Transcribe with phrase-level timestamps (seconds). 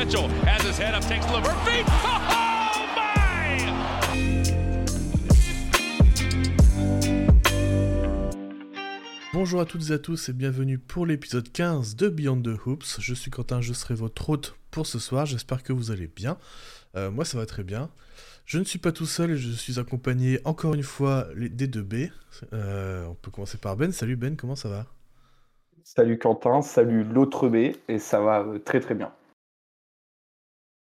[0.00, 1.84] Mitchell has his head up, takes Levert feet.
[2.72, 4.70] Oh my!
[9.34, 12.98] Bonjour à toutes et à tous et bienvenue pour l'épisode 15 de Beyond the Hoops.
[13.00, 15.26] Je suis Quentin, je serai votre hôte pour ce soir.
[15.26, 16.38] J'espère que vous allez bien.
[16.96, 17.90] Euh, moi, ça va très bien.
[18.46, 21.66] Je ne suis pas tout seul et je suis accompagné encore une fois les- des
[21.66, 22.08] deux B.
[22.52, 23.92] Euh, on peut commencer par Ben.
[23.92, 24.86] Salut Ben, comment ça va?
[25.84, 29.12] Salut Quentin, salut l'autre B, et ça va très très bien.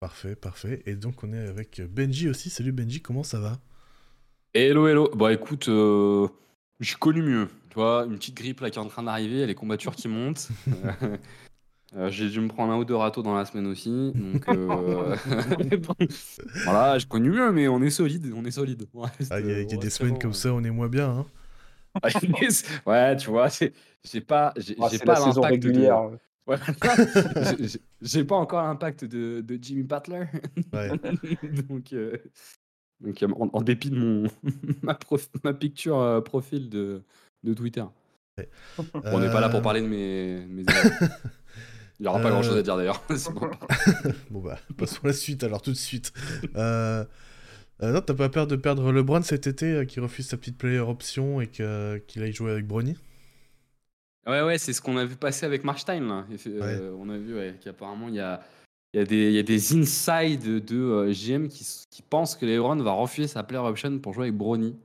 [0.02, 0.82] Parfait, parfait.
[0.84, 2.50] Et donc on est avec Benji aussi.
[2.50, 3.60] Salut Benji, comment ça va?
[4.52, 5.08] Hello, hello.
[5.14, 6.26] Bah écoute, euh,
[6.80, 7.48] j'ai connu mieux.
[7.68, 10.48] Tu vois, une petite grippe là qui est en train d'arriver, les combattures qui montent.
[11.94, 13.90] Euh, j'ai dû me prendre un ou deux râteaux dans la semaine aussi.
[14.14, 15.14] Donc euh,
[16.64, 18.86] voilà, j'ai connu mieux, mais on est solide, on est solide.
[19.28, 20.36] Ah, Il y a, y des semaines bon, comme ouais.
[20.38, 21.10] ça, on est moins bien.
[21.10, 21.26] hein.
[22.86, 25.88] ouais, tu vois, c'est- j'ai pas, j'ai Ah, pas la saison l'impact de-.
[26.46, 26.56] Ouais,
[28.02, 30.24] j'ai- pas encore l'impact de, de Jimmy Butler.
[30.72, 30.88] Ouais.
[31.68, 32.16] donc, euh,
[33.00, 34.28] donc, euh, en, en dépit de mon
[34.82, 37.02] ma, prof- ma picture euh, profil de,
[37.44, 37.84] de Twitter.
[38.76, 40.42] Bon, on n'est pas là pour Euh, parler de mes.
[42.00, 43.02] Il n'y aura pas grand chose à dire d'ailleurs.
[43.34, 43.50] Bon.
[44.30, 46.12] Bon bah, passons à la suite alors tout de suite.
[46.56, 51.40] Non, t'as pas peur de perdre LeBron cet été qui refuse sa petite player option
[51.40, 52.96] et qu'il aille jouer avec Bronny
[54.26, 56.00] Ouais, ouais, c'est ce qu'on a vu passer avec Marstein.
[56.00, 56.24] Là.
[56.46, 58.40] Euh, on a vu ouais, qu'apparemment, il y a,
[58.94, 62.92] y, a y a des insides de euh, GM qui, qui pensent que LeBron va
[62.92, 64.76] refuser sa player option pour jouer avec Brony.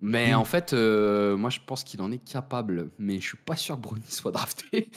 [0.00, 2.90] Mais en fait, euh, moi je pense qu'il en est capable.
[2.98, 4.90] Mais je suis pas sûr que Brony soit drafté.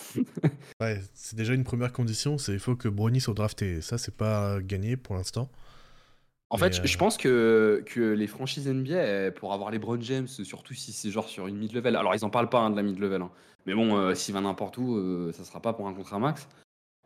[0.80, 3.82] Ouais, c'est déjà une première condition, c'est il faut que Bronny soit drafté.
[3.82, 5.50] Ça, c'est pas gagné pour l'instant.
[6.52, 9.72] En Mais, fait, je- euh, je pense que, que les franchises NBA, euh, pour avoir
[9.72, 12.60] les Brown James, surtout si c'est genre sur une mid-level, alors ils en parlent pas
[12.60, 13.32] hein, de la mid-level, hein.
[13.66, 16.50] mais bon, euh, s'il va n'importe où, ça sera pas pour un contrat max.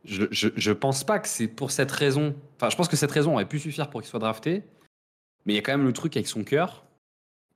[0.04, 2.36] Je, je, je pense pas que c'est pour cette raison.
[2.56, 4.64] Enfin, je pense que cette raison aurait pu suffire pour qu'il soit drafté,
[5.46, 6.84] mais il y a quand même le truc avec son cœur.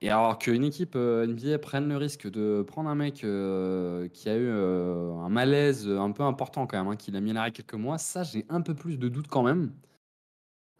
[0.00, 4.28] Et alors qu'une équipe euh, NBA prenne le risque de prendre un mec euh, qui
[4.28, 7.50] a eu un malaise un peu important quand même, hein, qu'il a mis à l'arrêt
[7.52, 9.72] quelques mois, ça j'ai un peu plus de doutes quand même.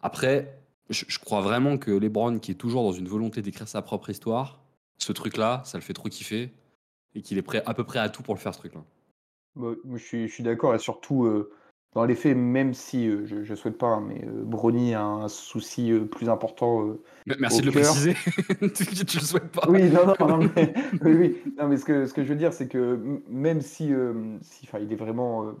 [0.01, 3.81] Après, je, je crois vraiment que LeBron, qui est toujours dans une volonté d'écrire sa
[3.81, 4.61] propre histoire,
[4.97, 6.51] ce truc-là, ça le fait trop kiffer
[7.15, 8.83] et qu'il est prêt à peu près à tout pour le faire ce truc-là.
[9.55, 11.51] Bah, je suis, d'accord, et surtout, euh,
[11.93, 15.03] dans les faits, même si, euh, je, je souhaite pas, hein, mais euh, Brony a
[15.03, 16.87] un souci euh, plus important.
[16.87, 18.13] euh, Mais Merci Au de le préciser.
[18.73, 19.67] tu, tu le souhaites pas.
[19.69, 21.53] Oui, non, non, non, mais, oui, oui.
[21.57, 23.91] Non, mais ce que, ce que je veux dire, c'est que même si,
[24.41, 25.53] si il est vraiment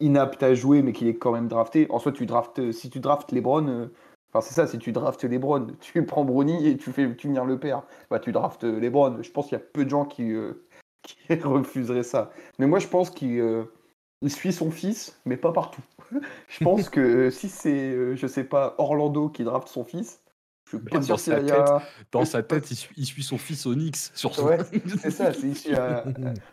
[0.00, 2.98] inapte à jouer, mais qu'il est quand même drafté, en soi, tu draftes, si tu
[2.98, 3.88] draftes LeBron,
[4.32, 7.44] enfin, c'est ça, si tu draftes LeBron, tu prends Brony et tu fais tu venir
[7.44, 7.82] le père.
[8.10, 9.22] Bah, tu draftes euh, LeBron.
[9.22, 10.64] Je pense qu'il y a peu de gens qui, euh,
[11.02, 12.30] qui refuseraient ça.
[12.58, 13.64] Mais moi, je pense qu'il euh,
[14.26, 15.82] suit son fils, mais pas partout.
[16.48, 20.20] je pense que si c'est, euh, je sais pas, Orlando qui draft son fils,
[20.64, 21.82] je suis Mais pas dans sûr sa qu'il y a.
[22.12, 24.42] Dans sa tête, il suit, il suit son fils au Knicks, surtout.
[24.42, 24.58] Ouais,
[25.00, 25.74] c'est ça, c'est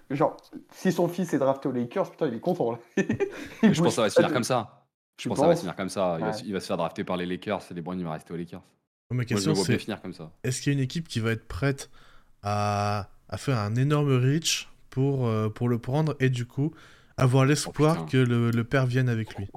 [0.09, 0.37] Genre,
[0.71, 2.71] si son fils est drafté aux Lakers, putain, il est content.
[2.71, 2.79] Là.
[2.97, 4.84] Il je pense que ça va se finir comme ça.
[5.17, 6.17] Je pense que ça va se finir comme ça.
[6.19, 6.33] Il, va, Ouais.
[6.33, 8.33] se- il va se faire drafter par les Lakers et les Browns, il va rester
[8.33, 8.63] aux Lakers.
[9.11, 10.31] Ma Moi, je question le vois bien c'est finir comme ça.
[10.43, 11.89] est-ce qu'il y a une équipe qui va être prête
[12.43, 16.73] à, à faire un énorme reach pour, euh, pour le prendre et du coup
[17.17, 18.05] avoir l'espoir putain.
[18.05, 19.49] que le, le père vienne avec lui?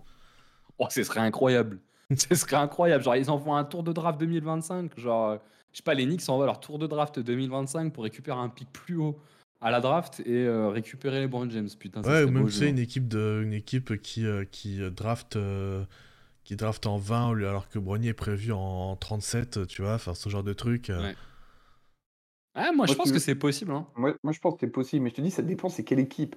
[0.78, 1.80] Oh, ce serait incroyable.
[2.16, 3.02] ce serait incroyable.
[3.04, 4.98] Genre, ils envoient un tour de draft 2025.
[4.98, 5.38] Genre,
[5.72, 8.72] je sais pas, les Knicks envoient leur tour de draft 2025 pour récupérer un pic
[8.72, 9.18] plus haut
[9.60, 11.68] à la draft et euh, récupérer les Brown James.
[11.78, 12.66] Putain, ça Ouais, ou même vois.
[12.66, 15.36] une équipe, de, une équipe qui, euh, qui euh, draft.
[15.36, 15.84] euh,
[16.44, 19.92] qui draft en 20 au lieu- alors que Brogny est prévu en 37, tu vois,
[19.96, 20.88] enfin ce genre de truc.
[20.88, 21.02] euh.
[21.02, 21.14] Ouais.
[22.54, 23.70] Ah, moi, je pense tu- que c'est possible.
[23.72, 23.86] Hein.
[23.96, 26.00] Moi, moi, je pense que c'est possible, mais je te dis, ça dépend, c'est quelle
[26.00, 26.36] équipe.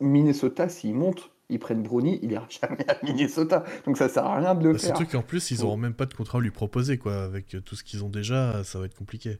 [0.00, 3.64] Minnesota, s'ils montent, ils prennent Brony, il ira jamais à Minnesota.
[3.84, 4.96] Donc ça sert à rien de le Bah, faire.
[4.96, 7.24] Surtout qu'en plus, ils Faut- auront même pas de contrat à lui proposer, quoi.
[7.24, 9.38] Avec tout ce qu'ils ont déjà, ça va être compliqué.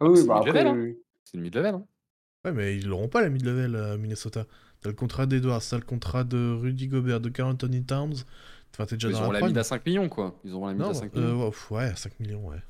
[0.00, 0.92] Ah oui, c'est bah mid-level, après, hein.
[1.24, 1.74] C'est une mid-level.
[1.76, 1.86] Hein.
[2.44, 4.46] Ouais, mais ils l'auront pas la mid-level à Minnesota.
[4.80, 8.14] T'as le contrat d'Edwards, t'as le contrat de Rudy Gobert, de Carl Anthony Towns.
[8.72, 10.38] Enfin, t'es déjà Ils dans auront la la mid à 5 millions, quoi.
[10.44, 11.48] Ils auront la mid Non, à 5 euh, millions.
[11.48, 12.62] ouais, ouais, 5 millions, ouais.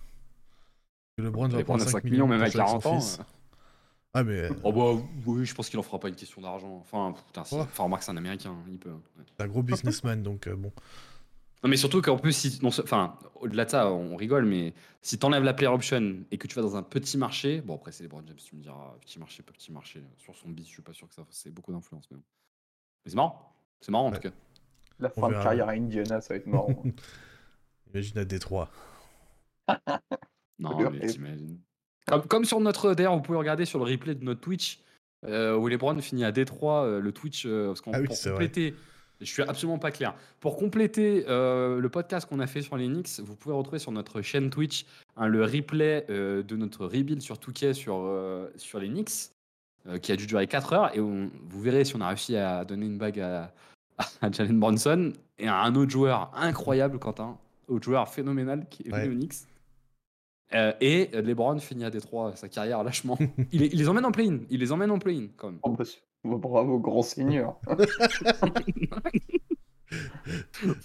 [1.19, 3.01] Le Browns va prendre à 5 5 millions, même jouer 40 son ans.
[3.01, 3.19] fils.
[3.19, 3.25] euh.
[4.15, 6.79] Ah, mais euh, Oh bah oui, je pense qu'il en fera pas une question d'argent.
[6.81, 7.63] Enfin, putain, c'est- Ouais.
[7.63, 8.89] enfin, remarque, c'est un américain, il peut.
[8.91, 9.25] ouais.
[9.37, 10.73] t'es un gros businessman, donc euh, bon.
[11.65, 15.19] Non, mais surtout qu'en plus, si, non, enfin, au-delà de ça, on rigole, mais si
[15.19, 18.05] t'enlèves la player option et que tu vas dans un petit marché, bon, après, c'est
[18.05, 20.03] les Brown James, tu me diras, petit marché, pas petit marché.
[20.19, 22.23] Sur son bis, je suis pas sûr que ça c'est beaucoup d'influence, mais bon.
[23.05, 23.55] Mais c'est marrant.
[23.81, 24.17] C'est marrant en Ouais.
[24.21, 24.35] tout cas.
[25.01, 26.69] la On fin de carrière à Indiana, ça va être marrant.
[27.95, 28.71] Imagine à Détroit.
[30.61, 31.61] Non, mais t'imagines.
[32.07, 32.95] Comme, comme sur notre.
[32.95, 34.81] D'ailleurs, vous pouvez regarder sur le replay de notre Twitch,
[35.25, 38.07] euh, où les Browns finit à Détroit, euh, le Twitch, euh, parce qu'on Ah oui,
[38.07, 38.51] pour c'est vrai.
[39.21, 40.15] Je suis absolument pas clair.
[40.41, 43.91] Pour compléter euh, le podcast qu'on a fait sur les Knicks, vous pouvez retrouver sur
[43.91, 44.87] notre chaîne Twitch
[45.17, 49.33] hein, le replay euh, de notre rebuild sur Touquet sur, euh, sur les Knicks,
[50.03, 50.97] qui a dû durer 4 heures.
[50.97, 51.31] Et vous
[51.61, 53.53] verrez si on a réussi à donner une bague à,
[54.21, 58.91] à Jalen Bronson et à un autre joueur incroyable, Quentin, autre joueur phénoménal qui est
[58.91, 59.47] venu aux Knicks.
[60.53, 63.19] et LeBron finit à Détroit sa carrière lâchement.
[63.53, 64.41] il, les emmène en play-in.
[64.51, 65.61] Il les emmène en play-in quand même.
[65.63, 65.85] Oh, bah,
[66.37, 67.59] Bravo, grand seigneur.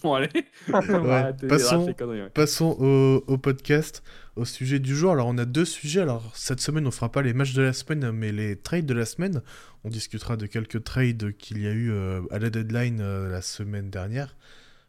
[0.03, 0.29] bon, allez.
[2.33, 4.03] passons, au, podcast,
[4.35, 5.11] au sujet du jour.
[5.11, 6.01] Alors, on a deux sujets.
[6.01, 8.93] Alors, cette semaine, on fera pas les matchs de la semaine, mais les trades de
[8.93, 9.41] la semaine.
[9.83, 13.41] On discutera de quelques trades qu'il y a eu euh, à la deadline euh, la
[13.41, 14.35] semaine dernière.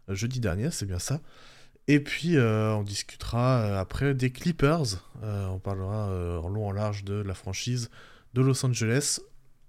[0.08, 1.20] Euh, jeudi dernier, c'est bien ça.
[1.86, 5.04] Et puis, on discutera après des Clippers.
[5.22, 7.90] on parlera en long en large de la franchise
[8.32, 9.20] de Los Angeles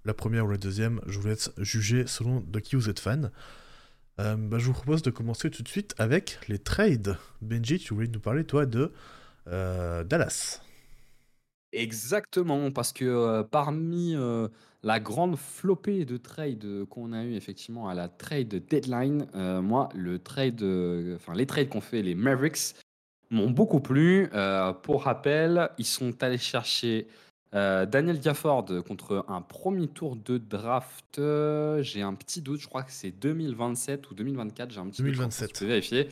[0.06, 3.32] la première ou la deuxième, je vous laisse juger selon de qui vous êtes fan.
[4.20, 7.18] Euh, bah, je vous propose de commencer tout de suite avec les trades.
[7.42, 8.92] Benji, tu voulais nous parler, toi, de
[9.48, 10.62] euh, Dallas.
[11.72, 14.16] Exactement, parce que euh, parmi
[14.84, 19.26] la grande flopée de trades qu'on a eu effectivement à la trade deadline,
[19.60, 20.60] moi, les trades
[21.68, 22.76] qu'ont fait les Mavericks
[23.30, 24.30] m'ont beaucoup plu.
[24.84, 27.08] pour rappel, ils sont allés chercher
[27.56, 32.68] euh, Daniel Gafford contre un premier tour de draft, euh, j'ai un petit doute, je
[32.68, 35.48] crois que c'est 2027 ou 2024, j'ai un petit 2027.
[35.48, 36.08] doute, je peux vérifier.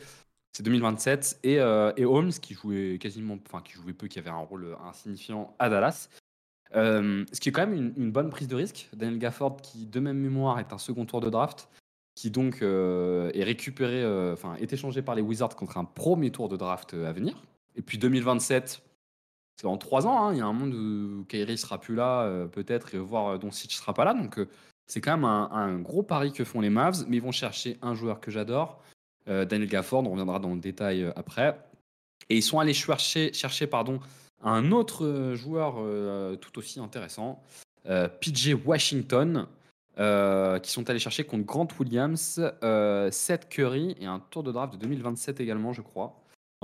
[0.53, 4.31] C'est 2027 et, euh, et, Holmes qui jouait quasiment, enfin qui jouait peu, qui avait
[4.31, 6.09] un rôle insignifiant à Dallas.
[6.73, 8.89] ce qui est quand même une, bonne prise de risque.
[8.93, 11.69] Daniel Gafford, qui de même mémoire est un second tour de draft,
[12.15, 16.57] qui donc est récupéré, enfin est échangé par les Wizards contre un premier tour de
[16.57, 17.43] draft à venir.
[17.75, 18.81] Et puis 2027,
[19.57, 20.27] c'est en trois ans.
[20.27, 23.27] Hein, il y a un monde où Kairi sera plus là, euh, peut-être, et voir
[23.27, 24.13] euh, Doncic sera pas là.
[24.13, 24.47] Donc, euh,
[24.87, 27.05] c'est quand même un, gros pari que font les Mavs.
[27.07, 28.81] Mais ils vont chercher un joueur que j'adore,
[29.25, 30.05] Daniel Gafford.
[30.05, 31.57] On reviendra dans le détail après.
[32.29, 33.99] Et ils sont allés chercher, chercher pardon,
[34.43, 35.77] un autre joueur
[36.39, 37.41] tout aussi intéressant,
[37.83, 39.47] PJ Washington.
[39.97, 42.39] qui sont allés chercher contre Grant Williams,
[43.09, 46.15] Seth Curry et un tour de draft de 2027 également, je crois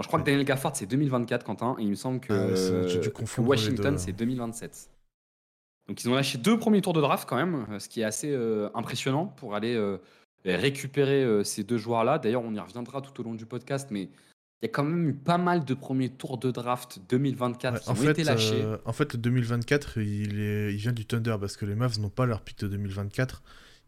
[0.02, 3.98] je crois que Daniel Gafford, c'est 2024, Quentin, et il me semble que, ah Washington,
[3.98, 4.90] c'est 2027.
[5.88, 8.32] Donc, ils ont lâché deux premiers tours de draft quand même, ce qui est assez
[8.32, 9.98] euh, impressionnant pour aller euh,
[10.46, 12.20] récupérer euh, ces deux joueurs-là.
[12.20, 15.10] D'ailleurs, on y reviendra tout au long du podcast, mais il y a quand même
[15.10, 18.64] eu pas mal de premiers tours de draft 2024 qui ont été lâchés.
[18.86, 22.26] en fait, 2024, il, est, il vient du Thunder parce que les Mavs n'ont pas
[22.26, 23.42] leur pick de 2024.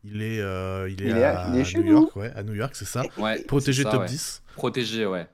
[0.04, 3.04] Il est, il est, à, New York, ouais, à New York, c'est ça.
[3.48, 4.44] Protégé top 10.
[4.56, 5.28] Protégé, ouais.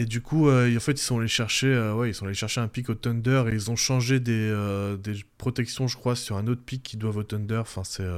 [0.00, 2.32] Et du coup, euh, en fait, ils sont allés chercher, euh, ouais, ils sont allés
[2.32, 6.16] chercher un pic au Thunder et ils ont changé des, euh, des protections, je crois,
[6.16, 7.58] sur un autre pic qui doivent au Thunder.
[7.58, 8.08] Enfin, c'est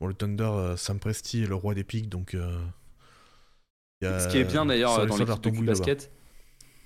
[0.00, 2.36] bon, le Thunder, Sam Presti est le roi des pics, donc.
[4.00, 6.12] Ce qui est bien d'ailleurs dans l'équipe de Q-Basket,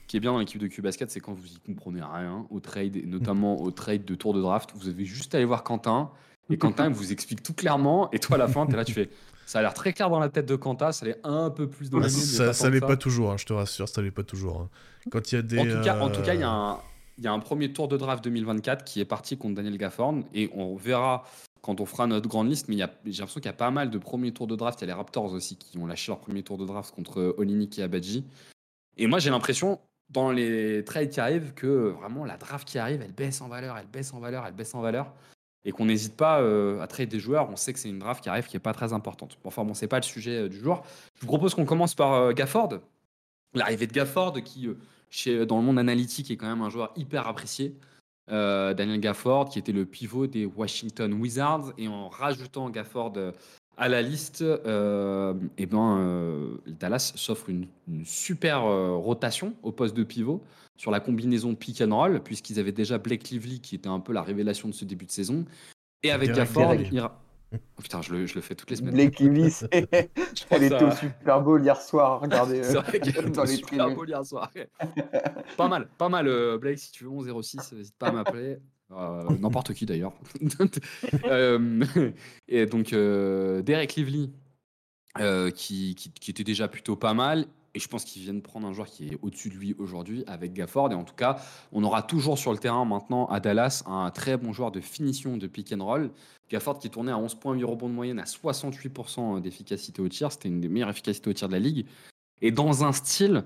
[0.06, 2.96] qui est bien dans l'équipe de Q-Basket, c'est quand vous y comprenez rien au trade,
[2.96, 6.10] et notamment au trade de tour de draft, vous avez juste à aller voir Quentin.
[6.50, 8.92] Et Quentin vous explique tout clairement, et toi à la fin, tu es là, tu
[8.92, 9.08] fais
[9.46, 11.90] ça a l'air très clair dans la tête de Quanta, ça l'est un peu plus
[11.90, 12.16] dans la mienne.
[12.16, 14.60] Ça, ça l'est pas toujours, hein, je te rassure, ça l'est pas toujours.
[14.60, 14.68] Hein.
[15.10, 15.58] Quand il y a des.
[15.58, 16.78] En tout cas, en tout cas, il y, a un,
[17.18, 20.14] il y a un premier tour de draft 2024 qui est parti contre Daniel Gafford
[20.32, 21.24] et on verra
[21.60, 22.68] quand on fera notre grande liste.
[22.68, 24.80] Mais j'ai l'impression qu'il y a pas mal de premiers tours de draft.
[24.80, 27.34] Il y a les Raptors aussi qui ont lâché leur premier tour de draft contre
[27.38, 28.24] Olinik et Abadji.
[28.96, 33.02] Et moi, j'ai l'impression dans les trades qui arrivent que vraiment la draft qui arrive,
[33.02, 35.12] elle baisse en valeur, elle baisse en valeur, elle baisse en valeur
[35.64, 37.48] et qu'on n'hésite pas euh, à traiter des joueurs.
[37.50, 39.38] On sait que c'est une draft qui arrive qui n'est pas très importante.
[39.44, 40.82] Enfin bon, c'est pas le sujet euh, du jour.
[41.14, 42.80] Je vous propose qu'on commence par euh, Gafford.
[43.54, 44.68] L'arrivée de Gafford, qui
[45.46, 47.72] dans le monde analytique est quand même un joueur hyper apprécié.
[48.26, 53.12] Daniel Gafford, qui était le pivot des Washington Wizards, et en rajoutant Gafford
[53.76, 57.68] à la liste, eh ben, Dallas s'offre une,
[58.04, 60.42] super rotation au poste de pivot
[60.76, 64.12] sur la combinaison pick and roll, puisqu'ils avaient déjà Blake Lively, qui était un peu
[64.12, 65.44] la révélation de ce début de saison.
[66.02, 68.94] Et avec Gafford, oh, putain, je le, je le, fais toutes les semaines.
[68.94, 69.52] Blake Lively,
[70.50, 72.20] elle était au Super Bowl hier soir.
[72.20, 72.62] Regardez.
[72.62, 74.50] C'est vrai euh, dans les Super Bowl hier soir.
[75.56, 76.78] pas mal, pas mal, euh, Blake.
[76.78, 78.58] Si tu veux 06, n'hésite pas à m'appeler.
[78.90, 80.12] Euh, n'importe qui d'ailleurs.
[82.48, 84.30] et donc Derek Lively,
[85.54, 87.46] qui, qui, qui, était déjà plutôt pas mal.
[87.74, 90.52] Et je pense qu'ils viennent prendre un joueur qui est au-dessus de lui aujourd'hui avec
[90.52, 90.92] Gafford.
[90.92, 91.38] Et en tout cas,
[91.72, 95.36] on aura toujours sur le terrain maintenant à Dallas un très bon joueur de finition
[95.36, 96.10] de pick and roll.
[96.48, 100.30] Gafford qui tournait à 11,8 rebonds de moyenne à 68% d'efficacité au tir.
[100.30, 101.86] C'était une des meilleures efficacités au tir de la ligue.
[102.40, 103.44] Et dans un style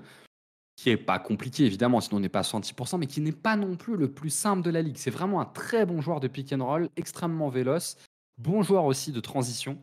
[0.75, 3.55] qui est pas compliqué évidemment, sinon on n'est pas à 66%, mais qui n'est pas
[3.55, 4.97] non plus le plus simple de la ligue.
[4.97, 7.97] C'est vraiment un très bon joueur de pick and roll, extrêmement véloce,
[8.37, 9.77] bon joueur aussi de transition.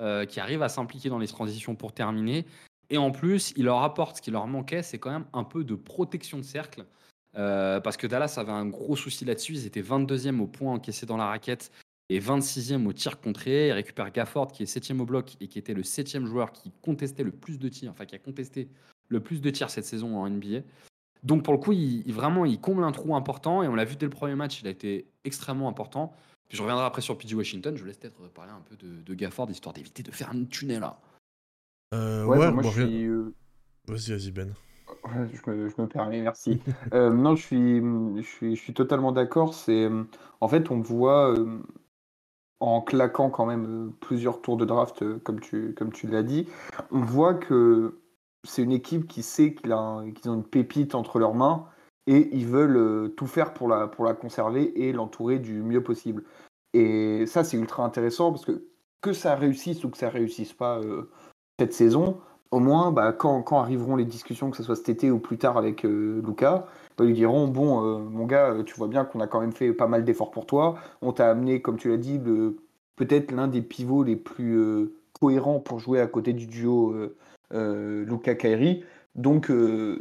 [0.00, 2.46] euh, qui arrive à s'impliquer dans les transitions pour terminer.
[2.90, 5.64] Et en plus, il leur apporte ce qui leur manquait, c'est quand même un peu
[5.64, 6.84] de protection de cercle.
[7.36, 9.54] Euh, parce que Dallas avait un gros souci là-dessus.
[9.54, 11.70] Ils étaient 22e au point encaissé dans la raquette
[12.08, 13.68] et 26e au tir contré.
[13.68, 16.72] Ils récupèrent Gafford qui est 7e au bloc et qui était le 7e joueur qui
[16.82, 18.68] contestait le plus de tirs, enfin qui a contesté
[19.08, 20.60] le plus de tirs cette saison en NBA.
[21.22, 23.96] Donc pour le coup, il, vraiment, il comble un trou important et on l'a vu
[23.96, 26.14] dès le premier match, il a été extrêmement important.
[26.48, 27.76] Puis je reviendrai après sur PG Washington.
[27.76, 30.80] Je vous laisse peut-être parler un peu de, Gafford histoire d'éviter de faire un tunnel
[30.80, 30.98] là.
[31.92, 33.04] Euh, ouais, bah, moi je suis.
[33.06, 33.34] Euh,
[33.88, 34.54] vas-y, vas-y Ben.
[35.32, 36.60] je, me, je, me, permets, merci.
[36.94, 39.54] euh, non, je suis, je suis, je suis totalement d'accord.
[39.54, 39.88] C'est,
[40.40, 41.58] en fait, on voit euh,
[42.60, 46.46] en claquant quand même plusieurs tours de draft, comme tu, comme tu l'as dit,
[46.92, 48.00] on voit que
[48.44, 51.66] c'est une équipe qui sait qu'ils ont une pépite entre leurs mains
[52.06, 56.24] et ils veulent tout faire pour la, pour la conserver et l'entourer du mieux possible.
[56.72, 58.64] Et ça, c'est ultra intéressant parce que
[59.02, 60.78] que ça réussisse ou que ça réussisse pas
[61.60, 62.16] cette saison,
[62.52, 65.58] au moins, bah, quand, arriveront les discussions, que ce soit cet été ou plus tard
[65.58, 69.20] avec euh, Lucas, bah, ils diront Bon, euh, mon gars, euh, tu vois bien qu'on
[69.20, 70.76] a quand même fait pas mal d'efforts pour toi.
[71.02, 72.18] On t'a amené, comme tu l'as dit,
[72.96, 74.58] peut-être l'un des pivots les plus
[75.20, 76.94] cohérents pour jouer à côté du duo
[77.52, 78.84] Lucas Kairi.
[79.16, 79.52] Donc,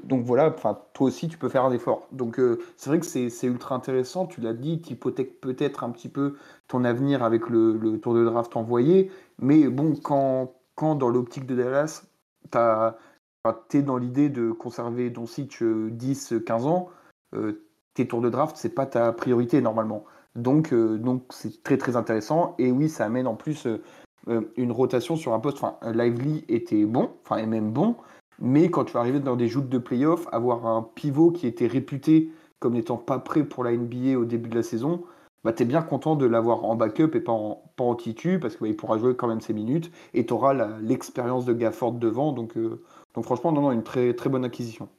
[0.03, 2.07] donc voilà, toi aussi, tu peux faire un effort.
[2.11, 2.39] Donc
[2.77, 4.27] c'est vrai que c'est ultra intéressant.
[4.27, 6.35] Tu l'as dit, tu hypothèques peut-être un petit peu
[6.67, 9.11] ton avenir avec le tour de draft envoyé.
[9.39, 12.05] Mais bon, quand, quand dans l'optique de Dallas,
[12.49, 16.87] tu es dans l'idée de conserver ton site 10-15 ans,
[17.35, 20.05] euh, tes tours de draft, c'est pas ta priorité normalement.
[20.35, 22.55] Donc, euh, donc c'est très très intéressant.
[22.59, 25.57] Et oui, ça amène en plus euh, une rotation sur un poste.
[25.61, 27.97] Enfin, Lively était bon, enfin, est même bon.
[28.39, 31.67] Mais quand tu vas arriver dans des joutes de playoffs, avoir un pivot qui était
[31.67, 32.31] réputé
[32.61, 35.03] comme n'étant pas prêt pour la NBA au début de la saison,
[35.43, 38.57] bah, tu bien content de l'avoir en backup et pas en, pas en titu, parce
[38.57, 42.33] qu'il pourra jouer quand même ses minutes, et tu auras l'expérience de Gafford devant.
[42.33, 42.83] Donc, euh,
[43.15, 44.89] donc franchement, non, non, une très, très bonne acquisition.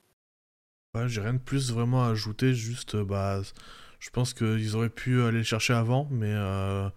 [1.06, 3.40] J'ai rien de plus vraiment à ajouter, juste, euh, bah,
[3.98, 6.88] je pense qu'ils auraient pu aller le chercher avant, mais, euh,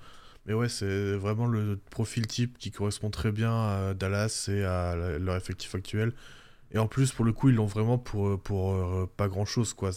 [0.45, 4.95] mais ouais, c'est vraiment le profil type qui correspond très bien à Dallas et à
[4.95, 6.13] leur effectif actuel.
[6.71, 8.75] Et en plus, pour le coup, ils l'ont vraiment pour, pour
[9.15, 9.91] pas grand chose, quoi.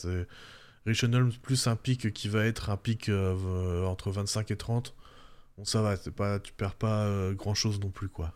[0.86, 1.04] Rich
[1.42, 4.94] plus un pic qui va être un pic euh, entre 25 et 30.
[5.58, 8.32] Bon, ça va, pas, tu perds pas euh, grand chose non plus, quoi.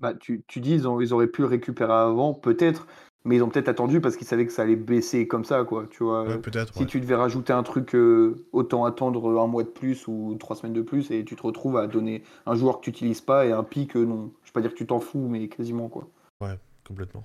[0.00, 2.88] Bah, tu, tu dis, ils, ils, auraient pu le récupérer avant, peut-être,
[3.24, 5.86] mais ils ont peut-être attendu parce qu'ils savaient que ça allait baisser comme ça, quoi.
[5.88, 6.74] Tu vois, peut-être.
[6.74, 10.56] Si tu devais rajouter un truc, euh, autant attendre un mois de plus ou trois
[10.56, 13.46] semaines de plus et tu te retrouves à donner un joueur que tu n'utilises pas
[13.46, 14.32] et un pic, non.
[14.42, 16.08] Je vais pas dire que tu t'en fous, mais quasiment, quoi.
[16.40, 17.24] Ouais, complètement.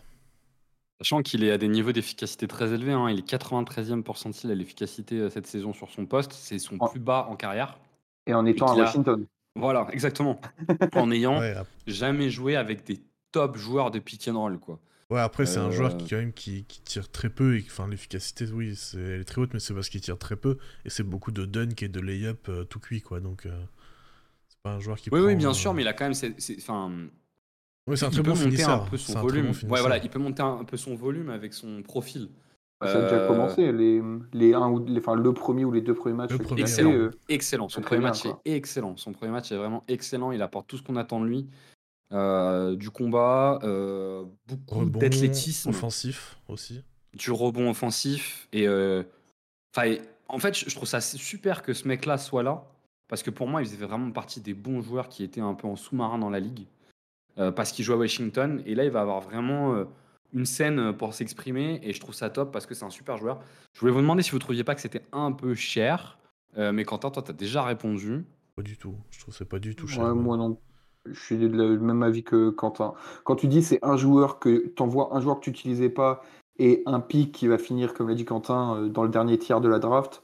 [1.03, 3.09] Sachant qu'il est à des niveaux d'efficacité très élevés, hein.
[3.09, 7.01] il est 93e pourcentile à l'efficacité euh, cette saison sur son poste, c'est son plus
[7.01, 7.77] bas en carrière.
[8.25, 9.25] Et en étant à Washington.
[9.57, 10.39] Voilà, exactement.
[10.95, 11.41] en ayant
[11.87, 13.01] jamais joué avec des
[13.33, 14.79] top joueurs de pick and roll, quoi.
[15.09, 15.97] Ouais, après, c'est un joueur euh.
[15.97, 17.57] qui, quand même, qui, tire très peu.
[17.57, 20.37] Et enfin, l'efficacité, oui, c'est, elle est très haute, mais c'est parce qu'il tire très
[20.37, 20.57] peu.
[20.85, 23.19] Et c'est beaucoup de dunk et de lay-up euh, tout cuit, quoi.
[23.19, 23.45] Donc,
[24.47, 25.09] c'est pas un joueur qui.
[25.11, 27.09] Oui, oui, bien sûr, mais il a quand même.
[27.87, 28.83] Oui, c'est un très bon finisseur.
[28.83, 29.51] Un peu son volume.
[29.69, 32.29] Ouais, voilà, il peut monter un, peu son volume avec son profil.
[32.81, 34.01] Ça a déjà euh, commencé, les,
[34.33, 36.31] les, un ou, enfin, le premier ou les deux premiers matchs.
[36.57, 36.91] excellent.
[36.91, 37.69] Euh, excellent.
[37.69, 38.97] Son premier match est excellent.
[38.97, 40.31] Son premier match est vraiment excellent.
[40.31, 41.47] Il apporte tout ce qu'on attend de lui.
[42.11, 43.59] Euh, du combat,
[44.47, 45.69] beaucoup d'athlétisme.
[45.69, 46.83] Offensif aussi.
[47.13, 48.47] Du rebond offensif.
[48.51, 52.65] Et en fait, je trouve ça super que ce mec-là soit là.
[53.07, 55.67] Parce que pour moi, il faisait vraiment partie des bons joueurs qui étaient un peu
[55.67, 56.65] en sous-marin dans la ligue.
[57.39, 58.61] Euh, parce qu'il joue à Washington.
[58.65, 59.85] Et là, il va avoir vraiment euh,
[60.33, 61.79] une scène pour s'exprimer.
[61.83, 63.39] Et je trouve ça top parce que c'est un super joueur.
[63.73, 66.19] Je voulais vous demander si vous ne trouviez pas que c'était un peu cher.
[66.57, 68.25] Euh, mais Quentin, toi, tu as déjà répondu.
[68.55, 68.95] Pas du tout.
[69.09, 70.13] Je trouve que c'est pas du tout cher.
[70.15, 70.57] moi non.
[71.05, 72.93] Je suis du même avis que Quentin.
[73.25, 76.21] Quand tu dis c'est un joueur que tu envoies un joueur que tu n'utilisais pas
[76.59, 79.67] et un pic qui va finir, comme l'a dit Quentin, dans le dernier tiers de
[79.67, 80.23] la draft.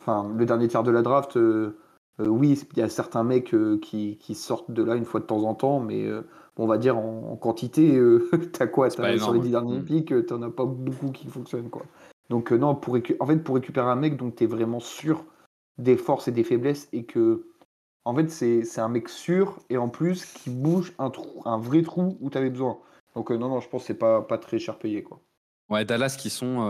[0.00, 1.78] Enfin, le dernier tiers de la draft, euh,
[2.18, 5.42] oui, il y a certains mecs euh, qui, sortent de là une fois de temps
[5.42, 6.22] en temps, mais euh,
[6.56, 8.00] on va dire en, quantité,
[8.52, 8.86] t'as quoi?
[8.86, 9.84] As, Sur les dix derniers mm.
[9.84, 11.70] pics, t'en as pas beaucoup qui fonctionnent.
[11.70, 11.82] Quoi.
[12.30, 15.24] Donc non, pour, en fait, pour récupérer un mec dont tu es vraiment sûr
[15.78, 17.48] des forces et des faiblesses et que
[18.04, 21.82] en fait c'est un mec sûr et en plus qui bouge un, trou, un vrai
[21.82, 22.78] trou où tu avais besoin.
[23.16, 25.02] Donc non, non, je pense que c'est pas, pas très cher payé.
[25.02, 25.20] Quoi.
[25.68, 26.60] Ouais, Dallas qui sont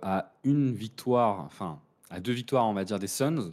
[0.00, 1.78] à une victoire, enfin
[2.08, 3.52] à deux victoires on va dire des Suns.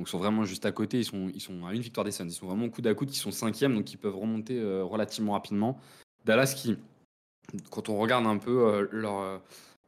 [0.00, 2.24] Donc sont vraiment juste à côté, ils sont, ils sont à une victoire des Suns.
[2.24, 5.34] Ils sont vraiment coup à coude, ils sont cinquième, donc ils peuvent remonter euh, relativement
[5.34, 5.78] rapidement.
[6.24, 6.78] Dallas qui,
[7.68, 9.38] quand on regarde un peu euh, euh,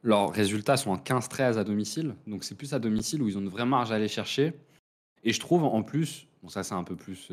[0.03, 2.13] leurs résultats, sont en 15-13 à domicile.
[2.27, 4.53] Donc c'est plus à domicile où ils ont une vraie marge à aller chercher.
[5.23, 7.31] Et je trouve en plus, bon ça c'est un peu plus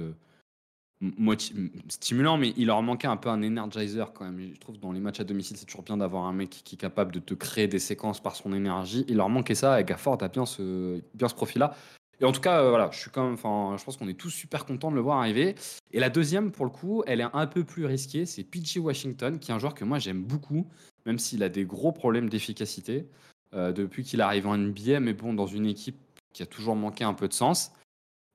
[1.90, 4.54] stimulant, mais il leur manquait un peu un energizer quand même.
[4.54, 6.78] Je trouve dans les matchs à domicile, c'est toujours bien d'avoir un mec qui est
[6.78, 9.04] capable de te créer des séquences par son énergie.
[9.06, 11.74] Il leur manquait ça et Gafford a bien ce, bien ce profil-là.
[12.20, 14.90] Et en tout cas, euh, voilà, je suis je pense qu'on est tous super contents
[14.90, 15.54] de le voir arriver.
[15.92, 18.26] Et la deuxième, pour le coup, elle est un peu plus risquée.
[18.26, 20.66] C'est PG Washington, qui est un joueur que moi j'aime beaucoup,
[21.06, 23.06] même s'il a des gros problèmes d'efficacité
[23.54, 25.96] euh, depuis qu'il arrive en NBA, mais bon, dans une équipe
[26.34, 27.72] qui a toujours manqué un peu de sens.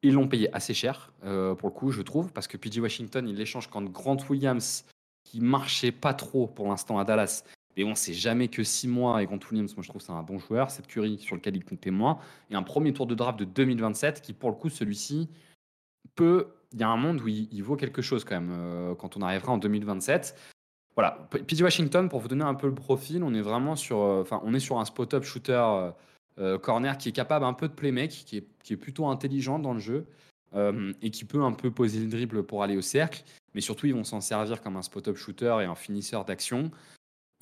[0.01, 3.27] Ils l'ont payé assez cher, euh, pour le coup, je trouve, parce que PG Washington,
[3.27, 4.85] il l'échange quand Grant Williams,
[5.23, 7.43] qui marchait pas trop pour l'instant à Dallas,
[7.77, 10.23] mais on sait jamais que 6 mois et Grant Williams, moi je trouve c'est un
[10.23, 13.37] bon joueur, cette Curry sur lequel il comptait moins, et un premier tour de draft
[13.37, 15.29] de 2027 qui, pour le coup, celui-ci
[16.15, 16.47] peut.
[16.73, 19.21] Il y a un monde où il, vaut quelque chose quand même euh, quand on
[19.21, 20.37] arrivera en 2027.
[20.95, 24.21] Voilà, PG Washington, pour vous donner un peu le profil, on est vraiment sur, euh,
[24.21, 25.91] enfin, on est sur un spot-up shooter
[26.37, 29.59] euh, corner qui est capable un peu de playmake, qui est, qui est plutôt intelligent
[29.59, 30.05] dans le jeu
[31.01, 33.25] et qui peut un peu poser le dribble pour aller au cercle.
[33.53, 36.71] Mais surtout, ils vont s'en servir comme un spot-up shooter et un finisseur d'action.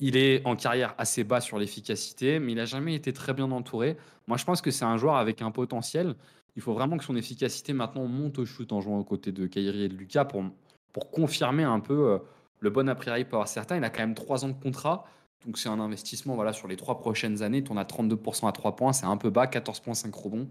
[0.00, 3.50] Il est en carrière assez bas sur l'efficacité, mais il n'a jamais été très bien
[3.50, 3.96] entouré.
[4.26, 6.16] Moi, je pense que c'est un joueur avec un potentiel.
[6.56, 9.46] Il faut vraiment que son efficacité maintenant monte au shoot en jouant aux côtés de
[9.46, 10.44] Kyrie et de Lucas pour,
[10.92, 12.18] pour confirmer un peu euh,
[12.60, 13.76] le bon a priori pour certains.
[13.76, 15.04] Il a quand même trois ans de contrat,
[15.44, 17.62] donc c'est un investissement voilà, sur les trois prochaines années.
[17.62, 20.48] Tourne à 32% à 3 points, c'est un peu bas, 14,5 rebonds.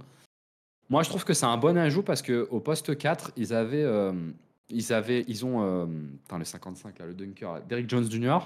[0.90, 3.84] Moi, je trouve que c'est un bon ajout parce qu'au poste 4, ils avaient.
[3.84, 4.14] Euh,
[4.70, 5.64] ils, avaient, ils ont.
[5.64, 5.86] Euh,
[6.38, 8.40] le 55, là, le dunker, Derrick Jones Jr.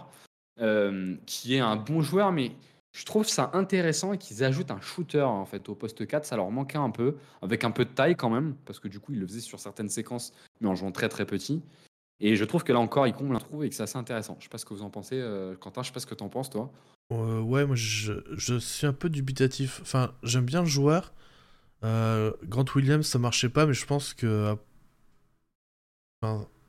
[0.59, 2.51] Euh, qui est un bon joueur, mais
[2.91, 6.25] je trouve ça intéressant qu'ils ajoutent un shooter en fait au poste 4.
[6.25, 8.99] Ça leur manquait un peu, avec un peu de taille quand même, parce que du
[8.99, 11.61] coup, ils le faisaient sur certaines séquences, mais en jouant très très petit.
[12.19, 14.35] Et je trouve que là encore, ils comblent un trou et que c'est assez intéressant.
[14.39, 16.15] Je sais pas ce que vous en pensez, euh, Quentin, je sais pas ce que
[16.15, 16.71] tu en penses, toi.
[17.13, 19.79] Euh, ouais, moi je, suis un peu dubitatif.
[19.83, 21.13] Enfin, j'aime bien le joueur.
[21.83, 24.57] Grant Williams, ça marchait pas, mais je pense que.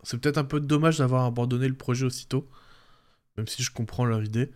[0.03, 2.47] C'est peut-être un peu dommage d'avoir abandonné le projet aussitôt
[3.39, 4.51] même si je comprends leur idée.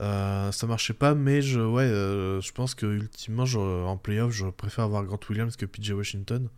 [0.00, 5.04] Euh, ça marchait pas, mais je, euh, pense que ultimement, en playoff, je préfère avoir
[5.04, 6.48] Grant Williams que PJ Washington.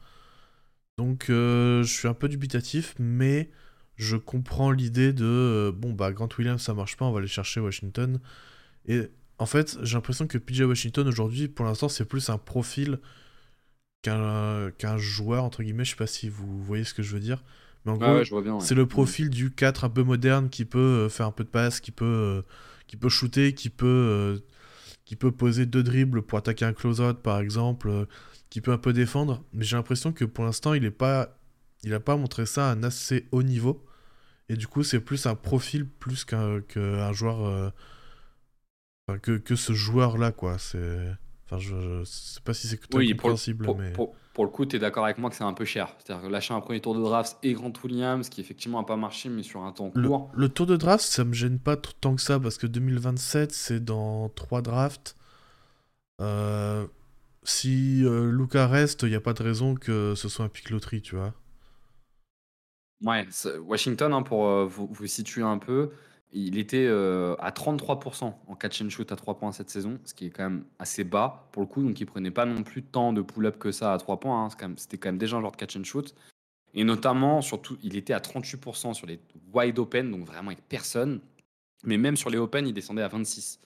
[0.98, 3.51] Donc, euh, je suis un peu dubitatif, mais
[3.96, 7.61] je comprends l'idée de bon, bah, Grant Williams, ça marche pas, on va aller chercher
[7.61, 8.20] Washington.
[8.87, 13.01] Et en fait, j'ai l'impression que PJ Washington aujourd'hui, pour l'instant, c'est plus un profil
[14.03, 15.85] qu'un joueur, entre guillemets.
[15.85, 17.42] Je sais pas si vous voyez ce que je veux dire.
[17.85, 21.27] Mais en gros, c'est le profil du 4 un peu moderne qui peut euh, faire
[21.27, 22.42] un peu de passe, qui peut, euh,
[22.87, 24.38] qui peut shooter, qui peut, euh,
[25.05, 28.07] qui peut poser deux dribbles pour attaquer un close-out par exemple,
[28.51, 29.45] qui peut un peu défendre.
[29.53, 31.38] Mais j'ai l'impression que pour l'instant, il n'a pas,
[31.83, 33.85] il a pas montré ça à un assez haut niveau.
[34.49, 37.73] Et du coup, c'est plus un profil plus qu'un joueur.
[39.23, 40.59] que, que ce joueur-là, quoi.
[40.59, 41.12] C'est.
[41.53, 43.93] Enfin, je, ne sais pas si c'est oui, compréhensible, mais
[44.33, 45.95] pour le coup, tu es d'accord avec moi que c'est un peu cher.
[45.99, 49.29] C'est-à-dire lâcher un premier tour de draft et Grant Williams, qui effectivement n'a pas marché,
[49.29, 50.31] mais sur un temps court.
[50.35, 53.85] Le, tour de draft, ça me gêne pas tant que ça, parce que 2027, c'est
[53.85, 55.17] dans trois drafts.
[56.23, 56.87] Euh,
[57.43, 60.71] si euh, Luca reste, il n'y a pas de raison que ce soit un pic
[60.71, 61.35] loterie, tu vois.
[63.05, 63.27] Ouais,
[63.61, 65.91] Washington, hein, pour euh, vous, vous situer un peu,
[66.33, 70.14] il était euh, à 33% en catch and shoot à 3 points cette saison, ce
[70.14, 71.83] qui est quand même assez bas pour le coup.
[71.83, 74.47] Donc il prenait pas non plus tant de pull-up que ça à 3 points.
[74.47, 74.73] Hein.
[74.77, 76.14] C'était quand, même déjà un genre de catch and shoot.
[76.75, 79.21] Et notamment, surtout, il était à 38% sur les
[79.53, 81.21] wide open, donc vraiment avec personne.
[81.85, 83.61] Mais même sur les open, il descendait à 26.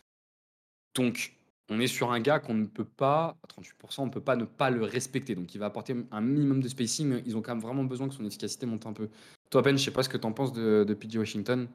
[0.97, 1.37] Donc
[1.69, 4.35] on est sur un gars qu'on ne peut pas, à 38%, on ne peut pas
[4.35, 5.37] ne pas le respecter.
[5.37, 8.15] Donc il va apporter un minimum de spacing, ils ont quand même vraiment besoin que
[8.15, 9.09] son efficacité monte un peu.
[9.51, 11.69] Toi, Ben, je sais pas ce que tu en penses de, de PG Washington.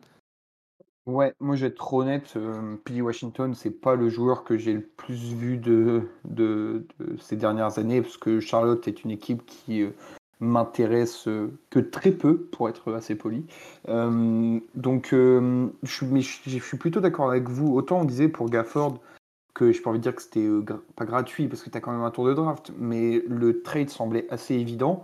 [1.07, 4.73] Ouais, moi je vais être trop honnête, euh, Washington, c'est pas le joueur que j'ai
[4.73, 6.07] le plus vu de,
[7.19, 9.89] ces dernières années, parce que Charlotte est une équipe qui euh,
[10.39, 13.45] m'intéresse euh, que très peu, pour être assez poli.
[13.87, 17.73] Donc, je, suis, mais je, suis plutôt d'accord avec vous.
[17.75, 18.99] Autant on disait pour Gafford
[19.55, 20.47] que je peux envie de dire que c'était
[20.95, 23.89] pas gratuit, parce que tu as quand même un tour de draft, mais le trade
[23.89, 25.03] semblait assez évident.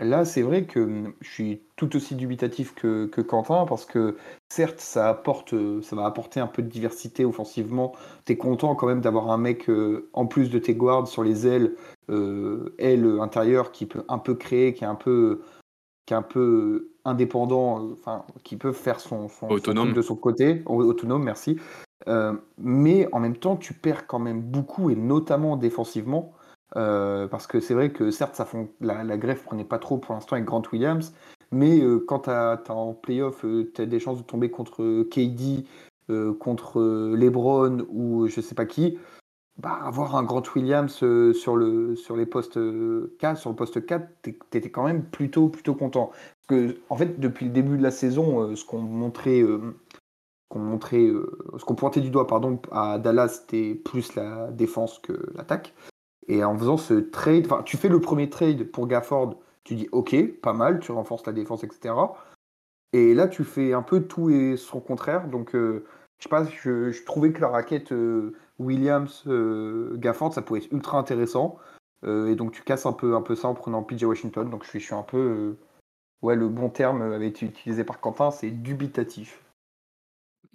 [0.00, 4.16] Là, c'est vrai que hum, je suis tout aussi dubitatif que, Quentin parce que
[4.48, 7.92] certes, ça apporte, euh, ça va apporter un peu de diversité offensivement.
[8.26, 11.24] Tu es content quand même d'avoir un mec euh, en plus de tes guards sur
[11.24, 11.74] les ailes,
[12.10, 15.40] euh, ailes intérieures qui peut un peu créer, qui est un peu,
[16.04, 20.62] qui est un peu indépendant, enfin, qui peut faire son, son, autonome de son côté,
[20.66, 21.56] autonome, merci.
[22.58, 26.35] mais en même temps, tu perds quand même beaucoup et notamment défensivement.
[26.74, 28.40] Euh, parce que c'est vrai que certes,
[28.80, 31.14] la, la, greffe prenait pas trop pour l'instant avec Grant Williams,
[31.52, 35.04] mais euh, quand tu as, en playoff, euh, tu as des chances de tomber contre
[35.04, 35.64] KD,
[36.38, 36.80] contre
[37.16, 38.96] LeBron ou je sais pas qui.
[39.58, 42.58] bah, avoir un Grant Williams euh, sur, le, sur les postes
[43.18, 44.06] 4, sur le poste 4,
[44.50, 46.10] t'étais quand même plutôt, plutôt content.
[46.46, 51.74] Parce que, en fait, depuis le début de la saison, ce qu'on montrait, ce qu'on
[51.74, 52.26] pointait du doigt,
[52.70, 55.74] à Dallas, c'était plus la défense que l'attaque.
[56.28, 59.88] Et en faisant ce trade, enfin, tu fais le premier trade pour Gafford, tu dis
[59.92, 61.94] ok, pas mal, tu renforces la défense, etc.
[62.92, 65.28] Et là, tu fais un peu tout et son contraire.
[65.28, 65.54] Donc,
[66.18, 68.32] je sais pas, je, trouvais que la raquette euh,
[69.96, 71.58] Gafford, ça pouvait être ultra intéressant.
[72.04, 74.48] Euh, et donc tu casses un peu, un peu ça en prenant PJ Washington.
[74.48, 75.18] Donc je suis, je suis un peu.
[75.18, 75.58] Euh,
[76.22, 79.42] ouais, le bon terme avait été utilisé par Quentin, c'est dubitatif.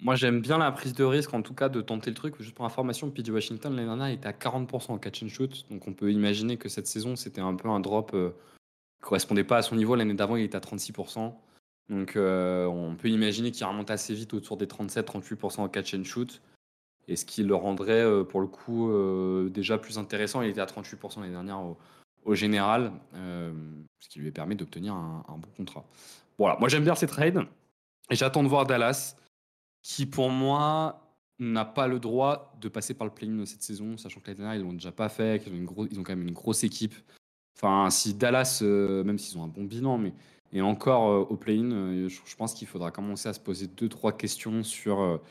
[0.01, 2.35] Moi, j'aime bien la prise de risque, en tout cas, de tenter le truc.
[2.39, 5.65] Juste pour information, PJ Washington, l'année dernière, il était à 40% en catch and shoot.
[5.69, 8.31] Donc, on peut imaginer que cette saison, c'était un peu un drop euh,
[8.95, 9.95] qui correspondait pas à son niveau.
[9.95, 11.33] L'année d'avant, il était à 36%.
[11.89, 16.41] Donc, on peut imaginer qu'il remonte assez vite autour des 37-38% en catch and shoot
[17.07, 20.41] et ce qui le rendrait euh, pour le coup euh, déjà plus intéressant.
[20.41, 21.59] Il était à 38% l'année dernière
[22.23, 23.51] au, général, euh,
[23.99, 25.83] ce qui lui permet d'obtenir un, bon contrat.
[26.37, 27.45] Voilà, moi j'aime bien ces trades
[28.09, 29.15] et j'attends de voir Dallas,
[29.81, 31.07] qui pour moi
[31.39, 34.55] n'a pas le droit de passer par le play-in cette saison, sachant que l'année dernière
[34.55, 36.95] ils l'ont déjà pas fait, qu'ils ont, ils ont quand même une grosse équipe.
[37.57, 40.13] Enfin, si Dallas, même s'ils ont un bon bilan, mais
[40.53, 44.63] et encore au play-in, je, pense qu'il faudra commencer à se poser deux trois questions
[44.63, 45.21] sur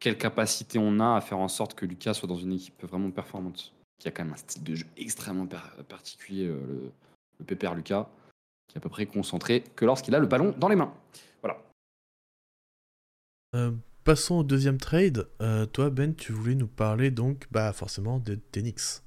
[0.00, 3.10] quelle capacité on a à faire en sorte que Lucas soit dans une équipe vraiment
[3.10, 3.72] performante.
[3.98, 6.92] Qui a quand même un style de jeu extrêmement particulier, euh, le,
[7.38, 8.08] le Pépère Lucas,
[8.66, 10.94] qui est à peu près concentré que lorsqu'il a le ballon dans les mains.
[13.54, 13.72] Euh,
[14.04, 15.28] passons au deuxième trade.
[15.40, 19.04] Euh, toi, Ben, tu voulais nous parler donc bah, forcément de Tenix.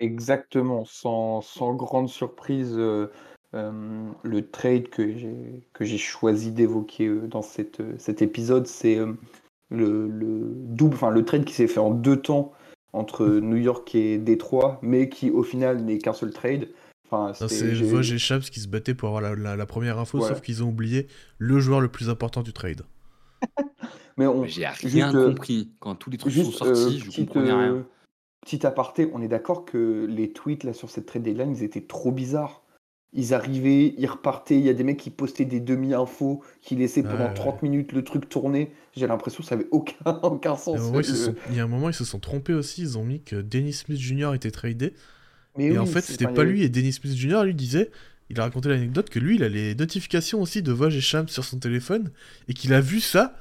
[0.00, 5.12] Exactement, sans, sans grande surprise, le trade que
[5.80, 9.00] j'ai choisi d'évoquer dans cette, cet épisode, c'est
[9.70, 12.52] le, double, enfin le trade qui s'est fait en deux temps
[12.92, 16.68] entre New York et Détroit, mais qui au final n'est qu'un seul trade.
[17.10, 20.62] Enfin, c'est Vosges et Chaps qui se battaient pour avoir la, première info, sauf qu'ils
[20.62, 21.06] ont oublié
[21.38, 22.82] le joueur le plus important du trade.
[24.16, 27.02] Mais on, j'ai rien euh, compris quand tous les trucs sont sortis.
[27.02, 27.74] Euh, je comprenais rien.
[27.74, 27.82] Euh,
[28.42, 31.82] petit aparté, on est d'accord que les tweets là sur cette trade deadline, ils étaient
[31.82, 32.62] trop bizarres.
[33.14, 34.58] Ils arrivaient, ils repartaient.
[34.58, 38.04] Il y a des mecs qui postaient des demi-infos, qui laissaient pendant 30 minutes le
[38.04, 38.70] truc tourner.
[38.94, 40.80] J'ai l'impression que ça avait aucun, aucun sens.
[41.48, 42.82] Il y a un moment, ils se sont trompés aussi.
[42.82, 44.34] Ils ont mis que Dennis Smith Jr.
[44.34, 44.92] était tradé.
[45.56, 46.62] Mais et en fait, c'était pas lui.
[46.62, 47.44] Et Dennis Smith Jr.
[47.44, 47.90] lui disait,
[48.30, 51.28] il a raconté l'anecdote que lui, il a les notifications aussi de Vosges et Shams
[51.28, 52.10] sur son téléphone.
[52.48, 53.36] Et qu'il a vu ça.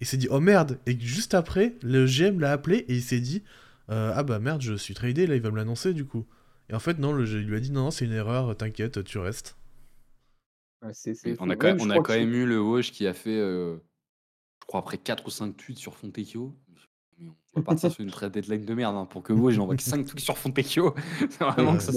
[0.00, 0.78] Et s'est dit, oh merde.
[0.86, 3.42] Et juste après, le GM l'a appelé et il s'est dit,
[3.90, 5.26] euh, ah bah merde, je suis tradé.
[5.26, 6.26] Là, il va me l'annoncer du coup.
[6.68, 9.04] Et en fait, non, le, il lui a dit non, non c'est une erreur, t'inquiète,
[9.04, 9.56] tu restes.
[11.38, 13.76] on a quand, même, on a quand même eu le Wash qui a fait, euh,
[14.62, 16.56] je crois, après 4 ou 5 tweets sur Fontecchio.
[17.54, 20.06] On va partir sur une trade deadline de merde hein, pour que Woj envoie 5
[20.06, 20.94] tweets sur Fontecchio.
[21.18, 21.92] c'est vraiment que ça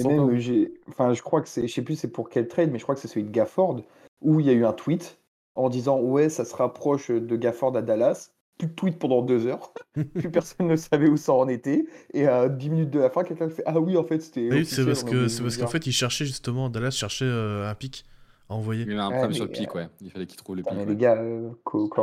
[0.89, 2.95] Enfin, je crois que c'est, je sais plus c'est pour quel trade, mais je crois
[2.95, 3.81] que c'est celui de Gafford
[4.21, 5.17] où il y a eu un tweet
[5.55, 9.47] en disant ouais, ça se rapproche de Gafford à Dallas plus de tweets pendant deux
[9.47, 9.73] heures.
[10.13, 11.85] plus personne ne savait où ça en était.
[12.13, 14.49] Et à 10 minutes de la fin, quelqu'un fait Ah oui, en fait, c'était.
[14.51, 18.05] Oui, c'est parce qu'en parce qu'en fait, il cherchait justement, Dallas cherchait euh, un pic
[18.49, 18.83] à envoyer.
[18.83, 19.87] Il y avait un problème sur le pic, ouais.
[20.01, 20.73] Il fallait qu'il trouve les pics.
[20.87, 21.49] Les gars, euh,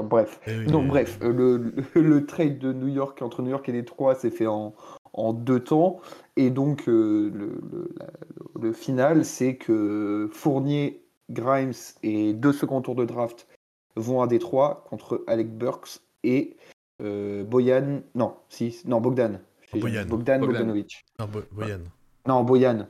[0.03, 0.41] bref.
[0.47, 4.15] Eh Donc, bref, euh, le, le, trade de New York entre New York et Détroit
[4.15, 4.75] s'est fait en,
[5.13, 6.01] en deux temps.
[6.37, 7.33] Et donc, le,
[8.61, 13.47] le, final, c'est que Fournier, Grimes et deux seconds tours de draft
[13.97, 16.57] vont à Détroit contre Alec Burks et
[17.03, 18.03] euh, Boyan.
[18.15, 19.41] Non, si, non, Bogdan.
[19.73, 20.05] Boyan.
[20.07, 21.05] Bogdan, Bogdanovic.
[21.19, 21.81] Non, Boyan.
[22.27, 22.87] Non, Boyan.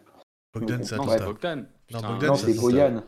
[0.52, 1.66] Bogdan, c'est Bogdan.
[1.92, 3.02] Non, c'est Boyan.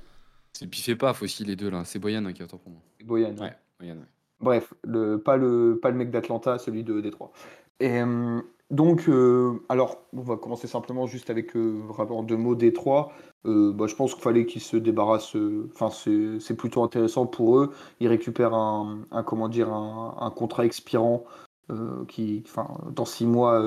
[0.55, 1.85] C'est piffé pas, faut aussi les deux là.
[1.85, 2.81] C'est Boyan hein, qui attend pour moi.
[3.05, 3.37] Boyan.
[3.37, 3.97] Ouais, Boyan.
[4.41, 7.33] Bref, le, pas, le, pas le mec d'Atlanta, celui de Détroit.
[7.81, 8.41] Et euh,
[8.71, 13.13] donc, euh, alors, on va commencer simplement juste avec euh, vraiment deux mots Détroit.
[13.47, 15.37] Euh, bah, je pense qu'il fallait qu'ils se débarrassent.
[15.75, 17.73] Enfin, c'est plutôt intéressant pour eux.
[18.01, 21.25] Ils récupèrent un, comment dire, un, contrat expirant.
[21.71, 23.65] Euh, qui, enfin, dans six mois,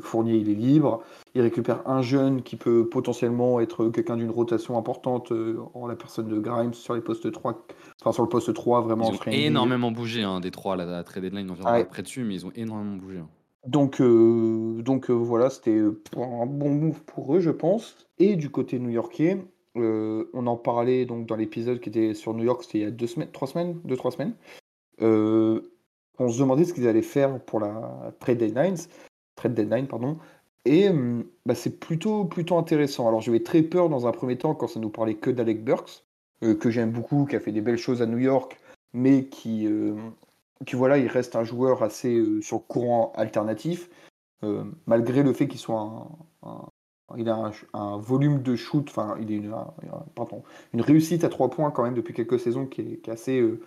[0.00, 1.02] Fournier il est libre.
[1.34, 5.32] Ils récupèrent un jeune qui peut potentiellement être quelqu'un d'une rotation importante
[5.72, 7.66] en la personne de Grimes sur les postes 3,
[8.02, 9.10] enfin sur le poste 3 vraiment.
[9.10, 12.22] Ils ont énormément bougé hein, des trois la, la trade deadline, on viendra après dessus,
[12.22, 13.18] mais ils ont énormément bougé.
[13.18, 13.28] Hein.
[13.66, 15.80] Donc, euh, donc euh, voilà, c'était
[16.16, 17.96] un bon move pour eux, je pense.
[18.18, 19.44] Et du côté new-yorkais,
[19.76, 22.86] euh, on en parlait donc dans l'épisode qui était sur New York, c'était il y
[22.86, 24.34] a deux semaines, trois semaines, deux trois semaines.
[26.18, 28.76] On se demandait ce qu'ils allaient faire pour la trade deadline,
[29.36, 30.18] trade deadline pardon.
[30.64, 30.90] Et
[31.44, 33.08] bah, c'est plutôt plutôt intéressant.
[33.08, 36.04] Alors j'avais très peur dans un premier temps quand ça nous parlait que d'Alec Burks,
[36.40, 38.60] que j'aime beaucoup, qui a fait des belles choses à New York,
[38.92, 39.66] mais qui
[40.66, 43.90] qui voilà, il reste un joueur assez euh, sur courant alternatif.
[44.86, 45.80] malgré le fait qu'il soit
[46.42, 46.66] un,
[47.16, 49.54] il a un, volume de shoot, enfin, il est une,
[50.14, 53.60] pardon, une réussite à trois points quand même depuis quelques saisons qui est, assez, euh,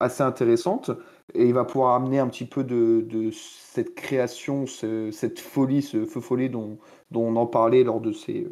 [0.00, 0.90] assez intéressante.
[1.34, 6.20] Et il va pouvoir amener un petit peu de, cette création, cette folie, ce feu
[6.20, 6.78] follet dont,
[7.14, 8.48] on en parlait lors de, ces,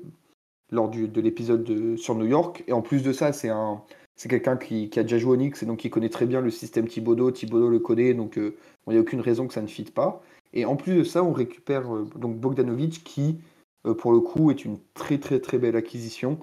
[0.70, 2.62] lors du, de l'épisode sur New York.
[2.68, 3.82] Et en plus de ça, c'est un.
[4.18, 6.50] C'est quelqu'un qui, a déjà joué au Knicks et donc qui connaît très bien le
[6.50, 7.30] système Thibodeau.
[7.30, 8.56] Thibodeau le connaît, donc euh,
[8.88, 10.20] il n'y a aucune raison que ça ne fitte pas.
[10.52, 13.38] Et en plus de ça, on récupère euh, donc Bogdanovic qui,
[13.86, 16.38] euh, pour le coup, est une très très très belle acquisition.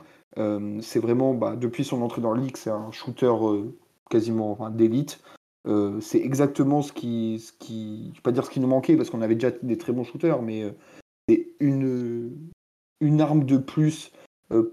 [0.82, 3.32] C'est vraiment, bah, depuis son entrée dans la ligue, c'est un shooter
[4.06, 5.22] euh, quasiment d'élite.
[6.02, 9.22] c'est exactement ce qui, ce qui, vais pas dire ce qui nous manquait parce qu'on
[9.22, 10.63] avait déjà des très bons shooters, mais
[11.28, 12.32] c'est une,
[13.02, 14.12] une arme de plus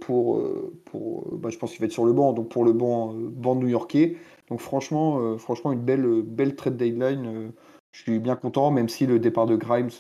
[0.01, 0.42] pour,
[0.85, 3.55] pour bah, je pense qu'il va être sur le banc, donc pour le banc, banc
[3.55, 4.16] new-yorkais.
[4.49, 7.53] Donc franchement, franchement une belle, belle trade deadline.
[7.92, 9.90] je suis bien content, même si le départ de Grimes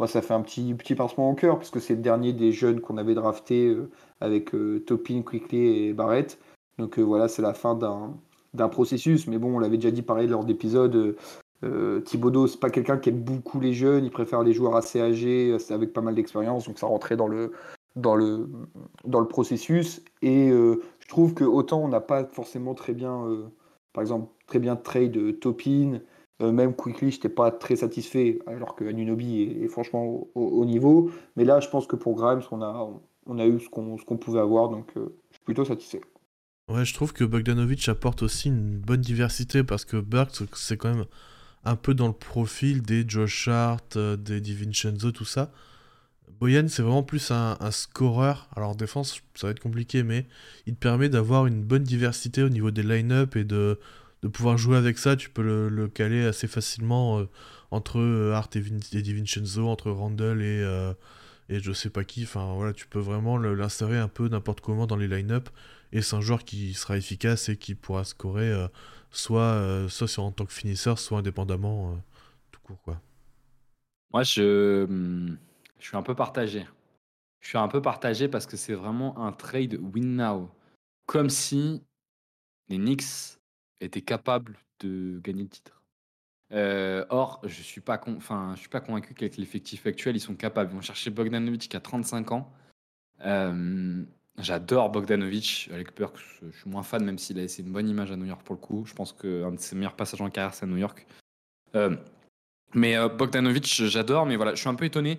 [0.00, 2.52] moi, ça fait un petit, petit pincement au cœur, parce que c'est le dernier des
[2.52, 3.90] jeunes qu'on avait drafté euh,
[4.22, 6.38] avec euh, Topin, Quickly et Barrett.
[6.78, 8.16] Donc euh, voilà, c'est la fin d'un
[8.68, 9.26] processus.
[9.26, 11.16] Mais bon, on l'avait déjà dit pareil lors d'épisodes.
[11.62, 15.00] Euh, Thibodeau, c'est pas quelqu'un qui aime beaucoup les jeunes, il préfère les joueurs assez
[15.00, 17.52] âgés, avec pas mal d'expérience, donc ça rentrait dans le,
[17.96, 18.48] dans le,
[19.04, 20.02] dans le processus.
[20.22, 23.26] Et je trouve que autant on n'a pas forcément très bien,
[23.92, 26.00] par exemple, très bien trade Topin,
[26.40, 31.10] euh, même Quickly, je n'étais pas très satisfait, alors que Anunobi est, franchement au, niveau.
[31.36, 34.86] Mais là, je pense que pour Grimes, on a, eu ce qu'on pouvait avoir, donc
[34.96, 36.00] euh, je suis plutôt satisfait.
[36.70, 40.94] Ouais, je trouve que Bogdanovic apporte aussi une bonne diversité parce que Burks, c'est quand
[40.94, 41.04] même
[41.64, 45.50] un peu dans le profil des Josh Hart, euh, des DiVincenzo, tout ça.
[46.38, 48.48] Boyan, c'est vraiment plus un, un, scoreur.
[48.54, 50.26] Alors, en défense, ça va être compliqué, mais
[50.66, 53.80] il te permet d'avoir une bonne diversité au niveau des line-up et de,
[54.22, 57.28] de pouvoir jouer avec ça, tu peux le, caler assez facilement euh,
[57.72, 60.64] entre euh, Art et, Vin et DiVincenzo, entre Randall et,
[61.48, 62.22] et je sais pas qui.
[62.22, 65.48] Enfin voilà, tu peux vraiment l'insérer un peu n'importe comment dans les line-up.
[65.92, 68.52] Et c'est un joueur qui sera efficace et qui pourra scorer
[69.10, 72.00] soit, soit en tant que finisseur, soit indépendamment,
[72.52, 73.00] tout court quoi.
[74.12, 75.38] Moi je, hmm,
[75.78, 76.66] je suis un peu partagé.
[77.40, 80.50] Je suis un peu partagé parce que c'est vraiment un trade win now.
[81.06, 81.82] Comme si
[82.68, 83.38] les Knicks
[83.80, 85.82] était capable de gagner le titre.
[86.52, 90.70] Euh, or, je suis je suis pas convaincu qu'avec l'effectif actuel, ils sont capables.
[90.72, 92.52] Ils vont chercher Bogdanovic qui a 35 ans.
[94.38, 96.20] Euh, j'adore Bogdanovic avec Burks.
[96.42, 98.54] Je suis moins fan, même s'il a laissé une bonne image à New York pour
[98.54, 98.84] le coup.
[98.86, 101.06] Je pense qu'un de ses meilleurs passages en carrière, c'est à New York.
[101.74, 101.96] Euh,
[102.74, 105.18] mais Bogdanovic, j'adore, mais voilà, je suis un peu étonné.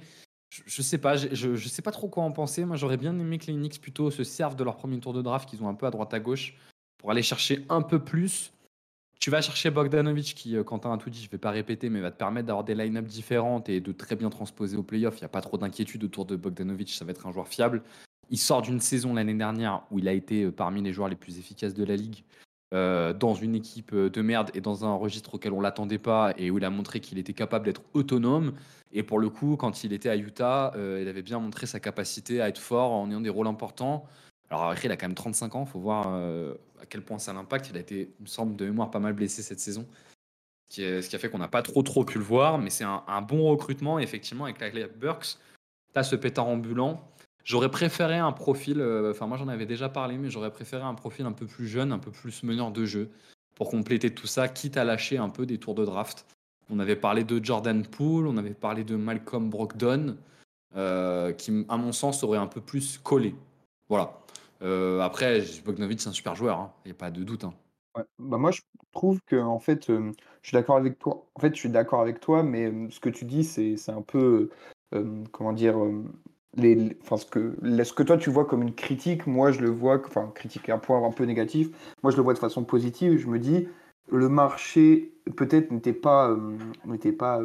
[0.50, 2.66] Je, sais pas, je, je, sais pas trop quoi en penser.
[2.66, 5.22] Moi, j'aurais bien aimé que les Knicks plutôt se servent de leur premier tour de
[5.22, 6.56] draft qu'ils ont un peu à droite à gauche
[6.98, 8.52] pour aller chercher un peu plus.
[9.22, 11.90] Tu vas chercher Bogdanovic qui, euh, Quentin a tout dit, je ne vais pas répéter,
[11.90, 15.16] mais va te permettre d'avoir des line-up différentes et de très bien transposer au playoff.
[15.18, 17.82] Il n'y a pas trop d'inquiétude autour de Bogdanovic, ça va être un joueur fiable.
[18.32, 21.16] Il sort d'une saison l'année dernière où il a été euh, parmi les joueurs les
[21.16, 22.24] plus efficaces de la ligue,
[22.74, 26.50] euh, dans une équipe de merde et dans un registre auquel on l'attendait pas et
[26.50, 28.54] où il a montré qu'il était capable d'être autonome.
[28.92, 32.42] Et pour le coup, quand il était à Utah, il avait bien montré sa capacité
[32.42, 34.06] à être fort en ayant des rôles importants.
[34.52, 37.32] Alors après, il a quand même 35 ans, faut voir euh, à quel point ça
[37.32, 37.70] l'impacte.
[37.70, 39.88] Il a été, me semble, de mémoire pas mal blessé cette saison.
[40.70, 43.22] Ce qui, a fait qu'on n'a pas trop trop pu le voir, mais c'est un,
[43.22, 43.98] bon recrutement.
[43.98, 45.38] effectivement, avec la Burks,
[45.94, 47.02] tu as ce pétard ambulant.
[47.44, 50.94] J'aurais préféré un profil, euh, enfin moi j'en avais déjà parlé, mais j'aurais préféré un
[50.94, 53.10] profil un peu plus jeune, un peu plus meneur de jeu,
[53.56, 56.26] pour compléter tout ça, quitte à lâcher un peu des tours de draft.
[56.70, 60.18] On avait parlé de Jordan Poole, on avait parlé de Malcolm Brogdon,
[60.76, 63.36] euh, qui à mon sens aurait un peu plus collé.
[63.90, 64.20] Voilà.
[64.62, 66.72] Euh, après, Bogdanovic, c'est un super joueur, hein.
[66.86, 67.44] il n'y a pas de doute.
[67.44, 67.54] Hein.
[68.20, 68.62] Bah moi, je
[68.94, 71.26] trouve que en fait, je suis d'accord avec toi.
[71.36, 74.50] En fait, je suis d'accord avec toi, mais ce que tu dis, c'est un peu,
[75.34, 75.76] comment dire,
[76.58, 80.78] ce que, toi tu vois comme une critique, moi je le vois, enfin, critique un
[80.78, 81.70] point un peu négatif.
[82.04, 83.18] Moi, je le vois de façon positive.
[83.18, 83.68] Je me dis,
[84.12, 86.36] le marché peut-être n'était pas,
[86.86, 87.40] n'était pas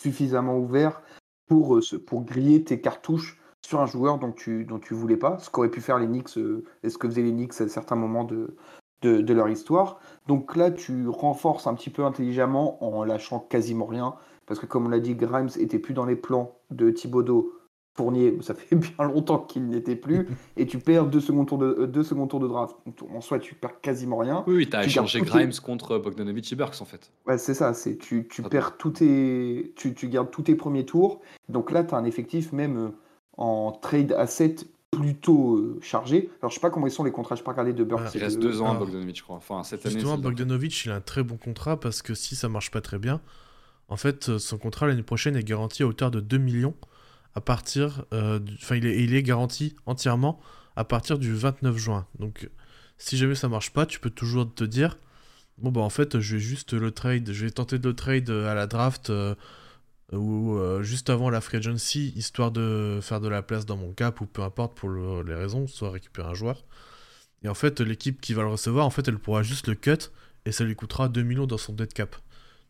[0.00, 1.02] suffisamment ouvert
[1.48, 5.70] pour, pour griller tes cartouches sur un joueur dont tu dont voulais pas, ce qu'auraient
[5.70, 8.54] pu faire les Knicks euh, et ce que faisaient les Knicks à certains moments de,
[9.02, 10.00] de, leur histoire.
[10.26, 14.14] Donc là, tu renforces un petit peu intelligemment en lâchant quasiment rien,
[14.46, 17.52] parce que comme on l'a dit, Grimes était plus dans les plans de Thibodeau.
[17.96, 21.66] Fournier, ça fait bien longtemps qu'il n'était plus, et tu perds deux secondes tours de,
[21.66, 22.76] euh, deux secondes tours de draft.
[23.14, 24.44] En soi, tu perds quasiment rien.
[24.46, 27.12] Oui, oui tu as échangé Grimes contre Bogdanovic et Burks, en fait.
[27.26, 27.72] Ouais, c'est ça.
[27.72, 31.20] C'est, tu, tu perds tous tes, tu, tu gardes tous tes premiers tours.
[31.48, 32.88] Donc là, tu as un effectif même euh,
[33.36, 34.56] en trade asset
[34.90, 36.30] plutôt euh, chargé.
[36.40, 38.12] Alors, je sais pas comment ils sont les contrats, je pas regardé de Burks.
[38.14, 39.36] il reste deux ans à Bogdanovic, je crois.
[39.36, 42.70] Enfin, cette Justement, Bogdanovic, il a un très bon contrat parce que si ça marche
[42.72, 43.20] pas très bien,
[43.88, 46.74] En fait, son contrat l'année prochaine est garanti à hauteur de 2 millions
[47.34, 48.04] à partir.
[48.12, 50.40] Enfin, il, est, il est garanti entièrement
[50.76, 52.06] à partir du 29 juin.
[52.18, 52.50] Donc,
[52.98, 54.98] si jamais ça marche pas, tu peux toujours te dire
[55.58, 58.30] bon, bah en fait, je vais juste le trade, je vais tenter de le trade
[58.30, 59.12] à la draft
[60.12, 64.20] ou juste avant la free agency, histoire de faire de la place dans mon cap
[64.20, 66.64] ou peu importe pour les raisons, soit récupérer un joueur.
[67.44, 70.10] Et en fait, l'équipe qui va le recevoir, en fait, elle pourra juste le cut
[70.46, 72.16] et ça lui coûtera 2 millions dans son dead cap.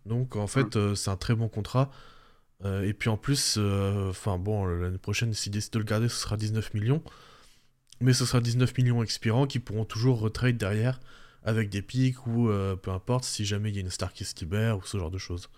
[0.07, 1.91] Donc en fait, euh, c'est un très bon contrat.
[2.65, 6.09] Euh, et puis en plus, euh, enfin bon, l'année prochaine, s'il décide de le garder,
[6.09, 7.03] ce sera 19 millions.
[8.01, 11.01] Mais ce sera 19 millions expirants qui pourront toujours retrade derrière
[11.45, 12.49] avec des pics ou
[12.83, 15.11] peu importe si jamais il y a une star qui se libère ou ce genre
[15.11, 15.49] de choses.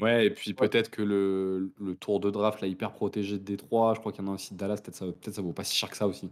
[0.00, 4.00] Ouais, et puis peut-être que le, tour de draft là, hyper protégé de Détroit, je
[4.00, 5.74] crois qu'il y en a aussi de Dallas, peut-être ça, peut ça vaut pas si
[5.74, 6.30] cher que ça aussi.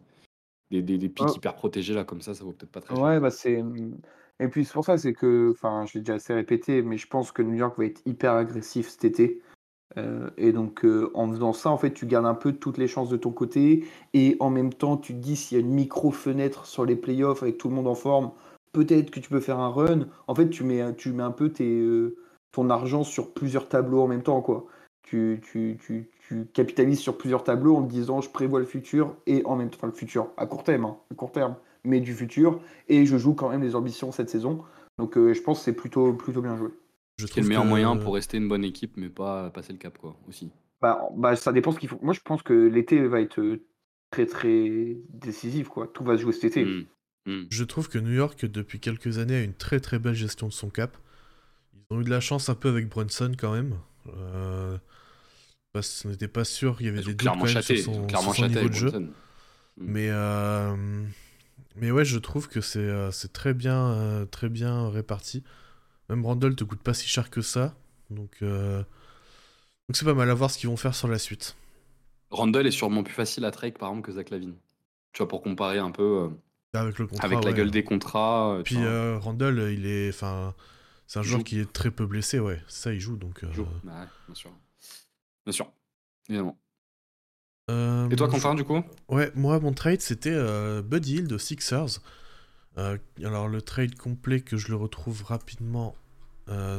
[0.71, 3.03] Des, des, des pics hyper protégés là comme ça, ça vaut peut-être pas très cher.
[3.03, 3.63] Ouais, bah c'est.
[4.41, 7.07] Et puis c'est pour ça, c'est que, enfin, je l'ai déjà assez répété, mais je
[7.07, 9.41] pense que New York va être hyper agressif cet été.
[9.97, 12.89] Euh, et donc, euh, en faisant ça, en fait, tu gardes un peu toutes les
[12.89, 13.85] chances de ton côté.
[14.13, 17.43] Et en même temps, tu te dis s'il y a une micro-fenêtre sur les playoffs
[17.43, 18.33] avec tout le monde en forme,
[18.73, 20.09] peut-être que tu peux faire un run.
[20.27, 22.17] En fait, tu mets, tu mets un peu euh,
[22.53, 24.67] ton argent sur plusieurs tableaux en même temps, quoi.
[25.03, 25.41] Tu,
[26.55, 29.77] capitalises sur plusieurs tableaux en te disant je prévois le futur et en même temps,
[29.79, 32.61] enfin, le futur à court terme, hein, à court terme mais du futur.
[32.89, 34.65] Et je joue quand même les ambitions cette saison.
[34.99, 36.71] Donc euh, je pense que c'est plutôt, plutôt bien joué.
[37.19, 39.97] Je trouve le meilleur moyen pour rester une bonne équipe, mais pas passer le cap,
[39.99, 40.51] quoi, aussi.
[40.83, 41.99] Bah, bah ça dépend ce qu'il faut.
[42.03, 43.65] Moi, je pense que l'été va être euh,
[44.11, 45.87] très, très décisif, quoi.
[45.87, 46.65] Tout va se jouer cet été.
[46.65, 46.85] Hmm.
[47.27, 47.45] Hmm.
[47.51, 50.53] Je trouve que New York, depuis quelques années, a une très très belle gestion de
[50.53, 50.97] son cap.
[51.73, 53.75] Ils ont eu de la chance un peu avec Brunson quand même.
[54.09, 54.77] Euh,
[55.73, 58.69] parce qu'on n'était pas sûr qu'il y avait des doutes quand même sur son, niveau
[58.69, 58.91] de jeu.
[58.91, 59.11] Hmm.
[59.77, 60.77] Mais euh,
[61.77, 65.43] mais ouais, je trouve que c'est euh, très, bien, euh, très bien réparti.
[66.09, 67.75] Même Randall te coûte pas si cher que ça.
[68.11, 68.79] Donc euh,
[69.89, 71.57] donc c'est pas mal à voir ce qu'ils vont faire sur la suite.
[72.31, 74.55] Randall est sûrement plus facile à trade par exemple que Zach Lavine.
[75.13, 76.31] Tu vois, pour comparer un peu
[76.75, 78.61] avec, le avec la gueule des contrats.
[78.65, 78.79] Puis
[79.19, 80.09] Randall, il est.
[80.11, 80.55] Enfin,
[81.07, 82.61] c'est un joueur qui est très peu blessé, ouais.
[82.67, 83.45] Ça, il joue donc.
[83.53, 83.67] joue.
[83.85, 84.51] Bah bien sûr.
[85.47, 85.73] Bien sûr.
[86.29, 86.59] Évidemment.
[87.71, 88.83] Euh, Et toi, Quentin, du coup?
[89.09, 92.01] Ouais, moi, mon trade, c'était euh, Buddy Hill de Sixers.
[92.77, 95.95] Euh, alors, le trade complet que je le retrouve rapidement,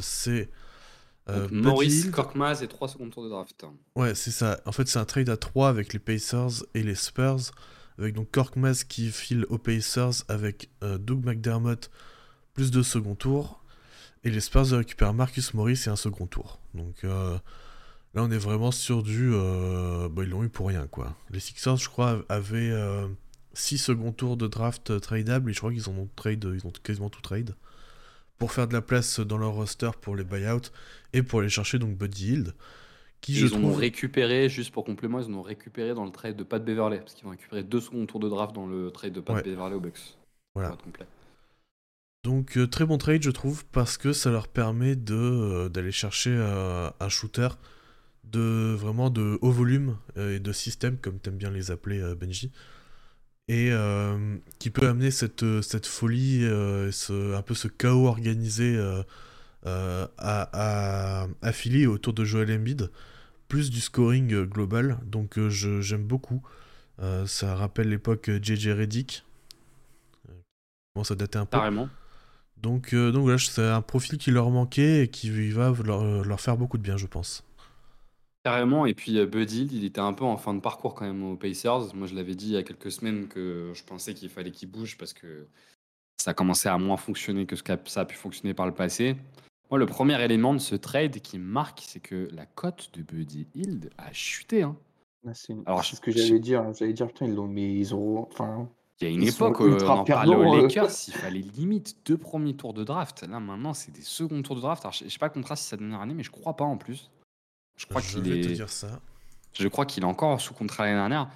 [0.01, 0.49] c'est.
[1.51, 3.65] Maurice, Korkmaz et 3 secondes tours de draft.
[3.95, 4.59] Ouais, c'est ça.
[4.65, 7.51] En fait, c'est un trade à 3 avec les Pacers et les Spurs.
[7.97, 11.89] Avec donc Korkmaz qui file aux Pacers avec Doug McDermott
[12.53, 13.63] plus de second tour.
[14.23, 16.59] Et les Spurs récupèrent Marcus Morris et un second tour.
[16.75, 17.03] Donc.
[18.15, 19.31] Là, on est vraiment sur du.
[19.33, 21.15] Euh, bah, ils l'ont eu pour rien, quoi.
[21.31, 22.71] Les Sixers, je crois, avaient
[23.53, 26.65] 6 euh, seconds tours de draft euh, tradable et je crois qu'ils ont trade, ils
[26.65, 27.55] ont quasiment tout trade
[28.37, 30.71] pour faire de la place dans leur roster pour les buyouts
[31.13, 32.53] et pour aller chercher donc Buddy Hield.
[33.19, 36.43] Qui, je ils ont récupéré, juste pour complément, ils ont récupéré dans le trade de
[36.43, 39.19] Pat Beverley, parce qu'ils ont récupéré deux seconds tours de draft dans le trade de
[39.19, 40.15] Pat Beverley au Bucks.
[40.53, 40.77] Voilà.
[42.23, 47.49] Donc très bon trade je trouve parce que ça leur permet d'aller chercher un shooter
[48.31, 52.15] de vraiment de haut volume euh, et de système, comme t'aimes bien les appeler, euh,
[52.15, 52.51] Benji,
[53.47, 56.41] et euh, qui peut amener cette, cette folie,
[56.91, 58.75] ce, un peu ce chaos organisé
[59.63, 62.89] à, à, à Philly autour de Joel Embiid,
[63.47, 66.41] plus du scoring global, donc j'aime beaucoup.
[67.27, 69.23] ça rappelle l'époque JJ Reddick.
[70.95, 71.57] Bon, ça datait un peu.
[71.57, 71.87] Carrément.
[72.57, 76.57] Donc, donc voilà, c'est un profil qui leur manquait et qui va leur, leur faire
[76.57, 77.44] beaucoup de bien, je pense.
[78.45, 81.23] Carrément, et puis euh, Buddy, il était un peu en fin de parcours quand même
[81.23, 81.95] aux Pacers.
[81.95, 84.69] Moi, je l'avais dit il y a quelques semaines que je pensais qu'il fallait qu'il
[84.69, 85.47] bouge parce que
[86.17, 89.15] ça commençait à moins fonctionner que ce que ça a pu fonctionner par le passé.
[89.71, 93.01] Moi, le premier élément de ce trade qui me marque, c'est que la cote de
[93.01, 94.61] Buddy Hield a chuté.
[94.61, 94.77] Hein.
[95.27, 96.71] Ah, c'est Alors, ce que j'allais dire.
[96.77, 98.27] J'allais dire, putain, ils l'ont, mais ils ont.
[98.31, 98.69] Enfin,
[99.01, 100.61] il y a une époque, où on en parlait aux euh.
[100.61, 103.25] Lakers, il fallait limite deux premiers tours de draft.
[103.27, 104.85] Là, maintenant, c'est des seconds tours de draft.
[104.85, 106.63] Alors, je sais pas le contrat si c'est sa dernière année, mais je crois pas
[106.63, 107.09] en plus.
[107.75, 108.53] Je crois qu'il est.
[108.53, 108.99] dire ça.
[109.53, 111.29] Je crois qu'il est encore sous contrat l'année dernière.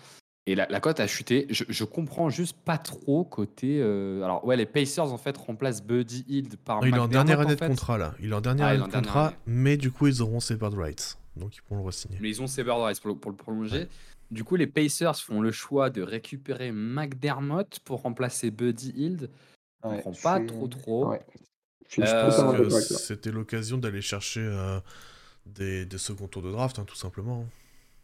[0.45, 1.45] Et la, cote a chuté.
[1.51, 3.79] Je, je, comprends juste pas trop côté.
[3.81, 6.85] Euh, alors, ouais, les Pacers en fait remplacent Buddy Hield par.
[6.87, 8.15] il est en dernière année de contrat là.
[8.19, 10.73] Il est en dernière ah, année de contrat, mais du coup, ils auront ses bird
[10.73, 11.19] rights.
[11.35, 12.17] Donc, ils pourront le re-signer.
[12.19, 13.87] Mais ils ont ses bird rights pour le, prolonger.
[14.31, 19.29] Du coup, les Pacers font le choix de récupérer McDermott pour remplacer Buddy Hield.
[19.83, 21.13] Je comprends pas trop trop.
[21.99, 24.41] Euh, c'était l'occasion d'aller chercher.
[24.41, 24.79] Euh,
[25.55, 27.45] des, des second tours de draft, hein, tout simplement.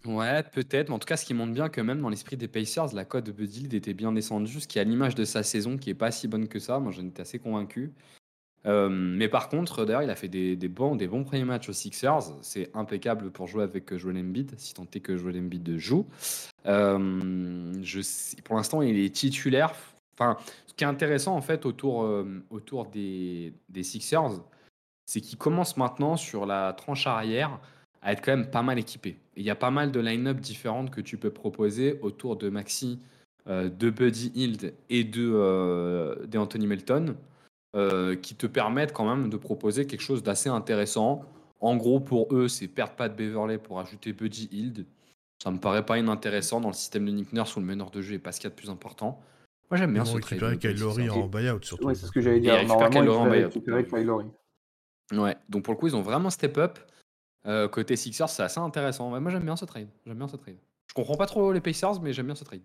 [0.06, 2.48] Ouais, peut-être, mais en tout cas, ce qui montre bien que même dans l'esprit des
[2.48, 5.78] Pacers, la cote de Buddy était bien descendue, ce qui à l'image de sa saison
[5.78, 6.80] qui est pas si bonne que ça.
[6.80, 7.91] Moi, j'en étais assez convaincu.
[8.68, 11.74] Euh, mais par contre, d'ailleurs, il a fait des, bons, des bons premiers matchs aux
[11.74, 12.34] Sixers.
[12.41, 16.08] C'est impeccable pour jouer avec euh, Joel Embiid, si tant est que Joel Embiid joue.
[16.66, 19.74] Euh, je sais- pour l'instant, il est titulaire.
[20.18, 20.38] Enfin,
[20.68, 22.10] ce qui est intéressant en fait autour,
[22.50, 24.39] autour des Sixers,
[25.06, 27.60] c'est qu'ils commencent maintenant sur la tranche arrière
[28.01, 29.18] à être quand même pas mal équipés.
[29.36, 32.49] Et Il y a pas mal de line-up différentes que tu peux proposer autour de
[32.49, 32.99] Maxi,
[33.47, 37.16] euh, de Buddy Hield et de, euh, de Anthony Melton
[37.76, 41.24] euh, qui te permettent quand même de proposer quelque chose d'assez intéressant.
[41.60, 44.86] En gros, pour eux, c'est perdre pas de Beverley pour ajouter Buddy Hield.
[45.43, 48.01] Ça me paraît pas inintéressant dans le système de Nick Nurse où le meneur de
[48.01, 49.20] jeu est pas ce qu'il y a de plus important.
[49.70, 50.41] Moi, j'aime bien ce trade.
[50.41, 51.88] récupérer Kyle Lowry en buyout surtout.
[51.88, 52.53] Ouais, c'est ce que j'allais Et dire.
[52.53, 54.32] il récupère Normalement, Kyle Lowry en buyout.
[55.12, 56.80] Ouais, donc pour le coup, ils ont vraiment step up.
[57.45, 59.12] Euh, côté Sixers, c'est assez intéressant.
[59.12, 59.89] Ouais, moi, j'aime bien ce trade.
[60.06, 60.58] J'aime bien ce trade.
[60.88, 62.64] Je comprends pas trop les Pacers, mais j'aime bien ce trade.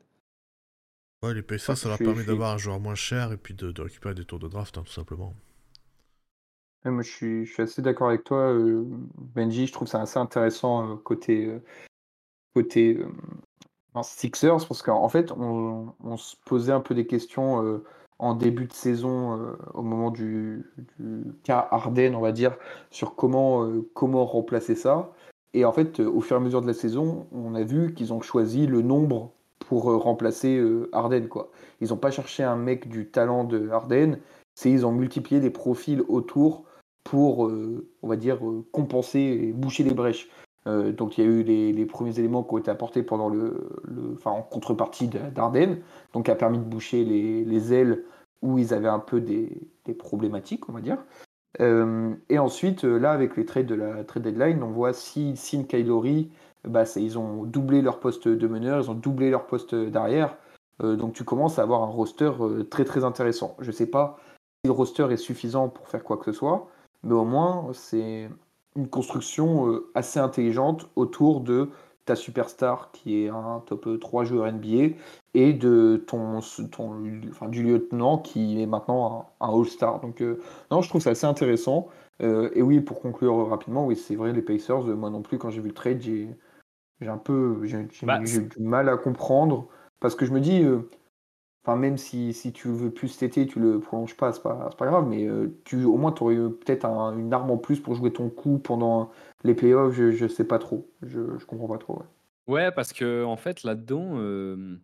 [1.23, 3.83] Ouais, les Pacers, ça leur permet d'avoir un joueur moins cher et puis de, de
[3.83, 5.35] récupérer des tours de draft, hein, tout simplement.
[6.85, 8.85] Ouais, moi, je suis, je suis assez d'accord avec toi, euh,
[9.19, 9.67] Benji.
[9.67, 11.63] Je trouve ça assez intéressant euh, côté, euh,
[12.55, 13.13] côté euh,
[13.93, 17.85] en Sixers, parce qu'en fait, on, on se posait un peu des questions euh,
[18.21, 20.67] en début de saison, euh, au moment du,
[21.43, 22.55] cas Harden, on va dire,
[22.91, 25.13] sur comment, euh, remplacer ça.
[25.55, 27.95] Et en fait, euh, au fur et à mesure de la saison, on a vu
[27.95, 30.61] qu'ils ont choisi le nombre pour remplacer
[30.93, 31.51] Harden, quoi.
[31.81, 34.19] Ils n'ont pas cherché un mec du talent de Harden,
[34.55, 36.65] c'est ils ont multiplié les profils autour
[37.05, 37.51] pour,
[38.03, 38.41] on va dire,
[38.73, 40.29] compenser et boucher les brèches.
[40.67, 43.69] Euh, donc il y a eu les, premiers éléments qui ont été apportés pendant le,
[44.25, 45.79] en contrepartie de- d'Arden,
[46.13, 48.05] donc a permis de boucher les, les ailes
[48.43, 49.51] où ils avaient un peu des,
[49.99, 50.99] problématiques, on va dire.
[51.61, 55.37] Euh, et ensuite, euh, là, avec les trades de la trade deadline, on voit si
[55.37, 56.31] Sin Kylori,
[56.63, 60.37] bah, ils ont doublé leur poste de meneur, ils ont doublé leur poste d'arrière.
[60.83, 62.31] Donc tu commences à avoir un roster
[62.71, 63.55] très très intéressant.
[63.59, 64.19] Je sais pas
[64.65, 66.69] si le roster est suffisant pour faire quoi que ce soit,
[67.03, 68.31] mais au moins c'est
[68.77, 71.71] une construction euh, assez intelligente autour de
[72.05, 74.97] ta superstar qui est un top 3 joueur NBA
[75.35, 76.41] et de ton,
[76.73, 80.01] ton enfin, du lieutenant qui est maintenant un, un All-Star.
[80.01, 80.41] Donc euh,
[80.71, 81.89] non, je trouve ça assez intéressant.
[82.23, 85.39] Euh, et oui, pour conclure rapidement, oui, c'est vrai, les Pacers, euh, moi non plus,
[85.39, 86.29] quand j'ai vu le trade, j'ai
[87.01, 89.69] j'ai un peu j'ai j'ai- Bah, j'ai du mal à comprendre
[90.01, 90.89] parce que je me dis, euh,
[91.65, 94.69] enfin même si, si tu veux plus cet été, tu le prolonges pas, c'est pas,
[94.71, 97.59] c'est pas grave, mais euh, tu au moins tu aurais peut-être un- une arme en
[97.59, 99.11] plus pour jouer ton coup pendant
[99.45, 101.99] les playoffs, je, je sais pas trop, je, je comprends pas trop.
[102.01, 102.07] ouais.
[102.47, 104.77] Ouais, parce que en fait, là-dedans, euh,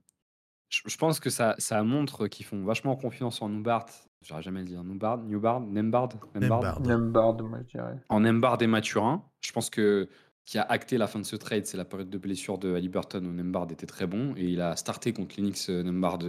[0.68, 3.86] je, je pense que ça, ça montre qu'ils font vachement confiance en Newbart.
[4.22, 4.82] J'aurais jamais dire.
[4.84, 6.80] Newbart, Newbart, Nembard, Nembard.
[6.80, 6.80] Nembhard.
[6.80, 7.96] Numbard, moi je dirais.
[8.08, 9.24] En Nembard et Mathurin.
[9.40, 10.08] Je pense que
[10.46, 13.26] qui a acté la fin de ce trade, c'est la période de blessure de Halliburton
[13.26, 16.20] où Nembard était très bon et il a starté contre l'Enix Nembard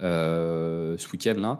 [0.00, 1.58] euh, ce week-end là.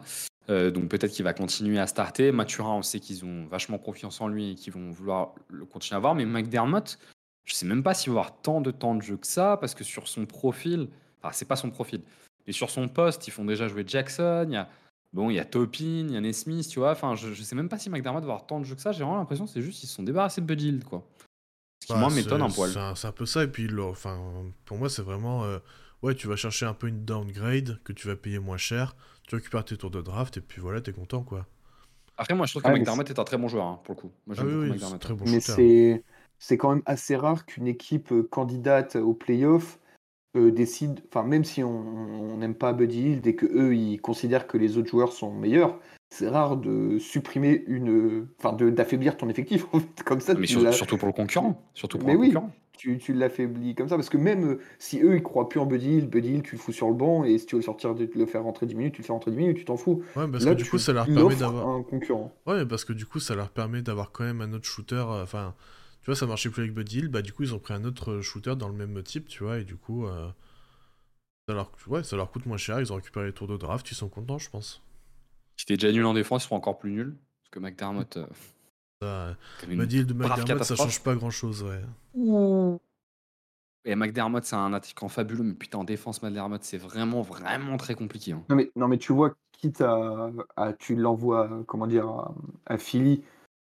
[0.49, 2.31] Euh, donc peut-être qu'il va continuer à starter.
[2.31, 5.97] Mathurin, on sait qu'ils ont vachement confiance en lui et qu'ils vont vouloir le continuer
[5.97, 6.15] à voir.
[6.15, 6.97] Mais McDermott,
[7.45, 9.75] je sais même pas s'il va avoir tant de temps de jeu que ça parce
[9.75, 10.87] que sur son profil,
[11.21, 12.01] enfin c'est pas son profil,
[12.47, 14.45] mais sur son poste, ils font déjà jouer Jackson.
[14.47, 14.69] Il y a
[15.11, 16.89] Bon, il y a Topin, il y a Nesmith, tu vois.
[16.89, 18.91] Enfin, je, je sais même pas si McDermott va avoir tant de jeux que ça.
[18.91, 21.07] J'ai vraiment l'impression que c'est juste qu'ils se sont débarrassés de Buddy quoi.
[21.83, 22.71] Ce qui, moi, c'est- m'étonne un poil.
[22.95, 24.19] C'est un, peu ça, et puis le- enfin,
[24.65, 25.43] pour moi, c'est vraiment.
[25.43, 25.59] euh,
[26.01, 28.95] ouais, tu vas chercher un peu une downgrade que tu vas payer moins cher,
[29.27, 31.45] tu récupères tes tours de draft, et puis voilà, t'es content, quoi.
[32.17, 34.01] Après, moi, je trouve que Ah, McDermott est un très bon joueur, hein, pour le
[34.01, 34.11] coup.
[34.27, 36.03] Moi, Ah j'aime oui, oui, très bon Mais c'est
[36.39, 39.79] c'est quand même assez rare qu'une équipe euh, candidate aux playoffs
[40.37, 44.01] euh, décide, enfin même si on on n'aime pas Buddy Hield et que eux ils
[44.01, 45.79] considèrent que les autres joueurs sont meilleurs,
[46.13, 50.33] c'est rare de supprimer une, enfin de d'affaiblir ton effectif en fait comme ça.
[50.35, 51.61] Mais tu sur- l'as- surtout pour le concurrent.
[51.73, 52.27] Surtout pour Mais oui.
[52.27, 52.51] concurrent.
[52.77, 55.65] tu, tu l'affaiblis comme ça parce que même euh, si eux ils croient plus en
[55.65, 57.95] Buddy Hield, Buddy tu le fous sur le banc et si tu veux le sortir
[57.95, 60.03] de le faire rentrer 10 minutes, tu le fais rentrer 10 minutes, tu t'en fous.
[60.15, 61.67] Ouais, parce Là, que du tu coup, ça leur permet d'avoir.
[61.67, 62.31] un concurrent.
[62.45, 64.95] Ouais, parce que du coup, ça leur permet d'avoir quand même un autre shooter.
[64.95, 65.55] euh, Enfin,
[66.01, 68.21] tu vois, ça marchait plus avec Buddy bah du coup, ils ont pris un autre
[68.21, 70.29] shooter dans le même type, tu vois, et du coup, euh,
[71.47, 71.71] ça, leur...
[71.87, 74.09] Ouais, ça leur coûte moins cher, ils ont récupéré les tours de draft, ils sont
[74.09, 74.82] contents, je pense.
[75.57, 77.15] Si t'es déjà nul en défense, ils seront encore plus nuls.
[77.43, 78.17] Parce que McDermott.
[79.03, 79.33] euh,
[79.67, 80.79] Buddy Hield de McDermott, ça catastrophe.
[80.91, 81.81] change pas grand chose, ouais.
[83.85, 87.95] Et McDermott, c'est un attaquant fabuleux, mais putain, en défense, McDermott, c'est vraiment, vraiment très
[87.95, 88.31] compliqué.
[88.31, 88.43] hein.
[88.49, 92.33] Non mais, non mais tu vois, quitte à, à- tu l'envoies, comment dire, à,
[92.65, 93.23] à Philly,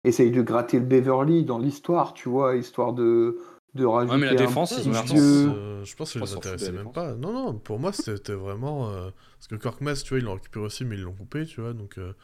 [0.04, 3.38] essaye de gratter le Beverly dans l'histoire, tu vois, histoire de,
[3.74, 6.24] de rajouter mais la un défense, ils ont je, pense, euh, je pense que ça
[6.24, 7.14] les intéressait même pas.
[7.16, 8.90] Non, non, pour moi, c'était vraiment.
[8.90, 9.10] euh,
[9.48, 11.74] Parce que Korkmaz, tu vois, ils l'ont récupéré aussi, mais ils l'ont coupé, tu vois,
[11.74, 11.98] donc.
[11.98, 12.14] euh,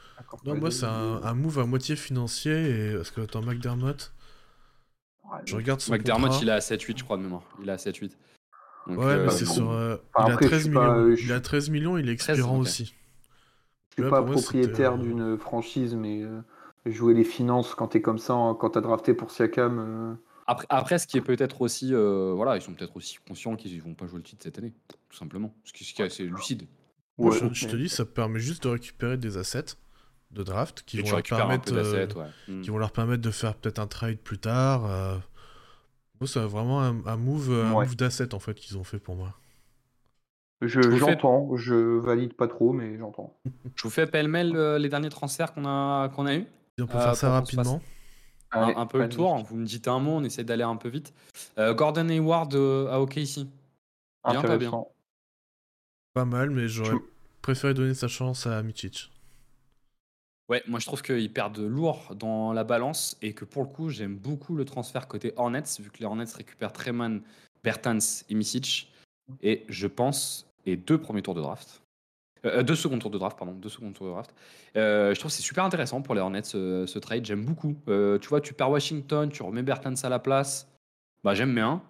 [0.45, 2.53] Non, moi, c'est un, un move à moitié financier,
[2.91, 2.95] et.
[2.97, 4.13] Parce que, attends, McDermott,
[5.45, 6.43] je regarde son McDermott, contrat.
[6.43, 7.43] il est à 7-8, je crois, de mémoire.
[7.63, 8.17] Il est à 7-8.
[8.87, 9.55] Donc, Ouais, euh, mais c'est bon.
[9.55, 9.71] sur.
[9.71, 10.83] euh, Enfin, il, après, a je 13 suis millions.
[10.83, 12.95] pas, euh, je- il a 13 millions, il est 13, expirant aussi.
[13.91, 16.41] Je suis Ouais, pas propriétaire euh, d'une franchise, mais euh,
[16.87, 19.79] jouer les finances quand t'es comme ça, hein, quand t'as drafté pour Siakam.
[19.79, 20.15] euh,
[20.47, 21.95] Après, après, ce qui est peut-être aussi.
[21.95, 24.73] euh, voilà, ils sont peut-être aussi conscients qu'ils vont pas jouer le titre cette année,
[25.09, 25.55] tout simplement.
[25.65, 26.67] Ce qui, ce qui est assez lucide.
[27.29, 29.77] Ouais, je, je te dis, ça permet juste de récupérer des assets
[30.31, 32.61] de draft qui vont leur permettre euh, d'assets, ouais.
[32.63, 34.87] Qui vont leur permettre de faire peut-être un trade plus tard.
[34.87, 35.17] euh.
[36.27, 37.85] C'est vraiment un, un move, un Ouais.
[37.87, 39.35] move d'asset en fait qu'ils ont fait pour moi.
[40.63, 43.35] J'entends, je valide pas trop, mais j'entends.
[43.77, 46.47] Je vous fais pêle-mêle euh, les derniers transferts qu'on a, qu'on a eu.
[46.77, 47.81] Et on peut Euh, faire ça rapidement.
[48.53, 49.39] Un, Allez, un peu le tour.
[49.45, 51.15] Vous me dites un mot, on essaie d'aller un peu vite.
[51.57, 53.47] Euh, Gordon Hayward euh, à OKC.
[54.29, 54.71] Bien, pas bien.
[56.13, 56.97] Pas mal, mais j'aurais
[57.43, 59.11] préféré donner sa chance à Michic.
[60.49, 63.89] Ouais, moi je trouve qu'ils perdent lourd dans la balance et que pour le coup,
[63.89, 67.21] j'aime beaucoup le transfert côté Hornets, vu que les Hornets récupèrent Treman,
[67.63, 68.93] Bertans et Misic.
[69.43, 71.83] Et je pense, et deux premiers tours de draft.
[72.45, 74.35] Euh, deux secondes tours de draft, pardon, deux secondes tours de draft.
[74.77, 77.77] Euh, je trouve que c'est super intéressant pour les Hornets ce, trade, j'aime beaucoup.
[77.89, 80.69] Euh, tu vois, tu perds Washington, tu remets Bertans à la place.
[81.23, 81.83] Bah j'aime bien.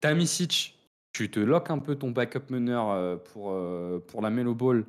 [0.00, 0.75] T'as Misic,
[1.16, 4.84] tu te lock un peu ton backup meneur euh, pour, euh, pour la Melo Ball.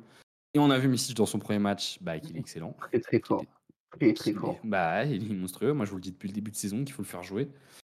[0.52, 2.74] Et on a vu Misic dans son premier match, bah, qu'il est excellent.
[2.78, 3.44] Très très fort.
[3.98, 4.58] Très très fort.
[4.62, 5.72] Bah, il est monstrueux.
[5.72, 7.48] Moi, je vous le dis depuis le début de saison qu'il faut le faire jouer.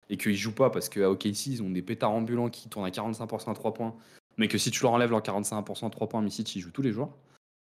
[0.09, 2.91] Et qu'il joue pas parce qu'à OKC, ils ont des pétards ambulants qui tournent à
[2.91, 3.97] 45% à 3 points.
[4.37, 6.83] Mais que si tu leur enlèves leurs 45% à 3 points, Misic, il joue tous
[6.83, 7.13] les jours.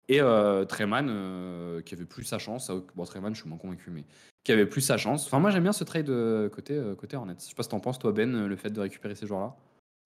[0.09, 2.70] Et euh, Treman, euh, qui avait plus sa chance.
[2.70, 4.05] à Bon, Treman, je suis moins convaincu, mais
[4.43, 5.26] qui avait plus sa chance.
[5.26, 6.07] Enfin, moi, j'aime bien ce trade
[6.49, 7.36] côté, euh, côté Hornets.
[7.39, 9.55] Je sais pas ce que t'en penses, toi, Ben, le fait de récupérer ces joueurs-là.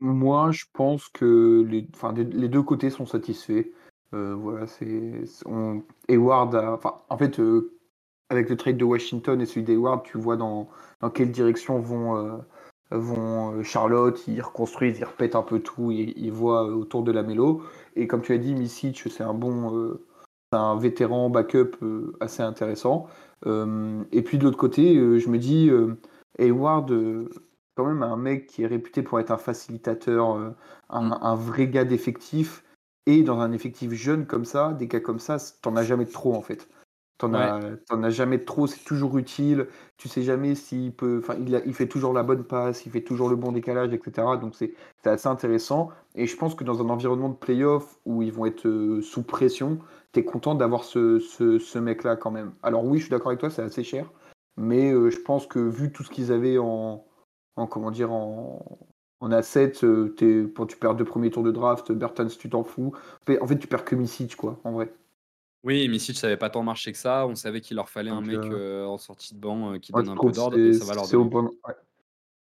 [0.03, 3.67] Moi, je pense que les, enfin, les deux côtés sont satisfaits.
[4.15, 7.73] Euh, voilà, c'est enfin, en fait, euh,
[8.29, 10.69] avec le trade de Washington et celui d'Hayward, tu vois dans,
[11.01, 12.37] dans quelle direction vont, euh,
[12.91, 14.21] vont Charlotte.
[14.27, 17.63] Ils reconstruisent, ils répètent un peu tout, ils, voient autour de la mélo.
[17.95, 19.97] Et comme tu as dit, Misic, c'est un bon,
[20.51, 21.77] un vétéran backup
[22.19, 23.07] assez intéressant.
[23.47, 25.71] Et puis de l'autre côté, je me dis,
[26.41, 26.93] Hayward,
[27.75, 30.51] quand même un mec qui est réputé pour être un facilitateur, euh,
[30.91, 31.19] un, Mm.
[31.23, 32.65] un vrai gars d'effectif.
[33.07, 36.35] Et dans un effectif jeune comme ça, des gars comme ça, t'en as jamais trop
[36.35, 36.69] en fait.
[37.19, 39.69] T'en as, jamais trop, c'est toujours utile.
[39.97, 41.21] Tu sais jamais s'il peut.
[41.23, 44.27] Enfin, il, il fait toujours la bonne passe, il fait toujours le bon décalage, etc.
[44.41, 45.91] Donc c'est c'est assez intéressant.
[46.17, 49.23] Et je pense que dans un environnement de playoff où ils vont être euh, sous
[49.23, 49.79] pression,
[50.11, 52.53] t'es content d'avoir ce, ce, ce mec-là quand même.
[52.63, 54.11] Alors oui, je suis d'accord avec toi, c'est assez cher.
[54.57, 57.05] Mais euh, je pense que vu tout ce qu'ils avaient en,
[57.57, 58.65] en comment dire en,
[59.21, 62.65] en asset, euh, t'es- quand tu perds deux premiers tours de draft, Bertans tu t'en
[62.65, 62.93] fous.
[63.41, 64.93] En fait, tu perds que Misic quoi, en vrai.
[65.65, 67.27] Oui, Misic, ça avait pas tant marché que ça.
[67.27, 69.93] On savait qu'il leur fallait un mec euh, euh, en sortie de banc euh, qui
[69.93, 71.31] donne un peu d'ordre c'est- et ça va leur c'est au donner.
[71.31, 71.51] bon.
[71.69, 71.75] ouais.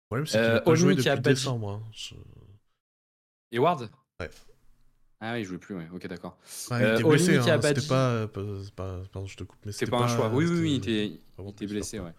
[0.08, 1.68] Problème, c'est Euh, a pas joué a depuis dit- décembre.
[1.70, 1.82] hein.
[1.92, 2.14] Je-
[3.52, 3.90] Hayward
[4.20, 4.30] Ouais.
[5.20, 5.86] Ah oui, il jouait plus, ouais.
[5.92, 6.38] ok, d'accord.
[6.70, 7.60] Ouais, il Euh, était Olmi blessé, qui a hein.
[7.62, 10.30] C'était pas, pas- c'est pas- Pardon, je te coupe, mais c'était pas un choix.
[10.32, 11.06] Oui, oui, oui, il était,
[11.38, 12.14] il était blessé, ouais.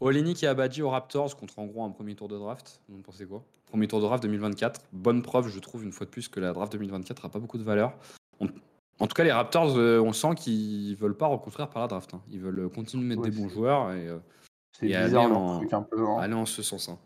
[0.00, 2.80] Oleni qui a badgé aux Raptors contre en gros un premier tour de draft.
[2.88, 3.42] Vous en pensez quoi?
[3.66, 4.80] Premier tour de draft 2024.
[4.92, 7.58] Bonne preuve, je trouve, une fois de plus, que la draft 2024 n'a pas beaucoup
[7.58, 7.92] de valeur.
[8.40, 8.48] On-
[9.00, 12.14] En tout cas, les Raptors, euh, on sent qu'ils veulent pas reconstruire par la draft.
[12.14, 12.20] hein.
[12.30, 14.18] Ils veulent continuer de mettre Ouais, des bons joueurs et euh,
[14.76, 16.06] C'est Et bizarre aller en- truc un peu.
[16.06, 16.18] hein.
[16.18, 16.88] aller en ce sens.
[16.88, 16.98] hein.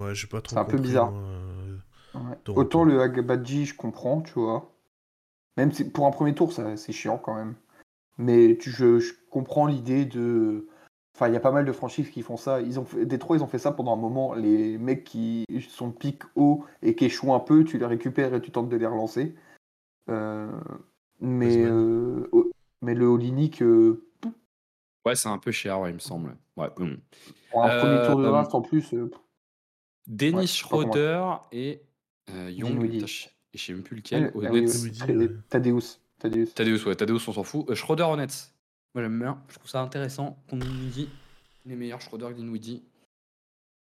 [0.00, 1.12] Ouais, j'ai pas trop C'est un peu bizarre.
[1.12, 1.76] euh,
[2.14, 2.52] Ouais.
[2.54, 4.72] Autant le Agabadji, je comprends, tu vois.
[5.56, 7.56] Même si pour un premier tour, ça- c'est chiant quand même.
[8.18, 10.66] Mais tu- je, je comprends l'idée de.
[11.16, 12.60] Enfin, il y a pas mal de franchises qui font ça.
[12.60, 13.06] Ils ont fait...
[13.06, 14.34] Détroit, ils ont fait ça pendant un moment.
[14.34, 18.42] Les mecs qui sont pic haut et qui échouent un peu, tu les récupères et
[18.42, 19.34] tu tentes de les relancer.
[20.10, 20.46] Euh,
[21.20, 22.28] Mais, euh,
[22.82, 24.02] mais le Olinik, euh,
[25.06, 26.36] Ouais, c'est un peu cher, ouais, il me semble.
[26.58, 28.94] Ouais, pour un premier tour de Euh, draft en plus,
[30.06, 31.80] Dennis Ouais, Schroeder et
[32.28, 32.78] Young.
[32.90, 34.32] Putain, je je sais même plus lequel.
[34.34, 35.16] oui, Dinwiddie, Tra-
[36.86, 36.94] ouais.
[36.94, 37.72] Thaddeus, on s'en fout.
[37.74, 38.52] Schroeder Hornets.
[38.96, 41.10] Moi j'aime bien, je trouve ça intéressant qu'on nous dit
[41.66, 42.82] les meilleurs Schroeder que Dinwiddie.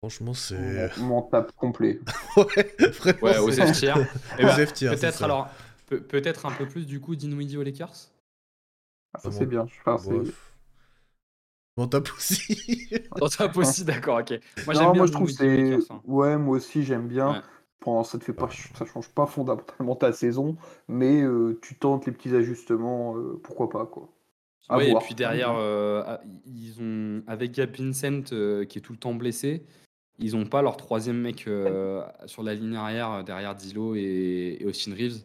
[0.01, 0.89] Franchement, c'est.
[0.97, 1.99] On m'en tape complet.
[2.37, 3.19] ouais, vraiment.
[3.21, 3.93] Ouais, aux c'est- F tier.
[4.39, 5.49] Eh Aux ben, Peut-être alors,
[5.87, 8.11] peut- peut-être un peu plus du coup Dinwiddie aux Lakers.
[9.13, 9.67] Ah, ça, c'est bien.
[9.85, 10.53] Bref.
[11.75, 12.87] Bon, tape aussi.
[13.17, 14.39] Dans ta aussi, d'accord, ok.
[14.65, 15.69] Moi non, j'aime bien moi je trouve c'est.
[15.69, 16.01] Lakers, hein.
[16.05, 17.31] Ouais, moi aussi j'aime bien.
[17.33, 17.41] Ouais.
[17.81, 18.47] Bon, ça te fait pas,
[18.77, 20.55] ça change pas fondamentalement ta saison,
[20.87, 24.07] mais euh, tu tentes les petits ajustements, euh, pourquoi pas quoi.
[24.69, 28.93] À Ouais, et puis derrière, euh, ils ont avec Gab Vincent euh, qui est tout
[28.93, 29.65] le temps blessé,
[30.19, 34.65] ils ont pas leur troisième mec euh, sur la ligne arrière derrière Dilo et, et
[34.65, 35.23] Austin Reeves.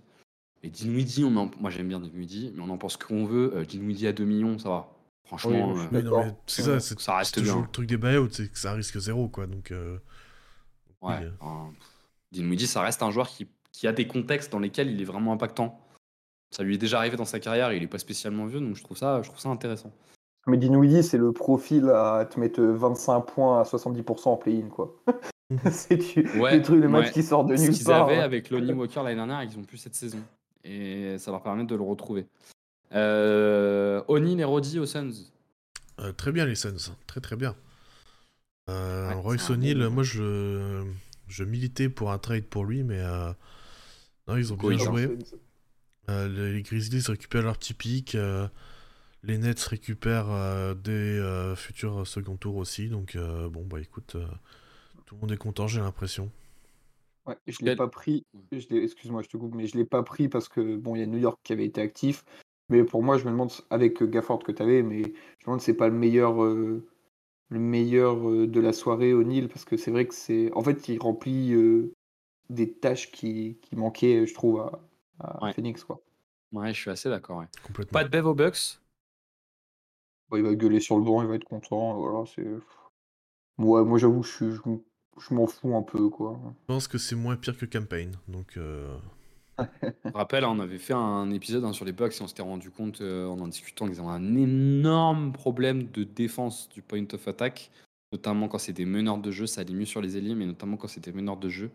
[0.65, 3.53] Et Dinwiddie, on en- moi j'aime bien Dinwiddie, mais on en pense qu'on veut.
[3.55, 4.89] Euh, Dinwiddie à 2 millions, ça va.
[5.25, 6.69] Franchement, Oui, euh, non, mais c'est Ouais.
[6.69, 7.65] ça, c'est Ça reste c'est toujours bien.
[7.67, 9.47] le truc des buyouts, c'est que ça risque zéro, quoi.
[9.47, 9.99] Donc, euh,
[11.03, 11.31] ouais, oui, euh.
[11.39, 11.71] enfin,
[12.33, 15.33] Dinwiddie, ça reste un joueur qui, qui a des contextes dans lesquels il est vraiment
[15.33, 15.81] impactant.
[16.51, 18.83] Ça lui est déjà arrivé dans sa carrière, il est pas spécialement vieux, donc je
[18.83, 19.93] trouve ça, je trouve ça intéressant.
[20.47, 24.95] Mais Dinwiddie, c'est le profil à te mettre 25 points à 70% en play-in, quoi.
[25.71, 27.13] c'est du, Ouais, des trucs, le match ouais.
[27.13, 28.05] qui sort de Ce nulle qu'ils part.
[28.05, 28.23] avaient hein.
[28.23, 30.19] avec Lonnie Walker l'année dernière, ils ont plus cette saison.
[30.65, 32.27] Et ça leur permet de le retrouver.
[32.95, 35.13] Euh, O'Neal et Roddy aux Suns.
[36.01, 37.55] Euh, très bien les Suns, très très bien.
[38.71, 40.85] Euh, Ouais, Royce O'Neal, moi je,
[41.29, 43.33] je militais pour un trade pour lui, mais euh,
[44.27, 45.17] non, ils ont bien joué.
[46.09, 48.49] Euh, les Grizzlies récupèrent leur petit pic, euh,
[49.23, 54.15] les Nets récupèrent euh, des euh, futurs second tours aussi, donc euh, bon bah écoute,
[54.15, 54.27] euh,
[55.05, 56.31] tout le monde est content j'ai l'impression.
[57.27, 58.25] Ouais, je l'ai pas pris.
[58.53, 61.07] Excuse-moi, je te coupe, mais je l'ai pas pris parce que bon, il y a
[61.07, 62.25] New York qui avait été actif.
[62.71, 65.61] Mais pour moi, je me demande avec Gafford que tu avais, mais je me demande
[65.61, 66.87] si c'est pas le meilleur, euh,
[67.51, 70.99] le meilleur de la soirée O'Neal parce que c'est vrai que c'est, en fait, il
[71.01, 71.93] remplit euh,
[72.51, 74.88] des tâches qui, qui manquaient, je trouve, à,
[75.21, 75.53] à Ouais.
[75.53, 76.01] Phoenix quoi.
[76.53, 77.39] Ouais, je suis assez d'accord.
[77.39, 77.47] ouais.
[77.63, 77.99] Complètement.
[77.99, 78.81] Pas de Bev aux Bucks?
[80.29, 81.95] Bon, il va gueuler sur le banc, il va être content.
[81.95, 82.47] Voilà, c'est.
[83.59, 84.53] Ouais, moi j'avoue, je, suis-
[85.19, 86.39] je, m'en fous un peu quoi.
[86.45, 88.97] Je pense que c'est moins pire que Campaign, donc euh,
[89.59, 92.43] Je rappelle, hein, on avait fait un épisode hein, sur les Bucks et on s'était
[92.43, 97.05] rendu compte euh, en en discutant qu'ils avaient un énorme problème de défense du point
[97.13, 97.71] of attack,
[98.13, 100.77] notamment quand c'est des meneurs de jeu, ça allait mieux sur les ailiers, mais notamment
[100.77, 101.71] quand c'était meneurs de jeu.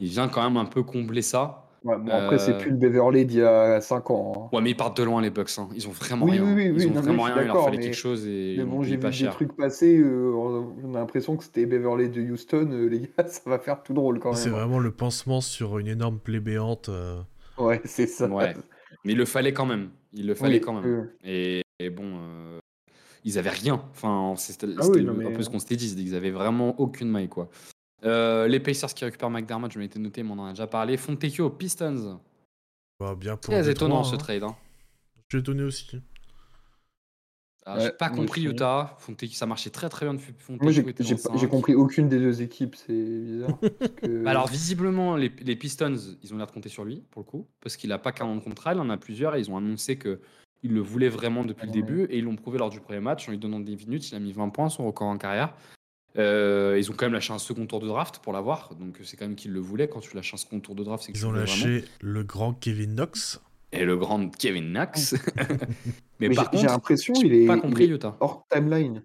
[0.00, 1.67] Il vient quand même un peu combler ça.
[1.84, 4.50] Ouais, bon, après, c'est Euh, plus le Beverly d'il y a 5 ans.
[4.52, 4.56] hein.
[4.56, 5.50] Ouais, mais ils partent de loin les Bucks.
[5.58, 5.68] hein.
[5.74, 6.44] Ils ont vraiment Oui, rien.
[6.44, 7.40] oui, oui, ils oui, ont non, vraiment rien.
[7.42, 9.32] Il leur fallait mais- quelque chose et Mais ils bon, j'ai vu pas des cher.
[9.32, 13.42] trucs passer, euh, on a l'impression que c'était Beverly de Houston, euh, les gars, ça
[13.46, 14.54] va faire tout drôle quand c'est même.
[14.54, 14.62] hein.
[14.62, 16.88] vraiment le pansement sur une énorme plaie béante.
[16.88, 17.20] euh,
[17.58, 18.26] Ouais, c'est ça.
[18.28, 18.54] Ouais.
[19.04, 19.90] Mais il le fallait quand même.
[20.12, 20.84] Il le fallait Oui, quand même.
[20.84, 22.58] euh, Et, et bon, euh,
[23.24, 23.82] ils avaient rien.
[23.90, 26.78] Enfin, c'était Ah c'était mais- un peu ce qu'on s'était dit, c'est qu'ils avaient vraiment
[26.80, 27.48] aucune maille, quoi.
[28.04, 30.66] Euh, les Pacers qui récupèrent McDermott, je m'en étais noté, mais on en a déjà
[30.66, 30.96] parlé.
[30.96, 32.20] Fontecchio aux Pistons.
[33.00, 34.18] bah, bien pour Très étonnant ce hein.
[34.18, 34.42] trade.
[34.44, 34.56] Hein.
[35.28, 36.00] Je suis étonné aussi.
[37.70, 38.54] Ah, J'ai Ouais, pas moi compris aussi.
[38.54, 38.96] Utah.
[38.98, 40.62] Fontecchio, ça marchait très très bien de Fontecchio.
[40.62, 43.58] Moi, j'ai j'ai pas- j'ai compris aucune des deux équipes, c'est bizarre.
[43.78, 47.02] parce que- Bah alors visiblement les, les Pistons ils ont l'air de compter sur lui
[47.10, 49.34] pour le coup parce qu'il a pas qu'un an de contrat il en a plusieurs
[49.36, 50.20] et ils ont annoncé que
[50.62, 51.80] ils le voulaient vraiment depuis le Ouais.
[51.82, 54.14] début et ils l'ont prouvé lors du premier match en lui donnant des minutes il
[54.14, 55.54] a mis 20 points son record en carrière
[56.16, 59.16] Euh, ils ont quand même lâché un second tour de draft pour l'avoir donc c'est
[59.16, 59.88] quand même qu'ils le voulaient.
[59.88, 62.24] Quand tu lâches un second tour de draft c'est que tu Ils ont lâché le
[62.24, 63.40] grand Kevin Knox.
[63.72, 65.14] et le grand Kevin Knox.
[66.20, 68.16] Mais, Mais par j'ai j'ai contre l'impression qu'il est, pas il compris est Utah.
[68.20, 69.04] hors timeline.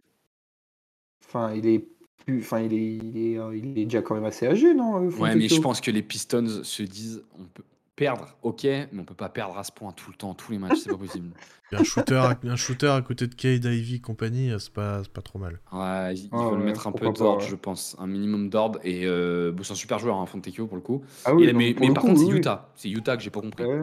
[1.27, 1.85] Enfin, il est
[2.25, 5.03] plus, enfin, il est, il est, euh, il est déjà quand même assez âgé, non
[5.05, 7.63] euh, ouais mais je pense que les Pistons se disent on peut
[7.95, 10.57] perdre ok mais on peut pas perdre à ce point tout le temps tous les
[10.57, 11.29] matchs c'est pas possible
[11.73, 15.11] un shooter, à, un shooter à côté de Cade Ivy et compagnie, c'est pas, c'est
[15.11, 15.59] pas trop mal.
[15.71, 17.49] Ouais, ils, ils Ah veulent ouais, mettre un peu d'ordre, ouais.
[17.49, 17.95] je pense.
[17.97, 18.79] Un minimum d'ordre.
[18.83, 21.01] Et euh, bon, c'est un super joueur, hein, Fontecchio, pour le coup.
[21.25, 22.37] Ah Et- oui, non, mais pour mais le par coup, contre, c'est oui.
[22.37, 22.69] Utah.
[22.75, 23.65] C'est Utah que j'ai pas compris.
[23.65, 23.81] Ouais.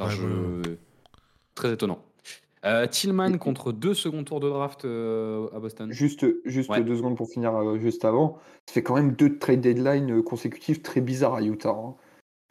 [0.00, 0.16] Enfin, Ouais,
[0.64, 0.74] je-
[1.54, 2.02] Très étonnant.
[2.64, 5.92] Euh, Tillman contre deux seconds tours de draft euh, à Boston.
[5.92, 6.82] Juste, juste Ouais.
[6.82, 8.38] deux secondes pour finir euh, juste avant.
[8.66, 11.70] Ça fait quand même deux trade deadline consécutifs très bizarres à Utah.
[11.70, 11.94] hein.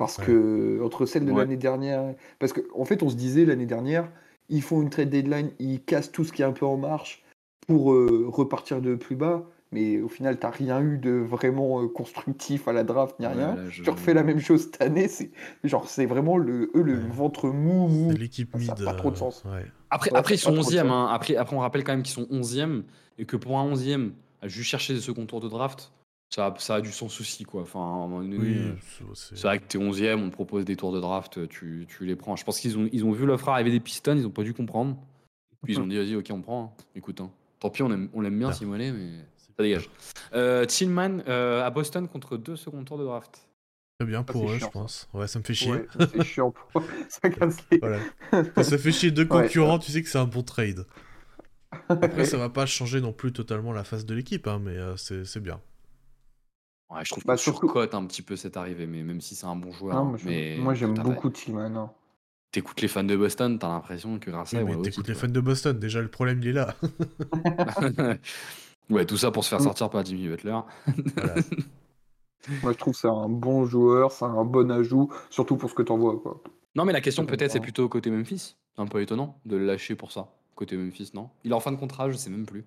[0.02, 0.26] Parce Ouais.
[0.26, 1.40] que entre celle de Ouais.
[1.42, 2.16] l'année dernière.
[2.40, 4.10] Parce qu'en en fait, on se disait l'année dernière,
[4.50, 7.24] ils font une trade deadline, ils cassent tout ce qui est un peu en marche
[7.68, 9.44] pour euh, repartir de plus bas.
[9.74, 13.32] Mais au final, t'as rien eu de vraiment euh, constructif à la draft ni Ouais,
[13.34, 13.56] rien.
[13.56, 15.08] là, je- Tu refais la même chose cette année.
[15.08, 15.30] C'est
[15.64, 17.00] genre, c'est vraiment le, eux, le Ouais.
[17.12, 18.12] ventre mou, mou.
[18.12, 18.72] C'est l'équipe Ça mid.
[18.72, 19.44] a pas trop de euh, sens.
[19.46, 19.66] ouais.
[19.92, 20.88] Après, Ouais, après ils ça sont pas trop de 11e.
[20.88, 20.92] sens.
[20.92, 21.08] hein.
[21.14, 22.84] Après, après, on rappelle quand même qu'ils sont 11e.
[23.20, 25.92] Et que pour un 11e, à juste chercher des seconds tours de draft,
[26.34, 27.44] ça, a- ça a du sans souci.
[27.44, 27.62] Quoi.
[27.64, 28.74] Enfin, à un moment donné, Oui, euh,
[29.14, 32.16] c'est- vrai que t'es 11ème, on te propose des tours de draft, tu, tu les
[32.16, 32.36] prends.
[32.36, 34.54] Je pense qu'ils ont, ils ont vu l'offre arriver des Pistons, ils ont pas dû
[34.54, 34.98] comprendre.
[35.64, 36.76] Puis ils ont dit, vas-y, ok, on prend.
[36.78, 36.84] hein.
[36.96, 37.30] Écoute, hein.
[37.60, 38.54] tant pis, on aime, on l'aime bien, Ah.
[38.54, 39.90] Simonet, mais ça dégage.
[40.34, 43.48] Euh, Tillman euh, à Boston contre deux seconds tours de draft.
[44.00, 45.08] Très bien pour eux, chiant, je pense.
[45.14, 45.72] Ouais, ça me fait chier.
[45.74, 46.52] Ouais, c'est chiant.
[46.72, 47.78] pour- ça casse les.
[47.78, 48.00] Voilà.
[48.56, 49.44] Quand ça fait chier deux Ouais.
[49.44, 50.86] concurrents, tu sais que c'est un bon trade.
[51.88, 54.98] Après, ça va pas changer non plus totalement la face de l'équipe, hein, mais euh,
[54.98, 55.62] c'est c'est bien.
[56.94, 59.36] Ouais, je trouve Bah, qu'on surtout- surcote un petit peu cette arrivée, mais même si
[59.36, 59.96] c'est un bon joueur.
[59.96, 61.76] Non, hein, moi, j'aime- mais moi, j'aime t'as- beaucoup Tillman.
[61.76, 61.92] hein.
[62.52, 65.14] T'écoutes les fans de Boston, t'as l'impression que grâce à Oui, eux, mais t'écoutes les
[65.14, 66.76] fans de Boston, déjà le problème il est là.
[68.90, 69.64] ouais, tout ça pour se faire Mm.
[69.64, 70.60] sortir par Jimmy Butler.
[71.16, 71.36] Voilà.
[72.64, 75.76] Moi, je trouve que c'est un bon joueur, c'est un bon ajout, surtout pour ce
[75.76, 76.20] que t'envoies.
[76.20, 76.42] Quoi.
[76.76, 77.38] Non, mais la question comprends.
[77.38, 78.56] peut-être c'est plutôt côté Memphis.
[78.78, 80.28] Un peu étonnant de le lâcher pour ça.
[80.56, 81.30] Côté Memphis, non?
[81.44, 82.66] Il est en fin de contrat, je sais même plus.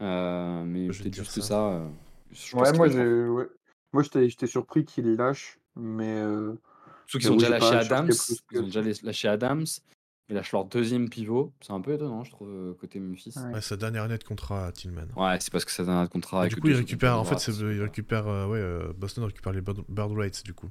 [0.00, 1.42] Euh, mais Je vais peut-être te dire juste ça.
[1.48, 1.60] ça.
[1.68, 1.88] euh,
[2.32, 3.48] je Ouais, moi, ouais.
[3.92, 6.54] moi j'étais, j'étais surpris qu'il lâche, mais euh,
[7.06, 8.14] Ceux qui oui, déjà Adams, que-
[8.52, 9.64] ils ont déjà lâché Adams.
[10.30, 11.54] Ils lâchent leur deuxième pivot.
[11.62, 13.32] C'est un peu étonnant, je trouve, euh, côté Memphis.
[13.36, 13.54] Ouais.
[13.54, 15.06] Ouais, sa dernière année de contrat à Tillman.
[15.16, 17.12] Ouais, c'est parce que ça donne un contrat Et avec du coup, il deux récupère,
[17.12, 20.12] secondes en fait, de c'est- draft, il récupère, euh, ouais, euh, Boston récupère les bird,
[20.12, 20.68] rights du coup.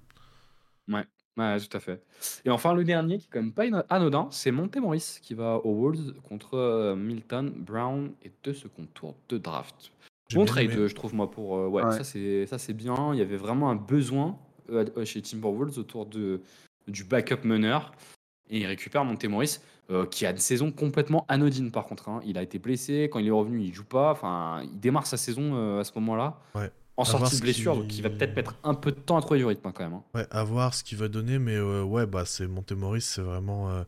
[0.88, 1.06] Ouais,
[1.38, 2.04] Ouais, tout à fait.
[2.46, 5.74] Et enfin, le dernier, qui est quand même pas anodin, c'est Montemoris qui va aux
[5.76, 9.92] Wolves contre Milton, Brown et deux second tours de draft.
[10.34, 11.58] Bon trade, je trouve, moi, pour.
[11.58, 13.12] Euh, ouais, ça c'est ça c'est bien.
[13.14, 14.38] Il y avait vraiment un besoin
[14.70, 16.42] euh, chez Timberwolves autour de,
[16.88, 17.92] du backup meneur.
[18.50, 19.62] Et il récupère Montemoris,
[20.10, 22.08] qui a une saison complètement anodine par contre.
[22.08, 22.22] Hein.
[22.26, 24.12] Il a été blessé, quand il est revenu, il joue pas.
[24.12, 26.40] Enfin, il démarre sa saison à ce moment-là.
[26.56, 29.22] Ouais en sortie de blessure, donc il va peut-être mettre un peu de temps à
[29.22, 29.94] trouver du rythme hein, quand même.
[29.94, 30.04] Hein.
[30.16, 33.70] Ouais, à voir ce qu'il va donner, mais euh, ouais, bah c'est Montemoris, c'est vraiment
[33.70, 33.84] euh,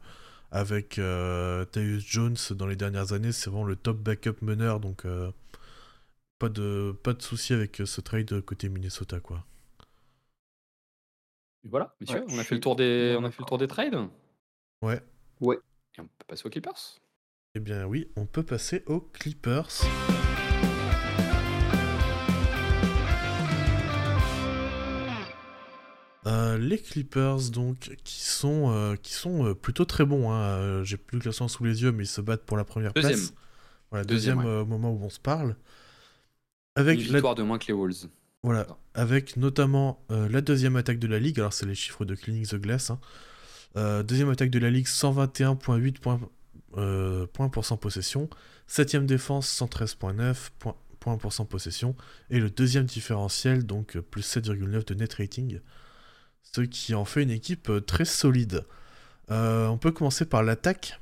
[0.51, 5.31] avec euh, Jones dans les dernières années, c'est vraiment le top backup meneur, donc euh,
[6.39, 9.45] pas de pas de souci avec ce trade côté Minnesota quoi.
[11.65, 13.67] Et voilà, messieurs, on a fait le tour des on a fait le tour des
[13.67, 14.09] trades.
[14.81, 15.01] Ouais.
[15.41, 15.59] Ouais.
[15.97, 16.99] Et on peut passer aux Clippers.
[17.55, 19.83] Eh bien oui, on peut passer aux Clippers.
[26.25, 30.31] Euh, les Clippers, donc, qui sont, euh, qui sont euh, plutôt très bons.
[30.31, 30.83] Hein.
[30.83, 33.33] J'ai plus le classement sous les yeux, mais ils se battent pour la première place.
[33.89, 35.55] Voilà, deuxième, au moment où on se parle.
[36.79, 38.07] Avec Une victoire de moins que les Wolves.
[38.43, 41.39] Voilà, avec notamment la deuxième attaque de la ligue.
[41.39, 42.89] Alors, c'est les chiffres de Cleaning the Glass.
[43.75, 44.03] Hein.
[44.03, 46.21] deuxième attaque de la ligue, 121,8 points,
[47.33, 48.29] points pour cent possession.
[48.65, 51.95] Septième défense, 113,9 points, points pour cent possession.
[52.29, 55.59] Et le deuxième différentiel, donc plus 7,9 de net rating
[56.53, 58.65] ce qui en fait une équipe euh, très solide.
[59.31, 60.99] Euh, on peut commencer par l'attaque.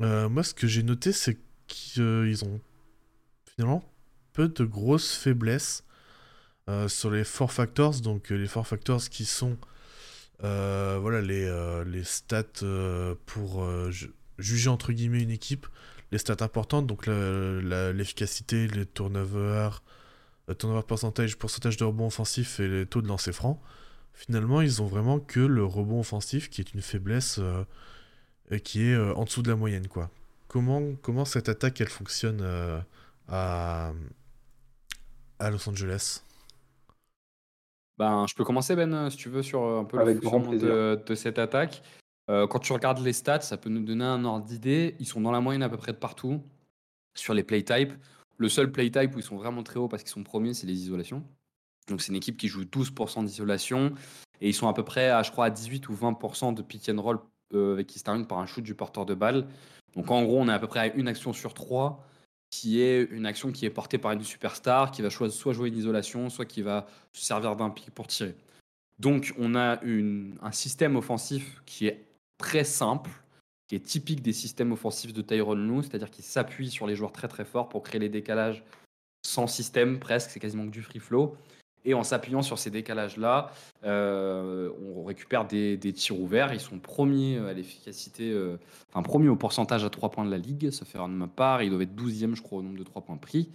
[0.00, 2.60] Euh, moi, ce que j'ai noté, c'est qu'ils ont
[3.44, 3.84] finalement
[4.32, 5.84] peu de grosses faiblesses
[6.86, 8.00] sur les four factors.
[8.00, 9.56] Donc, les four factors qui sont
[10.40, 12.64] voilà, les, stats
[13.26, 13.68] pour
[14.38, 15.66] juger entre guillemets une équipe.
[16.12, 19.82] Les stats importantes, donc l'efficacité, les turnovers,
[20.48, 23.60] le turnover percentage, pourcentage de rebond offensif et les taux de lancer franc
[24.20, 27.64] finalement, ils ont vraiment que le rebond offensif qui est une faiblesse euh,
[28.62, 29.88] qui est euh, en dessous de la moyenne.
[29.88, 30.10] quoi.
[30.48, 32.80] Comment, comment cette attaque elle fonctionne euh,
[33.28, 33.92] à,
[35.40, 36.22] à Los Angeles
[37.98, 41.38] ben, je peux commencer Ben si tu veux sur un peu le fonctionnement de, cette
[41.38, 41.82] attaque.
[42.28, 44.96] quand tu regardes les stats, ça peut nous donner un ordre d'idée.
[45.00, 46.40] Ils sont dans la moyenne à peu près de partout
[47.14, 47.92] sur les play types.
[48.38, 50.66] Le seul play type où ils sont vraiment très hauts parce qu'ils sont premiers, c'est
[50.66, 51.22] les isolations.
[51.88, 53.92] Donc c'est une équipe qui joue 12% d'isolation
[54.40, 56.88] et ils sont à peu près à je crois à 18 ou 20% de pick
[56.88, 57.18] and roll
[57.52, 59.46] euh, avec qui se termine par un shoot du porteur de balle.
[59.94, 62.06] Donc en gros, on est à peu près à une action sur trois
[62.50, 65.76] qui est une action qui est portée par une superstar qui va soit jouer une
[65.76, 68.34] isolation, soit qui va se servir d'un pick pour tirer.
[68.98, 72.04] Donc on a un système offensif qui est
[72.38, 73.10] très simple,
[73.68, 77.12] qui est typique des systèmes offensifs de Tyrone Lue, c'est-à-dire qu'il s'appuie sur les joueurs
[77.12, 78.64] très très forts pour créer les décalages
[79.24, 81.36] sans système presque, c'est quasiment que du free flow.
[81.84, 83.52] Et en s'appuyant sur ces décalages-là,
[83.84, 86.52] euh, on récupère des, tirs ouverts.
[86.52, 88.58] Ils sont premiers à l'efficacité, euh,
[88.90, 91.62] enfin premiers au pourcentage à 3 points de la ligue, ça fait de ma part.
[91.62, 93.50] Ils doivent être 12e, je crois, au nombre de 3 points pris.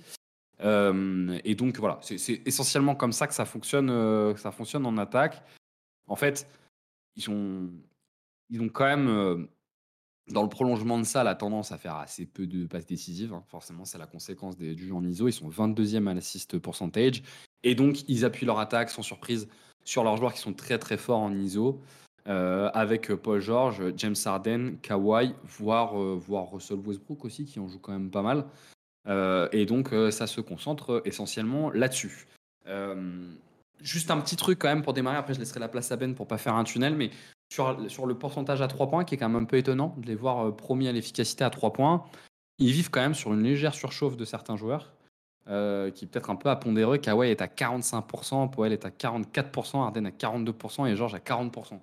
[0.62, 3.90] Euh, et donc voilà, c'est essentiellement comme ça que ça fonctionne,
[4.38, 5.44] ça fonctionne en attaque.
[6.08, 6.48] En fait,
[7.16, 7.70] ils, ont,
[8.50, 9.48] ils ont quand même
[10.32, 13.34] dans le prolongement de ça, la tendance à faire assez peu de passes décisives.
[13.34, 13.44] Hein.
[13.48, 15.28] Forcément, c'est la conséquence des, du jeu en ISO.
[15.28, 17.22] Ils sont 22e à l'assist percentage.
[17.66, 19.50] Et donc, ils appuient leur attaque sans surprise
[19.84, 21.82] sur leurs joueurs qui sont très très forts en ISO.
[22.28, 27.68] Euh, avec Paul George, James Harden, Kawhi, voire, euh, voire Russell Westbrook aussi, qui en
[27.68, 28.46] joue quand même pas mal.
[29.08, 32.28] Euh, et donc, ça se concentre essentiellement là-dessus.
[33.82, 36.16] juste un petit truc quand même pour démarrer, après je laisserai la place à Ben
[36.16, 37.12] pour pas faire un tunnel, mais
[37.50, 40.16] sur, le pourcentage à 3 points, qui est quand même un peu étonnant de les
[40.16, 42.04] voir euh, promis à l'efficacité à 3 points.
[42.60, 44.94] Ils vivent quand même sur une légère surchauffe de certains joueurs,
[45.48, 47.00] euh, qui est peut-être un peu à pondérer.
[47.00, 51.80] Kawhi est à 45%, Poel est à 44%, Arden à 42% et George à 40%.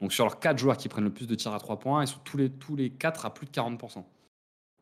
[0.00, 2.08] Donc sur leurs 4 joueurs qui prennent le plus de tirs à 3 points, ils
[2.08, 4.04] sont tous les, tous les 4 à plus de 40%.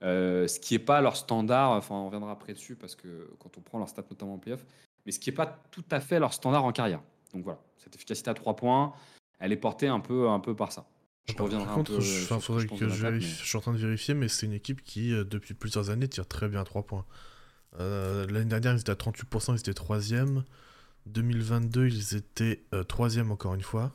[0.03, 3.57] Euh, ce qui n'est pas leur standard, enfin on reviendra après dessus parce que quand
[3.57, 4.65] on prend leur stats notamment en playoff,
[5.07, 7.01] mais ce qui n'est pas tout à fait leur standard en carrière.
[7.33, 8.93] Donc voilà, cette efficacité à 3 points,
[9.39, 10.87] elle est portée un peu, un peu par ça.
[11.27, 12.01] Je reviendrai un peu.
[12.01, 15.25] Je, faudrait que je, suis en train de vérifier, mais c'est une équipe qui, euh,
[15.25, 17.05] depuis plusieurs années, tire très bien à 3 points.
[17.81, 20.43] Euh, l'année dernière, ils étaient à 38%, ils étaient 3e.
[21.07, 23.93] 2022, ils étaient 3e euh, encore une fois.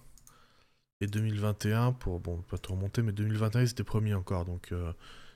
[1.01, 4.45] Et 2021, pour bon, pas trop remonter, mais 2021, ils étaient premiers encore.
[4.45, 4.71] Donc,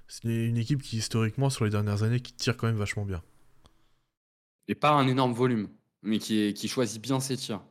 [0.08, 3.24] c'est une équipe qui, historiquement, sur les dernières années, qui tire quand même vachement bien.
[4.68, 5.70] Et pas un énorme volume,
[6.04, 7.62] mais qui, qui choisit bien ses tirs.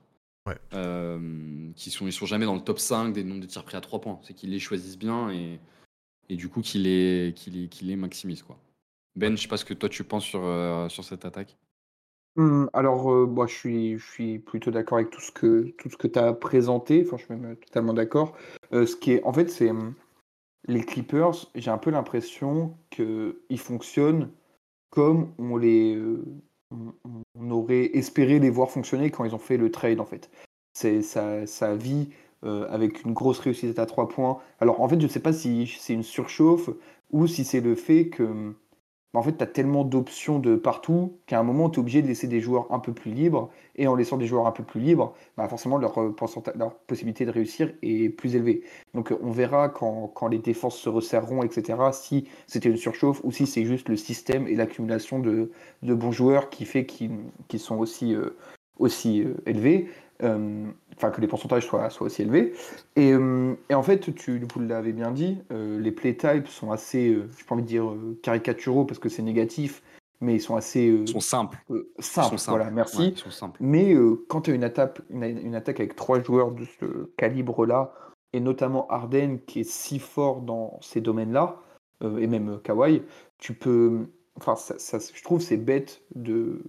[0.74, 3.76] Euh, qui sont, ils sont jamais dans le top 5 des nombres de tirs pris
[3.76, 4.20] à 3 points.
[4.22, 5.58] C'est qu'ils les choisissent bien et,
[6.28, 8.42] et du coup qu'ils les, les, les maximisent.
[8.42, 8.58] Quoi.
[9.16, 11.56] Ben, je sais pas ce que toi tu penses sur, euh, sur cette attaque.
[12.36, 15.88] Mmh, alors, heu, bah, je suis je suis plutôt d'accord avec tout ce que tout
[15.88, 18.36] ce que tu as présenté, enfin, je suis même, heu, totalement d'accord.
[18.72, 19.94] Ce qui est en fait, c'est, mmh,
[20.68, 24.30] les Clippers, j'ai un peu l'impression qu'ils fonctionnent
[24.90, 25.98] comme on les,
[27.34, 30.30] on aurait espéré les voir fonctionner quand ils ont fait le trade, en fait.
[30.72, 32.10] C'est ça ça vit,
[32.42, 34.38] avec une grosse réussite à 3 points.
[34.60, 36.70] Alors, en fait, je ne sais pas si c'est une surchauffe
[37.10, 38.54] ou si c'est le fait que, mmh
[39.14, 42.08] en fait, tu as tellement d'options de partout qu'à un moment, tu es obligé de
[42.08, 43.50] laisser des joueurs un peu plus libres.
[43.76, 46.14] Et en laissant des joueurs un peu plus libres, bah, forcément, leur, euh,
[46.86, 48.62] possibilité de réussir est plus élevée.
[48.94, 53.32] Donc, euh, on verra quand, les défenses se resserreront, etc., si c'était une surchauffe ou
[53.32, 55.50] si c'est juste le système et l'accumulation de,
[55.82, 57.10] bons joueurs qui fait qu'ils
[57.58, 58.36] sont aussi, euh,
[58.78, 59.88] aussi élevés
[60.96, 62.54] enfin que les pourcentages soient, soient aussi élevés.
[62.96, 66.70] Et, euh, et, en fait, tu vous l'avez bien dit, euh, les play types sont
[66.70, 69.82] assez, euh, je pas envie de dire caricaturaux parce que c'est négatif,
[70.20, 71.58] mais ils sont assez ils sont simples.
[71.98, 72.36] simples.
[72.48, 73.08] Voilà, merci.
[73.08, 73.58] ils sont simples.
[73.60, 73.94] Mais
[74.28, 77.92] quand tu as une attaque, une, une, attaque avec trois joueurs de ce calibre-là,
[78.32, 81.60] et notamment Arden qui est si fort dans ces domaines-là,
[82.02, 83.02] et même Kawhi,
[83.38, 86.60] tu peux, enfin, ça, ça, je trouve c'est bête de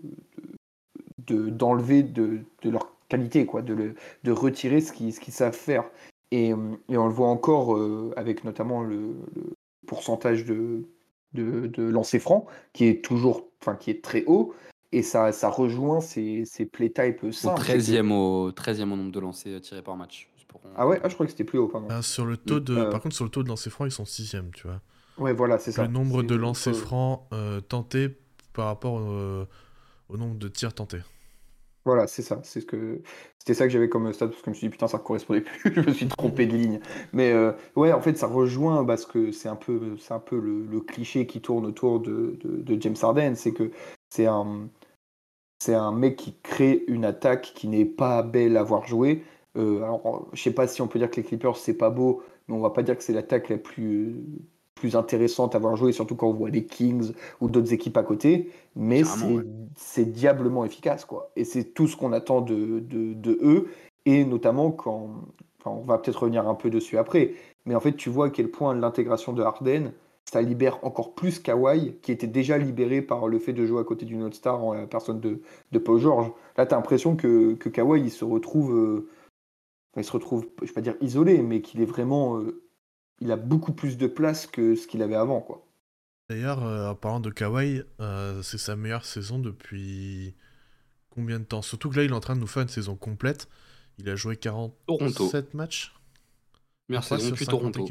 [1.27, 5.85] d'enlever de, de, leur qualité, quoi, de, le, de retirer ce qu'ils ce savent faire.
[6.31, 9.53] Et, et, on le voit encore euh, avec notamment le, le
[9.85, 10.85] pourcentage de,
[11.33, 14.53] de, de lancers francs, qui est toujours, enfin, qui est très haut.
[14.91, 17.61] Et ça, ça rejoint ces, ces play types simples.
[17.61, 20.29] Au 13e, au 13e au nombre de lancers tirés par match.
[20.75, 21.87] Ah ouais, ah, je crois que c'était plus haut, pardon.
[21.89, 22.89] Ah, sur le taux de, euh...
[22.89, 24.81] Par contre, sur le taux de lancers francs, ils sont 6e, tu vois.
[25.17, 25.83] Ouais, voilà, c'est ça.
[25.83, 28.09] Le nombre de lancers francs euh, tentés
[28.53, 29.47] par rapport euh,
[30.09, 31.01] au nombre de tirs tentés.
[31.85, 32.39] Voilà, c'est ça.
[32.43, 33.01] C'est ce que
[33.37, 35.41] c'était ça que j'avais comme stade parce que je me suis dit putain ça correspondait
[35.41, 35.71] plus.
[35.75, 36.79] je me suis trompé de ligne.
[37.13, 40.39] Mais euh, ouais, en fait, ça rejoint parce que c'est un peu, c'est un peu
[40.39, 42.37] le, cliché qui tourne autour de,
[42.79, 43.71] James Harden, c'est que
[44.09, 44.69] c'est un,
[45.59, 49.23] c'est un mec qui crée une attaque qui n'est pas belle à voir jouer.
[49.57, 52.23] Euh, alors, je sais pas si on peut dire que les Clippers c'est pas beau,
[52.47, 54.15] mais on va pas dire que c'est l'attaque la plus
[54.75, 58.03] plus intéressante à voir jouer, surtout quand on voit les Kings ou d'autres équipes à
[58.03, 58.51] côté.
[58.75, 59.03] Mais
[59.75, 61.31] c'est diablement efficace, quoi.
[61.35, 63.69] Et c'est tout ce qu'on attend de, de, eux,
[64.05, 65.09] et notamment quand.
[65.59, 67.33] Enfin, on va peut-être revenir un peu dessus après,
[67.65, 69.93] mais en fait, tu vois à quel point l'intégration de Harden,
[70.31, 73.83] ça libère encore plus Kawhi, qui était déjà libéré par le fait de jouer à
[73.83, 76.31] côté d'une autre star en la personne de, de Paul George.
[76.57, 78.75] Là, tu as l'impression que, que Kawhi, il se retrouve.
[78.75, 79.09] Euh,
[79.97, 82.64] il se retrouve, je ne vais pas dire isolé, mais qu'il est vraiment euh,
[83.21, 85.65] il a beaucoup plus de place que ce qu'il avait avant, quoi.
[86.29, 90.33] D'ailleurs, euh, en parlant de Kawhi, euh, c'est sa meilleure saison depuis
[91.11, 91.61] combien de temps?
[91.61, 93.47] Surtout que là, il est en train de nous faire une saison complète.
[93.99, 95.93] Il a joué 47 matchs.
[96.89, 97.87] Merci, depuis Toronto.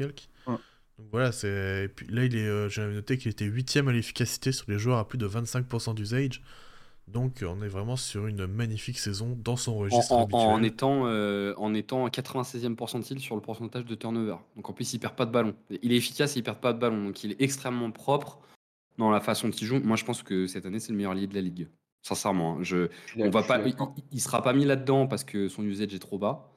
[0.97, 1.89] Donc voilà, c'est.
[1.93, 2.47] puis là, il est.
[2.47, 5.93] Euh, J'avais noté qu'il était 8 à l'efficacité sur les joueurs à plus de 25%
[5.93, 6.41] d'usage.
[7.07, 10.41] Donc on est vraiment sur une magnifique saison dans son registre en, habituel.
[10.41, 14.37] En étant, euh, en étant 96e pourcentile sur le pourcentage de turnover.
[14.55, 15.53] Donc en plus il perd pas de ballon.
[15.83, 17.05] Il est efficace et il perd pas de ballon.
[17.05, 18.39] Donc il est extrêmement propre
[18.97, 19.79] dans la façon dont il joue.
[19.79, 21.67] Moi je pense que cette année c'est le meilleur lié de la ligue.
[22.01, 22.57] Sincèrement.
[22.57, 22.63] Hein.
[22.63, 23.61] Je, on va pas,
[24.11, 26.51] il, sera pas mis là-dedans parce que son usage est trop bas.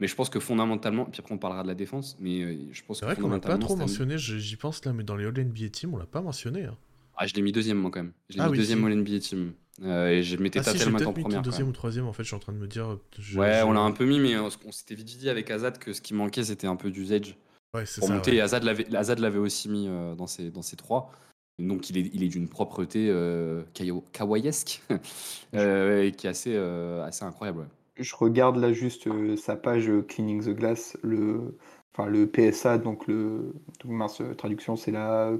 [0.00, 2.82] Mais je pense que fondamentalement, puis après on parlera de la défense, mais euh, je
[2.82, 5.32] pense que vrai qu'on l'a pas trop mentionné, j'y pense là, mais dans les All
[5.32, 6.64] NBA Team, on l'a pas mentionné.
[6.64, 6.76] Hein.
[7.16, 8.12] Ah, je l'ai mis deuxième moi quand même.
[8.28, 9.52] Je l'ai ah mis deuxième All NBA Team.
[9.82, 11.42] Euh, et je m'étais ah, si, le en première.
[11.42, 12.98] deuxième ou troisième, en fait, je suis en train de me dire.
[13.36, 16.00] ouais, on l'a un peu mis, mais on, s'était vite dit avec Azad que ce
[16.00, 17.36] qui manquait, c'était un peu d'usage.
[17.74, 18.14] Ouais, c'est pour ça.
[18.14, 18.40] monter.
[18.40, 21.10] Azad l'avait aussi mis euh, dans, ces, dans ces trois.
[21.58, 23.62] Donc il est, il est d'une propreté euh,
[24.12, 24.82] kawaiesque
[25.54, 27.66] euh, qui est assez, assez incroyable.
[27.96, 31.56] Je regarde là juste sa page Cleaning the Glass, le,
[31.96, 35.32] enfin le PSA, donc le mince traduction, c'est la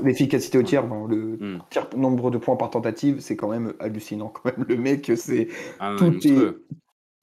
[0.00, 1.58] l'efficacité au tir, le hmm.
[1.96, 4.64] nombre de points par tentative, c'est quand même hallucinant quand même.
[4.68, 5.48] Le mec, c'est
[5.80, 6.54] ah tout est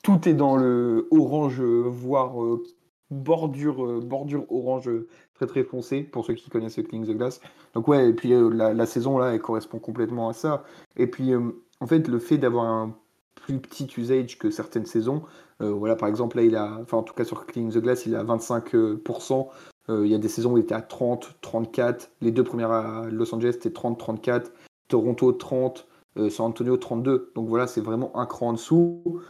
[0.04, 2.64] tout est dans le orange, voire euh,
[3.10, 4.90] bordure euh, bordure orange
[5.34, 7.42] très très foncé pour ceux qui connaissent Cling the Glass.
[7.74, 10.64] Donc ouais, et puis euh, la, la, saison là, elle correspond complètement à ça.
[10.96, 12.96] Et puis en fait, le fait d'avoir un
[13.40, 15.24] plus petit usage que certaines saisons.
[15.62, 18.06] Euh, voilà, par exemple, là, il a, enfin, en tout cas sur Cleaning the Glass,
[18.06, 19.50] il a 25%.
[19.90, 22.12] Euh, il y a des saisons où il était à 30, 34.
[22.22, 24.52] Les deux premières à Los Angeles, c'était 30, 34.
[24.88, 25.88] Toronto, 30.
[26.18, 27.32] Euh, San Antonio, 32.
[27.36, 29.22] Donc voilà, c'est vraiment un cran en dessous.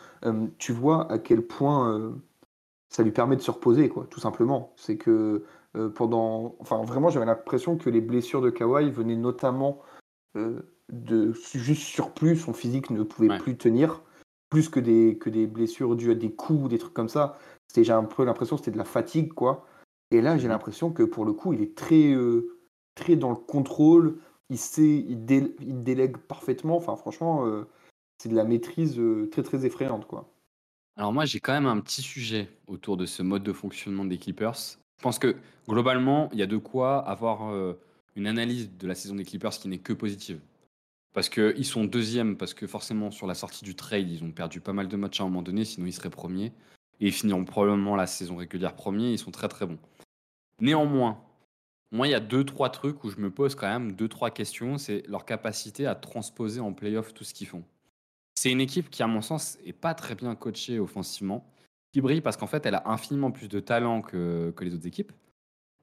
[0.58, 2.14] tu vois à quel point
[2.90, 4.74] ça lui permet de se reposer, quoi, tout simplement.
[4.78, 5.44] C'est que
[5.96, 6.56] pendant.
[6.60, 9.82] Enfin, vraiment, j'avais l'impression que les blessures de Kawhi venaient notamment
[10.92, 14.02] de juste surplus, son physique ne pouvait plus tenir,
[14.50, 17.38] plus que des, que des blessures dues à des coups ou des trucs comme ça.
[17.68, 19.68] C'était, j'ai un peu l'impression que c'était de la fatigue, quoi.
[20.12, 20.52] Et là, j'ai mhm.
[20.52, 22.58] l'impression que pour le coup, il est très, euh,
[22.96, 24.20] très dans le contrôle.
[24.50, 26.78] il sait, il, délègue parfaitement.
[26.78, 27.66] Enfin, franchement, euh,
[28.18, 30.32] c'est de la maîtrise euh, très très effrayante, quoi.
[30.96, 34.18] Alors moi, j'ai quand même un petit sujet autour de ce mode de fonctionnement des
[34.18, 34.56] Clippers.
[34.98, 35.36] Je pense que
[35.68, 37.54] globalement, il y a de quoi avoir
[38.16, 40.40] une analyse de la saison des Clippers qui n'est que positive.
[41.18, 44.62] Parce qu'ils sont deuxièmes, parce que forcément, sur la sortie du trade, ils ont perdu
[44.62, 46.54] pas mal de matchs à un moment donné, sinon ils seraient premiers.
[47.00, 49.80] Et ils finiront probablement la saison régulière premiers, ils sont très très bons.
[50.62, 51.20] Néanmoins,
[51.92, 54.30] moi, il y a deux, trois trucs où je me pose quand même deux, trois
[54.30, 54.78] questions.
[54.78, 57.64] C'est leur capacité à transposer en playoff tout ce qu'ils font.
[58.36, 61.52] C'est une équipe qui, à mon sens, est pas très bien coachée offensivement,
[61.94, 64.86] qui brille parce qu'en fait, elle a infiniment plus de talent que, que les autres
[64.86, 65.14] équipes.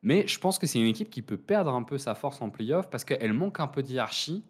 [0.00, 2.50] Mais je pense que c'est une équipe qui peut perdre un peu sa force en
[2.50, 4.44] playoff parce qu'elle manque un peu d'hierarchie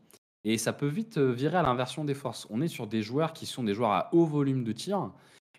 [0.45, 2.47] et ça peut vite euh, virer à l'inversion des forces.
[2.51, 5.11] On est sur des joueurs qui sont des joueurs à haut volume de tir.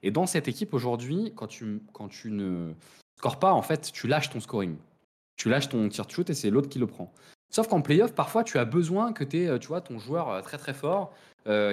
[0.03, 2.71] Et dans cette équipe aujourd'hui, quand tu, quand tu ne
[3.17, 4.77] scores pas, en fait, tu lâches ton scoring
[5.37, 7.13] tu lâches ton tir shoot et c'est l'autre qui le prend.
[7.49, 10.57] Sauf qu'en playoff, parfois, tu as besoin que euh, tu vois, ton joueur euh, très
[10.57, 11.13] très fort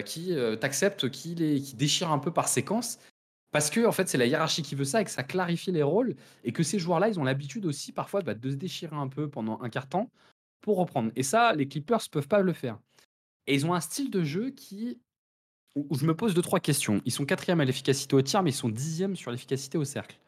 [0.04, 2.98] qui t'accepte, qui, qui déchire un peu par séquence.
[3.52, 5.82] Parce que en fait, c'est la hiérarchie qui veut ça et que ça clarifie les
[5.82, 6.14] rôles.
[6.44, 9.30] Et que ces joueurs-là, ils ont l'habitude aussi parfois bah, de se déchirer un peu
[9.30, 10.10] pendant un quart temps
[10.60, 11.10] pour reprendre.
[11.16, 12.78] Et ça, les Clippers peuvent pas le faire.
[13.46, 15.00] Et ils ont un style de jeu qui.
[15.74, 17.00] où je me pose deux, trois questions.
[17.04, 20.18] Ils sont quatrième à l'efficacité au tir, mais ils sont dixième sur l'efficacité au cercle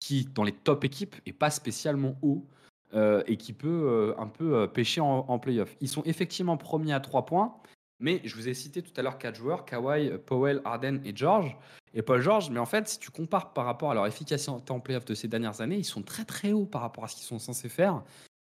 [0.00, 2.46] qui, dans les top équipes, est pas spécialement haut
[2.94, 5.76] euh, et qui peut euh, un peu euh, pêcher en, en playoff.
[5.80, 7.54] Ils sont effectivement premiers à 3 points,
[8.00, 11.56] mais je vous ai cité tout à l'heure quatre joueurs Kawhi, Powell, Arden et George.
[11.92, 14.80] Et Paul George, mais en fait, si tu compares par rapport à leur efficacité en
[14.80, 17.24] playoff de ces dernières années, ils sont très très hauts par rapport à ce qu'ils
[17.24, 18.02] sont censés faire.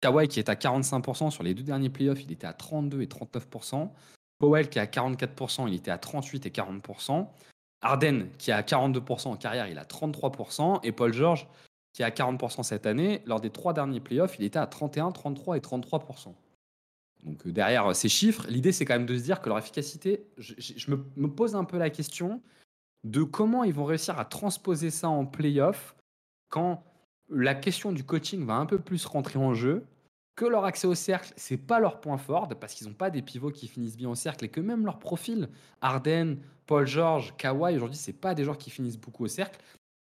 [0.01, 3.07] Kawhi qui est à 45% sur les deux derniers playoffs, il était à 32 et
[3.07, 3.91] 39%.
[4.39, 7.27] Powell qui est à 44%, il était à 38 et 40%.
[7.81, 10.81] Arden, qui est à 42% en carrière, il a 33%.
[10.85, 11.47] Et Paul George,
[11.93, 15.13] qui est à 40% cette année, lors des trois derniers playoffs, il était à 31,
[15.13, 16.35] 33 et 33%.
[17.25, 19.59] Donc euh, derrière euh, ces chiffres, l'idée c'est quand même de se dire que leur
[19.59, 22.41] efficacité, je, me, pose un peu la question
[23.05, 25.97] de comment ils vont réussir à transposer ça en playoff
[26.49, 26.85] quand
[27.31, 29.85] la question du coaching va un peu plus rentrer en jeu,
[30.39, 33.23] que leur accès au cercle, c'est pas leur point fort parce qu'ils n'ont pas des
[33.23, 35.49] pivots qui finissent bien au cercle et que même leur profil,
[35.81, 39.59] Arden, Paul George, Kawhi, aujourd'hui, c'est pas des joueurs qui finissent beaucoup au cercle.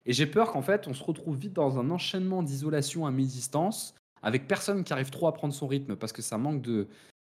[0.06, 3.94] Et j'ai peur qu'en fait, on se retrouve vite dans un enchaînement d'isolation à mi-distance
[4.22, 6.88] avec personne qui arrive trop à prendre son rythme parce que ça manque, de,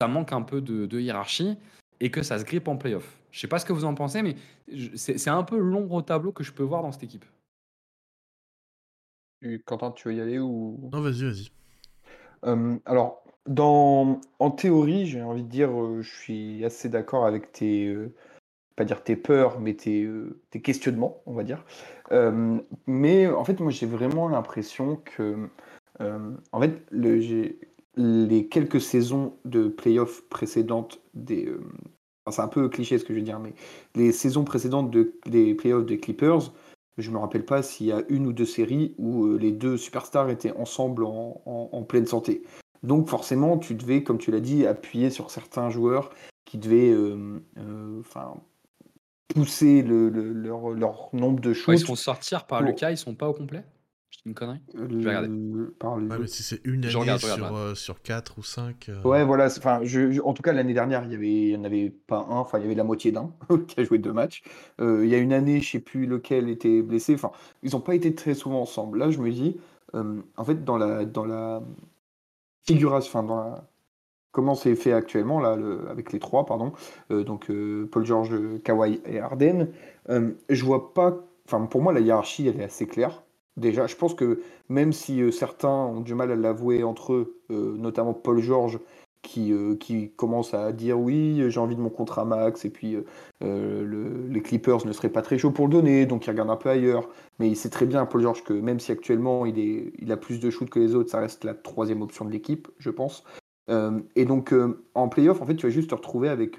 [0.02, 1.56] ça manque un peu de, hiérarchie
[2.00, 3.20] et que ça se grippe en playoff.
[3.30, 4.36] Je sais pas ce que vous en pensez, mais
[4.96, 7.26] c'est un peu l'ombre au tableau que je peux voir dans cette équipe.
[9.66, 10.90] Quentin, tu veux y aller ou?
[10.92, 11.50] Non, vas-y, vas-y.
[12.46, 17.52] Euh, alors, dans, en théorie, j'ai envie de dire, euh, je suis assez d'accord avec
[17.52, 18.14] tes, euh,
[18.76, 20.08] pas dire tes peurs, mais tes,
[20.50, 21.64] tes questionnements, on va dire.
[22.88, 25.50] mais en fait, moi, j'ai vraiment l'impression que,
[26.00, 27.56] en fait, le,
[27.96, 31.52] les quelques saisons de playoffs précédentes des,
[32.32, 33.54] c'est un peu cliché ce que je veux dire, mais
[33.96, 36.52] les saisons précédentes de, des playoffs des Clippers,
[36.98, 39.78] je me rappelle pas s'il y a une ou deux séries où euh, les deux
[39.78, 42.44] superstars étaient ensemble en, pleine santé.
[42.84, 46.10] Donc forcément, tu devais, comme tu l'as dit, appuyer sur certains joueurs
[46.46, 48.02] qui devaient euh, euh,
[49.28, 51.76] pousser leur, leur, nombre de choses.
[51.76, 53.64] ils se font sortir par Lucas, ils sont pas au complet?
[54.26, 55.30] Une connerie Je vais regarder.
[55.30, 58.90] mais si c'est une année sur, euh, sur 4 ou 5.
[58.90, 59.02] Euh.
[59.04, 59.46] Ouais, voilà.
[59.46, 62.38] Enfin, je, en tout cas, l'année dernière, il n'y en avait pas un.
[62.38, 63.32] Enfin, il y avait la moitié d'un
[63.68, 64.44] qui a joué deux matchs.
[64.82, 67.14] Euh, il y a une année, je sais plus lequel était blessé.
[67.14, 67.32] Enfin,
[67.64, 69.00] ils n'ont pas été très souvent ensemble.
[69.00, 69.58] Là, je me dis,
[69.94, 71.62] en fait, dans la, dans la
[72.66, 73.70] figuration, enfin, dans la.
[74.32, 76.74] Comment c'est fait actuellement, là, le, avec les trois, pardon.
[77.10, 77.52] donc,
[77.92, 78.32] Paul George,
[78.64, 79.70] Kawhi et Arden.
[80.10, 81.16] je vois pas.
[81.46, 83.24] Enfin, pour moi, la hiérarchie, elle est assez claire.
[83.58, 84.40] Déjà, je pense que
[84.70, 88.80] même si euh, certains ont du mal à l'avouer entre eux, euh, notamment Paul George,
[89.24, 92.98] qui, euh, qui commence à dire oui, j'ai envie de mon contrat max, et puis
[93.42, 96.70] les Clippers ne seraient pas très chauds pour le donner, donc il regarde un peu
[96.70, 97.10] ailleurs.
[97.40, 100.50] Mais il sait très bien, Paul George, que même si actuellement il, a plus de
[100.50, 103.24] shoot que les autres, ça reste la troisième option de l'équipe, je pense.
[104.16, 104.54] et donc
[104.94, 106.58] en playoff, en fait, tu vas juste te retrouver avec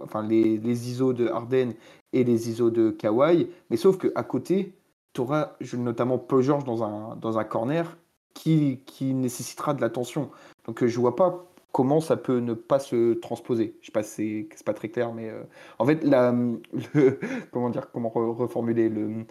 [0.00, 1.72] enfin, les, les ISO de Harden
[2.12, 4.74] et les ISO de Kawhi, mais sauf qu'à côté,
[5.12, 7.96] tu auras notamment Paul George dans un, dans un corner
[8.34, 10.30] qui, qui nécessitera de l'attention.
[10.66, 13.76] Donc euh, je vois pas comment ça peut ne pas se transposer.
[13.80, 15.42] Je sais pas si c'est pas très clair, mais euh,
[15.78, 16.34] en fait, la,
[17.52, 19.24] comment dire, comment reformuler le,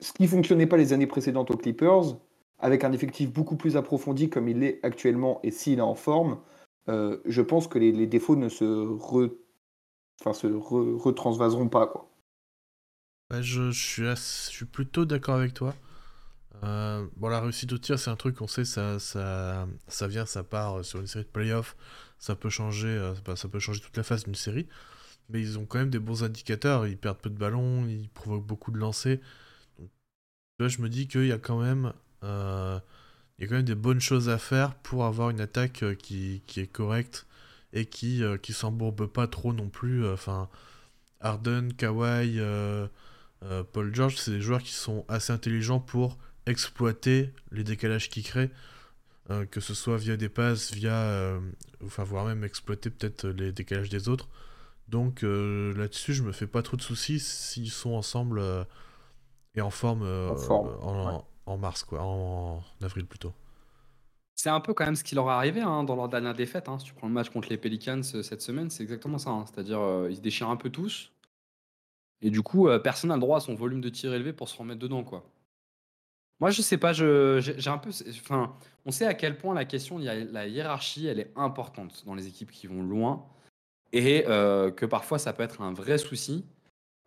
[0.00, 2.16] ce qui fonctionnait pas les années précédentes aux Clippers,
[2.58, 6.38] avec un effectif beaucoup plus approfondi comme il l'est actuellement et s'il est en forme,
[6.88, 8.64] euh, je pense que les, défauts ne se,
[10.20, 11.86] enfin, se retransvaseront pas.
[11.86, 12.08] Quoi.
[13.30, 15.74] Je, suis suis plutôt d'accord avec toi.
[16.64, 19.66] Euh, bon, la réussite au tir, c'est un truc qu'on sait, ça, ça,
[20.08, 21.76] vient, ça part euh, sur une série de playoffs,
[22.18, 24.66] ça peut changer, euh, bah, ça peut changer toute la phase d'une série,
[25.28, 28.46] mais ils ont quand même des bons indicateurs, ils perdent peu de ballons, ils provoquent
[28.46, 29.18] beaucoup de lancers.
[30.58, 32.28] Là, je me dis qu'il y a quand même, il
[33.38, 36.66] y a quand même des bonnes choses à faire pour avoir une attaque qui, est
[36.66, 37.26] correcte
[37.74, 40.08] et qui, qui s'embourbe pas trop non plus.
[40.08, 40.48] Enfin,
[41.20, 42.40] Harden, Kawhi,
[43.42, 48.22] euh, Paul George, c'est des joueurs qui sont assez intelligents pour exploiter les décalages qu'ils
[48.24, 48.50] créent,
[49.30, 51.40] euh, que ce soit via des passes, via, euh,
[51.84, 54.28] enfin voire même exploiter peut-être les décalages des autres.
[54.88, 58.64] Donc euh, là-dessus, je me fais pas trop de soucis s'ils sont ensemble euh,
[59.56, 63.32] et en forme, euh, En forme, en, en mars quoi, en, en avril plutôt.
[64.38, 66.68] C'est un peu quand même ce qui leur est arrivé hein, dans leur dernière défaite.
[66.68, 66.78] hein.
[66.78, 69.30] Si tu prends le match contre les Pelicans cette semaine, c'est exactement ça.
[69.30, 69.44] hein.
[69.46, 71.10] C'est-à-dire, euh, ils se déchirent un peu tous.
[72.22, 74.48] Et du coup, euh, personne n'a le droit à son volume de tir élevé pour
[74.48, 75.28] se remettre dedans, quoi.
[76.40, 77.90] Moi, je sais pas, j'ai un peu.
[78.08, 78.54] Enfin,
[78.84, 82.50] on sait à quel point la question, la hiérarchie, elle est importante dans les équipes
[82.50, 83.26] qui vont loin.
[83.92, 86.44] Et euh, que parfois, ça peut être un vrai souci.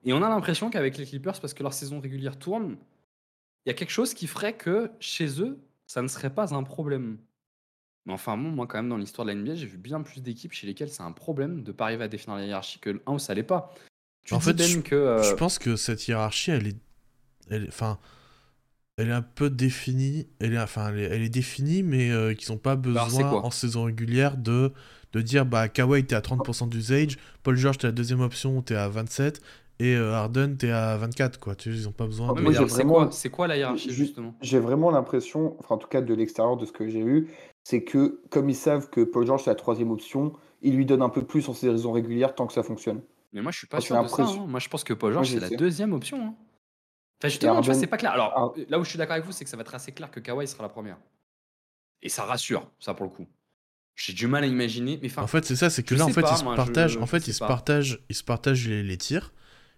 [0.03, 2.77] Et on a l'impression qu'avec les Clippers, parce que leur saison régulière tourne,
[3.65, 6.63] il y a quelque chose qui ferait que chez eux, ça ne serait pas un
[6.63, 7.19] problème.
[8.05, 10.21] Mais enfin, bon, moi, quand même, dans l'histoire de la NBA, j'ai vu bien plus
[10.21, 13.13] d'équipes chez lesquelles c'est un problème de pas arriver à définir la hiérarchie que 1
[13.13, 13.73] où ça l'est pas.
[14.29, 14.95] Tu En fait, Ben, je- que.
[14.95, 16.77] euh, Je pense que cette hiérarchie, elle est,
[17.49, 17.99] elle, enfin,
[18.97, 20.27] elle est un peu définie.
[20.39, 23.31] Elle est, enfin, elle est, elle est définie, mais euh, qu'ils n'ont pas c'est besoin
[23.43, 24.73] en saison régulière de,
[25.13, 28.75] de dire, bah, Kawhi, t'es à 30% d'usage, Paul George, t'es la deuxième option, t'es
[28.75, 29.41] à 27,
[29.79, 31.55] et euh, Harden, t'es à 24, quoi.
[31.55, 32.65] Tu sais, ils n'ont pas besoin ouais, de...
[32.69, 35.87] c'est vraiment- quoi, c'est quoi la hiérarchie, Ju- justement J'ai vraiment l'impression, enfin en tout
[35.87, 37.29] cas de l'extérieur de ce que j'ai vu,
[37.63, 41.01] c'est que comme ils savent que Paul George c'est la troisième option, ils lui donnent
[41.01, 43.01] un peu plus en saison régulière tant que ça fonctionne.
[43.33, 44.23] Mais moi, je suis pas sûr de ça.
[44.23, 44.45] hein.
[44.47, 46.17] Moi, je pense que Paul George, c'est la deuxième option.
[46.29, 46.35] hein.
[47.19, 48.11] Enfin, justement, tu vois, c'est pas clair.
[48.11, 50.09] Alors, là où je suis d'accord avec vous, c'est que ça va être assez clair
[50.09, 50.97] que Kawhi sera la première.
[52.01, 53.27] Et ça rassure, ça pour le coup.
[53.95, 56.09] J'ai du mal à imaginer, mais enfin, En fait, c'est ça, c'est que là, en
[56.09, 58.67] fait, pas, ils se moi, partagent, je- en fait, ils se partagent, ils se partagent
[58.67, 59.33] les, les tirs,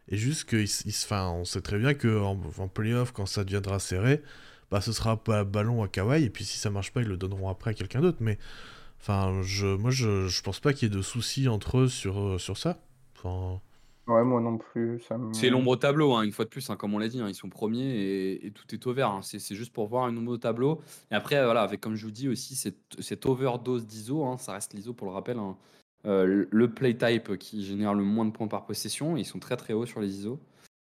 [0.07, 2.67] et juste que, ils, se- ils se- enfin, on sait très bien que en, en
[2.67, 4.21] playoff, quand ça deviendra serré,
[4.69, 7.17] bah, ce sera pas ballon à Kawhi, et puis si ça marche pas, ils le
[7.17, 8.19] donneront après à quelqu'un d'autre.
[8.21, 8.37] Mais,
[8.99, 12.19] enfin, je, moi, je, je pense pas qu'il y ait de soucis entre eux sur,
[12.21, 12.79] euh, sur ça.
[13.23, 13.59] Enfin,
[14.07, 14.99] Ouais, moi non plus.
[15.07, 15.31] Ça me...
[15.33, 17.21] c'est l'ombre au tableau, hein, une fois de plus, hein, comme on l'a dit.
[17.21, 19.09] hein, ils sont premiers et, et tout est au vert.
[19.09, 19.21] hein.
[19.21, 20.81] C'est c'est juste pour voir une ombre au tableau.
[21.11, 24.53] Et après, voilà, avec, comme je vous dis aussi, cette, cette overdose d'ISO, hein, ça
[24.53, 25.37] reste l'ISO pour le rappel.
[25.37, 25.55] hein,
[26.07, 29.17] euh, le play type qui génère le moins de points par possession.
[29.17, 30.39] Ils sont très très hauts sur les ISO.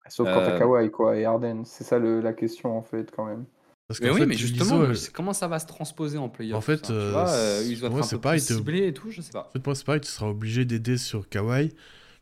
[0.09, 1.63] Sauf quand t'as Euh, Kawhi quoi, et Harden.
[1.65, 3.45] C'est ça le- la question en fait quand même.
[3.89, 6.59] parce Mais oui, fait, mais l'ISO, justement, elle- comment ça va se transposer en playoff?
[6.59, 8.51] En fait, euh, vois, euh, être un peu plus
[8.87, 9.49] et tout, je sais pas.
[9.49, 11.75] En fait, moi, c'est pareil, tu seras obligé d'aider sur Kawhi,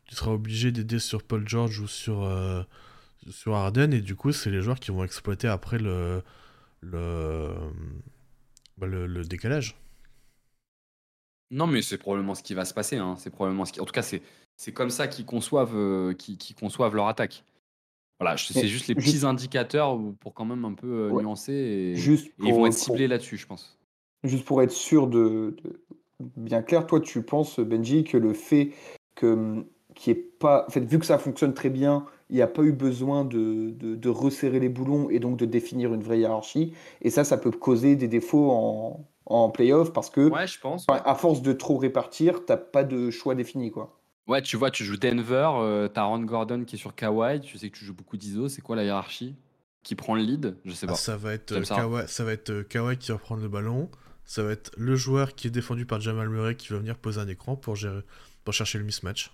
[0.09, 2.63] tu seras obligé d'aider sur Paul George ou sur, euh,
[3.29, 6.23] sur Harden, et du coup, c'est les joueurs qui vont exploiter après le,
[6.81, 7.53] le,
[8.79, 9.75] bah, le, le décalage.
[11.51, 12.97] Non, mais c'est probablement ce qui va se passer.
[12.97, 13.81] hein, C'est probablement ce qui...
[13.81, 14.21] En tout cas, c'est
[14.55, 17.43] c'est comme ça qu'ils conçoivent, euh, qu'ils qu'ils conçoivent leur attaque.
[18.19, 21.23] Voilà, c'est juste les juste- petits indicateurs pour quand même un peu euh, Ouais.
[21.23, 23.79] nuancer et, Juste et ils vont être pour- ciblés là-dessus, je pense.
[24.25, 25.79] Juste pour être sûr de, de-
[26.35, 28.73] bien clair, toi tu penses Benji que le fait
[29.15, 29.63] que
[29.99, 32.61] qui est pas, en fait, vu que ça fonctionne très bien, il n'y a pas
[32.63, 36.73] eu besoin de, de, de resserrer les boulons et donc de définir une vraie hiérarchie.
[37.01, 40.85] Et ça, ça peut causer des défauts en, en playoff parce que Ouais, je pense.
[40.87, 43.99] à force de trop répartir, t'as pas de choix défini quoi.
[44.27, 47.57] Ouais, tu vois, tu joues Denver, euh, t'as Ron Gordon qui est sur Kawhi, tu
[47.57, 49.35] sais que tu joues beaucoup d'ISO, c'est quoi la hiérarchie
[49.83, 50.55] Qui prend le lead?
[50.65, 50.95] Je sais Ah, pas.
[50.95, 51.75] ça va être euh, ça.
[51.75, 53.89] Kawhi, ça va être euh, Kawhi qui va prendre le ballon,
[54.23, 57.19] ça va être le joueur qui est défendu par Jamal Murray qui va venir poser
[57.19, 58.01] un écran pour, gérer,
[58.45, 59.31] pour chercher le mismatch.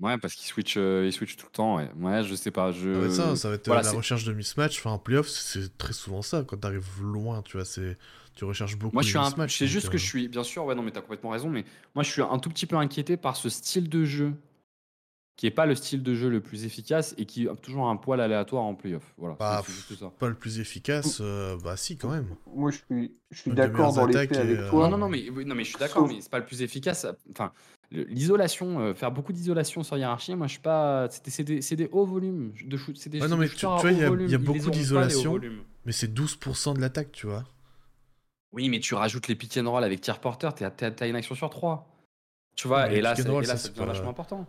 [0.00, 1.76] Ouais, parce qu'il switch, euh, il switch tout le temps.
[1.76, 2.72] Ouais, ouais je sais pas.
[2.72, 2.92] Je...
[2.92, 4.78] Ça va être ça, ça va être euh, voilà, la recherche de mismatch.
[4.78, 6.42] Enfin, en playoff, c'est très souvent ça.
[6.46, 7.98] Quand t'arrives loin, tu vois, c'est
[8.34, 9.24] tu recherches beaucoup Moi, je suis un...
[9.24, 9.58] mismatch.
[9.58, 11.64] c'est juste que je suis, bien sûr, ouais, non, mais t'as complètement raison, mais
[11.94, 14.32] moi, je suis un tout petit peu inquiété par ce style de jeu
[15.36, 17.96] qui est pas le style de jeu le plus efficace et qui a toujours un
[17.96, 19.14] poil aléatoire en playoff.
[19.16, 20.12] Voilà, Bah, c'est- c'est juste ça.
[20.18, 22.26] Pas le plus efficace, euh, bah si, quand même.
[22.54, 24.84] Moi je suis, je suis d'accord dans les faits avec et, euh, toi.
[24.84, 26.44] Non, non, non, mais, oui, non, mais je suis d'accord, Sauf- mais c'est pas le
[26.44, 27.06] plus efficace.
[27.30, 27.52] Enfin,
[27.90, 31.08] l'isolation, euh, faire beaucoup d'isolation sur hiérarchie, moi, je suis pas.
[31.10, 31.42] C'est
[31.76, 32.96] des, hauts volumes de shoot.
[32.96, 35.38] C'est des, Ouais, non, mais tu- vois, il y a- y beaucoup d'isolation.
[35.84, 37.44] Mais c'est 12% de l'attaque, tu vois.
[38.52, 41.16] Oui, mais tu rajoutes les pick and roll avec tier porter, t'es à- t'as une
[41.16, 41.86] action sur 3.
[42.56, 44.46] Tu vois, et là, roll, et là, ça, ça c'est devient pas- vachement important.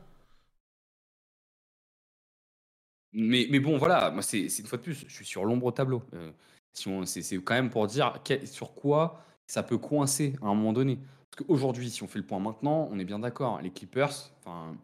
[3.14, 5.72] Mais, mais bon, voilà, moi, c'est une fois de plus, je suis sur l'ombre au
[5.72, 6.02] tableau.
[6.14, 6.32] Euh,
[6.74, 10.46] si on- c'est c'est quand même pour dire quel- sur quoi ça peut coincer à
[10.46, 10.98] un moment donné.
[11.32, 13.62] Parce qu'aujourd'hui, si on fait le point maintenant, on est bien d'accord.
[13.62, 14.76] Les Clippers, enfin,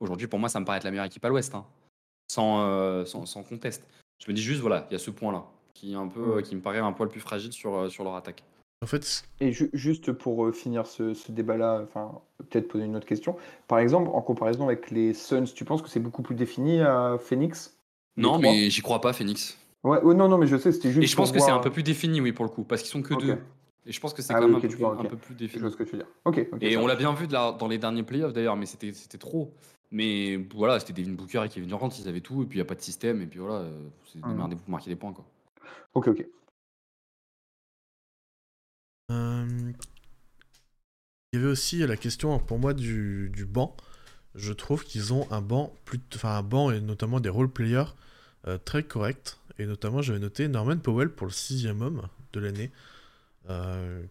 [0.00, 1.66] aujourd'hui, pour moi, ça me paraît être la meilleure équipe à l'ouest, hein,
[2.28, 3.86] sans, euh, sans, sans conteste.
[4.24, 5.44] Je me dis juste, voilà, il y a ce point-là.
[5.74, 8.42] qui, est un peu, qui me paraît un poil plus fragile sur, sur leur attaque.
[8.82, 12.96] En fait, Et ju- juste pour euh, finir ce, ce débat-là, enfin, peut-être poser une
[12.96, 13.36] autre question.
[13.68, 17.16] Par exemple, en comparaison avec les Suns, tu penses que c'est beaucoup plus défini à
[17.20, 17.76] Phoenix?
[18.16, 19.58] Non, mais j'y crois pas, Phoenix.
[19.84, 21.02] Ouais, ouais, non, non, mais je sais, c'était juste.
[21.02, 22.82] Et je pense pour que c'est un peu plus défini, oui, pour le coup, parce
[22.82, 23.38] qu'ils sont que deux.
[23.84, 25.16] Et je pense que c'est Ah quand oui, même un, tu peu, vois, un peu
[25.16, 25.60] plus Je défini.
[25.62, 26.06] vois ce que tu veux dire.
[26.60, 29.18] Et on l'a bien vu de la- dans les derniers playoffs d'ailleurs, mais c'était c'était
[29.18, 29.54] trop.
[29.90, 32.66] Mais voilà, c'était Devin Booker et Kevin Durant, ils avaient tout, et puis il n'y
[32.66, 33.66] a pas de système, et puis voilà,
[34.06, 34.30] c'est Mhm.
[34.32, 35.12] démerdez-vous pour marquer des points.
[35.12, 35.26] Quoi.
[35.94, 36.26] Ok, ok.
[39.10, 39.72] Euh,
[41.32, 43.76] Il y avait aussi la question pour moi du, du banc.
[44.34, 47.84] Je trouve qu'ils ont un banc, plus, enfin un banc et notamment des role players
[48.46, 49.36] euh, très corrects.
[49.58, 52.02] Et notamment, j'avais noté Norman Powell pour le sixième homme
[52.32, 52.70] de l'année.
[53.50, 54.02] Euh,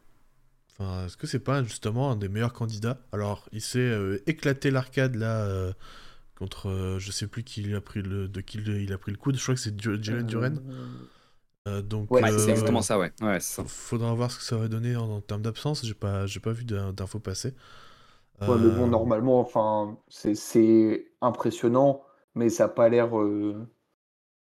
[0.80, 3.00] Enfin, est-ce que c'est pas justement un des meilleurs candidats?
[3.12, 5.74] Alors, il s'est euh, éclaté l'arcade là euh,
[6.36, 9.12] contre, euh, je sais plus qui il a pris le, de qui il a pris
[9.12, 9.38] le coude.
[9.38, 10.62] Je crois que c'est Jalen Duren.
[11.68, 13.12] Euh, donc, Ouais, Euh, c'est exactement ça, ouais.
[13.22, 13.66] ouais ça.
[13.68, 15.86] Faudra voir ce que ça va donner en, en termes d'absence.
[15.86, 17.54] J'ai pas, j'ai pas vu d'in- d'infos passer.
[18.48, 22.02] Ouais, mais bon, normalement, enfin, c'est- c'est impressionnant,
[22.36, 23.10] mais ça n'a pas l'air.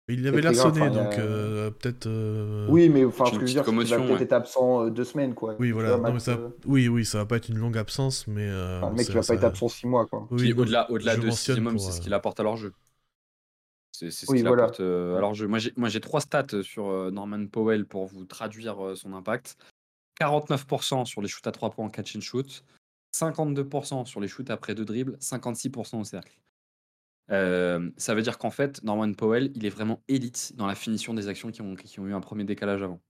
[0.09, 2.07] Il avait l'air sonné, il donc euh, peut-être.
[2.07, 4.23] euh, Oui, mais enfin, ce que je veux dire, c'est qu'il va peut-être ouais.
[4.23, 5.55] être absent euh, deux semaines, quoi.
[5.59, 5.97] Oui, voilà.
[5.97, 6.31] Non, mais ça...
[6.31, 8.47] euh, Oui, oui, ça va pas être une longue absence, mais.
[8.49, 10.27] euh, bon, mec, ça- il va pas être absent six mois, quoi.
[10.29, 12.73] Oui, au-delà au-delà je de homme, pour, c'est ce qu'il apporte à leur jeu.
[13.93, 14.63] C'est ce Oui, qu'il voilà.
[14.63, 15.47] apporte euh, à leur jeu.
[15.47, 19.13] Moi, j'ai moi, j'ai trois stats sur euh, Norman Powell pour vous traduire euh, son
[19.13, 19.55] impact.
[20.19, 22.63] 49% sur les shoots à 3 points en catch and shoot,
[23.15, 26.37] 52% sur les shoots après deux dribbles, 56% au cercle.
[27.31, 31.13] Euh, ça veut dire qu'en fait, Norman Powell, il est vraiment élite dans la finition
[31.13, 33.01] des actions qui ont, eu un premier décalage avant.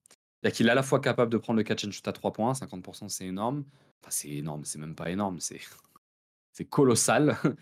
[0.42, 2.34] C'est-à-dire qu'il est à la fois capable de prendre le catch and shoot à 3
[2.34, 3.66] points, 50% c'est énorme.
[4.02, 5.60] Enfin, c'est énorme, c'est même pas énorme, c'est
[6.70, 7.38] colossal.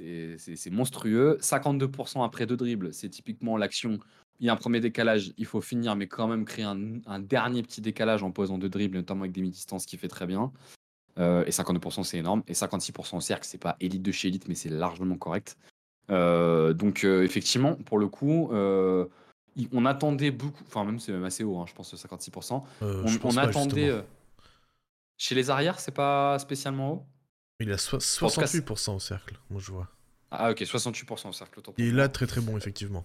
[0.00, 1.38] C'est- monstrueux.
[1.40, 4.00] 52% après deux dribbles, c'est typiquement l'action.
[4.40, 7.20] Il y a un premier décalage, il faut finir, mais quand même créer un, un
[7.20, 10.52] dernier petit décalage en posant deux dribbles, notamment avec des mi-distances, qui fait très bien.
[11.18, 12.42] Euh, et 52%, c'est énorme.
[12.48, 15.56] Et 56% au cercle, c'est pas élite de chez élite, mais c'est largement correct.
[16.10, 19.06] Euh, donc, euh, effectivement, pour le coup, euh,
[19.72, 22.64] on attendait beaucoup, enfin, même c'est même assez haut, hein, je pense, 56%.
[22.82, 24.04] euh, On, je pense on pas, attendait.
[25.16, 27.02] chez les arrières, c'est pas spécialement haut?
[27.60, 29.88] Il a so- En tout cas, c'est- 68% au cercle, moi je vois.
[30.30, 31.58] Ah, ok, 68% au cercle.
[31.60, 33.04] autant Il est là très très bon, effectivement.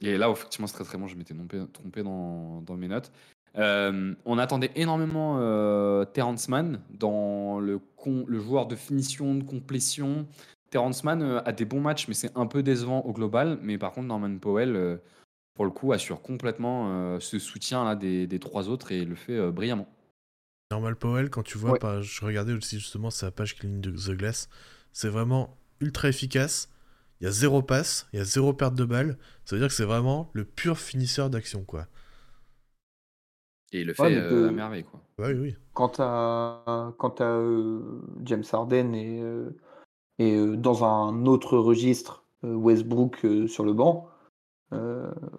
[0.00, 1.06] Et là, effectivement, c'est très très bon.
[1.06, 3.12] Je m'étais trompé, trompé dans, dans mes notes.
[3.56, 9.44] Euh, on attendait énormément euh, Terrence Mann dans le, con- le joueur de finition, de
[9.44, 10.26] complétion.
[10.72, 13.58] Terrence Mann euh, a des bons matchs, mais c'est un peu décevant au global.
[13.62, 14.96] Mais par contre, Norman Powell, euh,
[15.54, 19.14] pour le coup, assure complètement euh, ce soutien là, des, des trois autres et le
[19.14, 19.86] fait brillamment.
[20.72, 22.02] Normal Powell, quand tu vois, Ouais.
[22.02, 24.48] je regardais aussi justement sa page clean de The Glass,
[24.92, 26.70] c'est vraiment ultra efficace.
[27.20, 29.18] Il y a zéro passe, il y a zéro perte de balle.
[29.44, 31.86] Ça veut dire que c'est vraiment le pur finisseur d'action, quoi.
[33.72, 34.84] Et il le fait que- à merveille.
[34.84, 35.00] Quoi.
[35.18, 35.56] Ouais, oui, oui.
[35.74, 37.80] Quand t'as quand t'as, euh,
[38.24, 39.50] James Harden et, euh,
[40.22, 44.08] et euh, dans un autre registre euh, Westbrook euh, sur le banc,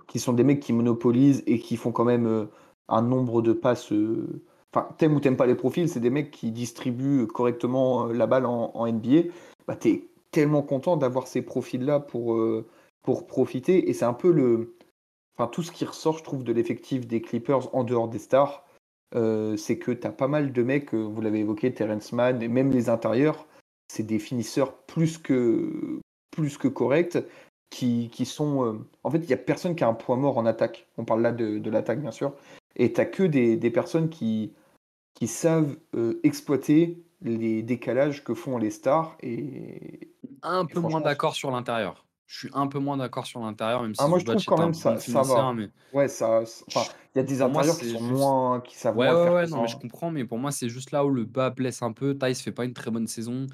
[0.08, 2.48] qui sont des mecs qui monopolisent et qui font quand même
[2.88, 3.92] un nombre de passes.
[4.72, 8.46] Enfin, t'aimes ou t'aimes pas les profils, c'est des mecs qui distribuent correctement la balle
[8.46, 9.32] en, NBA.
[9.68, 12.40] Bah, t'es tellement content d'avoir ces profils-là pour,
[13.02, 13.90] pour profiter.
[13.90, 14.76] Et c'est un peu le.
[15.36, 18.68] Enfin, tout ce qui ressort, je trouve, de l'effectif des Clippers en dehors des stars,
[19.14, 22.70] c'est que tu as pas mal de mecs, vous l'avez évoqué, Terrence Mann, et même
[22.70, 23.48] les intérieurs,
[23.88, 26.00] c'est des finisseurs plus que,
[26.32, 27.18] plus que corrects,
[27.70, 28.66] qui, qui sont...
[28.66, 28.74] euh,
[29.04, 30.88] En fait, il n'y a personne qui a un point mort en attaque.
[30.98, 32.34] On parle là de, de l'attaque, bien sûr.
[32.76, 34.54] Et tu que des, des personnes qui,
[35.16, 39.16] qui savent euh, exploiter les décalages que font les stars.
[39.22, 40.12] Et
[40.42, 42.06] Un peu moins d'accord sur l'intérieur.
[42.28, 44.58] Je suis un peu moins d'accord sur l'intérieur, même si Ah, moi, je trouve quand
[44.58, 45.54] même ça- bon ça finisseur, va.
[45.54, 46.42] mais- ouais, ça...
[46.68, 48.62] il y a des moi, intérieurs qui sont juste- moins...
[48.62, 49.80] qui savent Ouais, moins ouais, faire ouais, non, mais je hein.
[49.82, 52.18] comprends, mais pour moi, c'est juste là où le bas blesse un peu.
[52.18, 53.46] Tice fait pas une très bonne saison.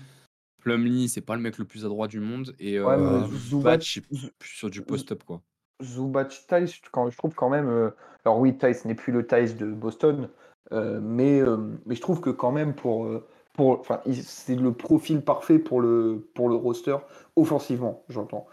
[0.59, 2.53] Plumlee, c'est pas le mec le plus adroit du monde.
[2.59, 5.41] Et Ouais, euh, Zubac, Zubac, plus sur du post-up, quoi.
[5.81, 7.69] Zubac Tice, je trouve quand même.
[7.69, 7.89] euh,
[8.25, 10.29] alors oui, Tice n'est plus le Tice de Boston,
[10.71, 11.41] euh, mais,
[11.85, 13.07] mais je trouve que quand même pour.
[13.53, 16.97] pour c'est le profil parfait pour le, pour le roster,
[17.35, 18.47] offensivement, j'entends.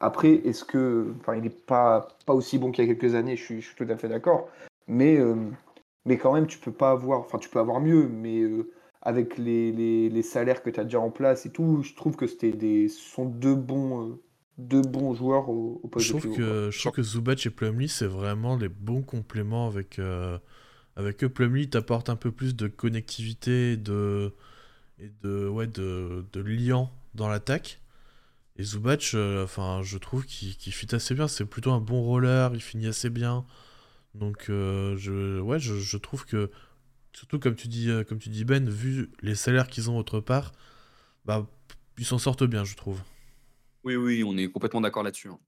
[0.00, 1.14] Après, est-ce que.
[1.20, 3.68] Enfin, il n'est pas, pas aussi bon qu'il y a quelques années, je suis, je
[3.68, 4.48] suis tout à fait d'accord.
[4.88, 5.18] Mais,
[6.04, 7.20] mais quand même, tu peux pas avoir.
[7.20, 8.42] Enfin, tu peux avoir mieux, mais
[9.06, 12.16] avec les, les, les salaires que tu as déjà en place et tout, je trouve
[12.16, 14.22] que c'était des, ce sont deux bons, euh,
[14.58, 16.56] deux bons joueurs au, au poste Je de trouve pivot, quoi.
[16.62, 20.38] que, je trouve que Zubac et Plumlee, c'est vraiment les bons compléments avec, euh,
[20.96, 21.28] avec eux.
[21.30, 24.34] Plumlee t'apporte un peu plus de connectivité et de,
[25.00, 27.80] et de, ouais, de, de liant dans l'attaque.
[28.58, 31.28] Et Zubac, euh, enfin, je trouve qu'il fit assez bien.
[31.28, 33.46] C'est plutôt un bon roller, il finit assez bien.
[34.14, 36.50] Donc, euh, je, ouais, je, je trouve que,
[37.16, 40.20] surtout comme tu dis, euh, comme tu dis Ben, vu les salaires qu'ils ont autre
[40.20, 40.52] part,
[41.24, 41.48] bah,
[41.96, 43.00] ils s'en sortent bien, je trouve.
[43.84, 45.28] Oui, oui, on est complètement d'accord là-dessus.
[45.28, 45.40] hein.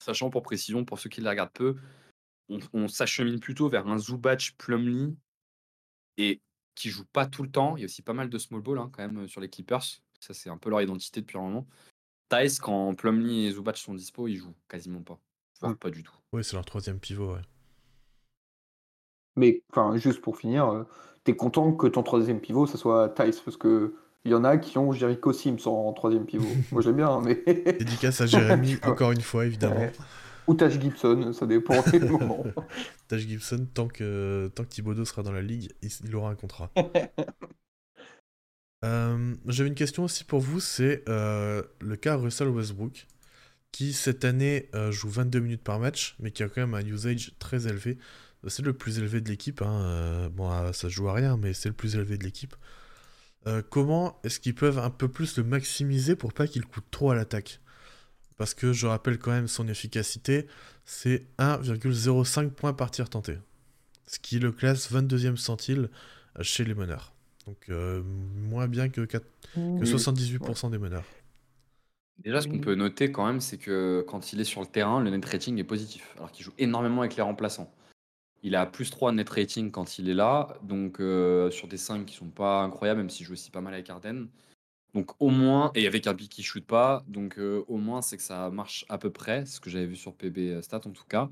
[0.00, 1.76] Sachant pour précision, pour ceux qui les regardent peu,
[2.48, 5.16] on, on s'achemine plutôt vers un Zubac Plumlee
[6.16, 6.42] et
[6.74, 7.76] qui joue pas tout le temps.
[7.76, 9.48] Il y a aussi pas mal de small ball hein, quand même euh, sur les
[9.48, 9.84] Clippers.
[10.18, 11.68] Ça, c'est un peu leur identité depuis un moment.
[12.28, 15.20] Thais, quand Plumlee et Zubac sont dispo, ils jouent quasiment pas.
[15.60, 16.14] Voire pas du tout.
[16.32, 17.42] Oui, c'est leur troisième pivot, ouais.
[19.36, 20.84] Mais enfin, juste pour finir, euh,
[21.24, 23.94] t'es content que ton troisième pivot, ça soit Tice, parce que
[24.24, 26.48] il y en a qui ont Jericho Sims en troisième pivot.
[26.72, 27.42] Moi j'aime bien, hein, mais.
[27.78, 29.76] Dédicace à Jérémy, Tu encore une fois, évidemment.
[29.76, 29.92] Ouais.
[30.46, 32.44] Ou Taj Gibson, ça dépend des moments.
[33.08, 36.34] Taj Gibson, tant que, tant que Thibodeau sera dans la ligue, il, il aura un
[36.34, 36.70] contrat.
[38.84, 43.06] Euh, J'avais une question aussi pour vous, c'est euh, le cas Russell Westbrook,
[43.72, 46.86] qui cette année euh, joue 22 minutes par match, mais qui a quand même un
[46.86, 47.98] usage très élevé.
[48.48, 49.62] C'est le plus élevé de l'équipe.
[49.62, 52.24] hein, euh, bon, euh, ça se joue à rien, mais c'est le plus élevé de
[52.24, 52.54] l'équipe.
[53.46, 57.10] Euh, comment est-ce qu'ils peuvent un peu plus le maximiser pour pas qu'il coûte trop
[57.10, 57.60] à l'attaque?
[58.36, 60.46] Parce que je rappelle quand même son efficacité,
[60.86, 63.38] c'est 1,05 points par tir tenté.
[64.06, 65.90] Ce qui le classe 22e centile
[66.42, 67.14] chez les meneurs.
[67.46, 69.28] Donc euh, moins bien que, quatre-
[69.76, 69.86] que Oui.
[69.86, 71.04] 78% des meneurs.
[72.18, 75.00] Déjà, ce qu'on peut noter quand même, c'est que quand il est sur le terrain,
[75.00, 76.12] le net rating est positif.
[76.16, 77.70] Alors qu'il joue énormément avec les remplaçants.
[78.46, 82.04] Il a plus 3 net rating quand il est là, donc euh, sur des 5
[82.04, 84.28] qui sont pas incroyables, même s'il joue aussi pas mal avec Arden.
[84.92, 88.16] Donc au moins, et avec un pick qui shoot pas, donc euh, au moins c'est
[88.18, 91.06] que ça marche à peu près, ce que j'avais vu sur PB Stat en tout
[91.08, 91.30] cas.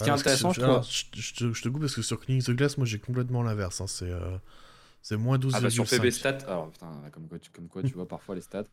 [0.00, 2.02] Ce qui est Ah, intéressant, je alors, je, je te, je te coupe parce que
[2.02, 3.80] sur Cleaning the Glass, moi j'ai complètement l'inverse.
[3.80, 4.38] hein, c'est euh,
[5.02, 5.50] c'est moins 12,5.
[5.54, 8.36] Ah bah sur PB Stats, alors putain, comme quoi, tu, comme quoi tu vois parfois
[8.36, 8.64] les stats.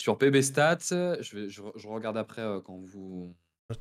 [0.00, 0.78] Sur PB Stats,
[1.20, 3.34] je, vais, je, je regarde après euh, quand vous,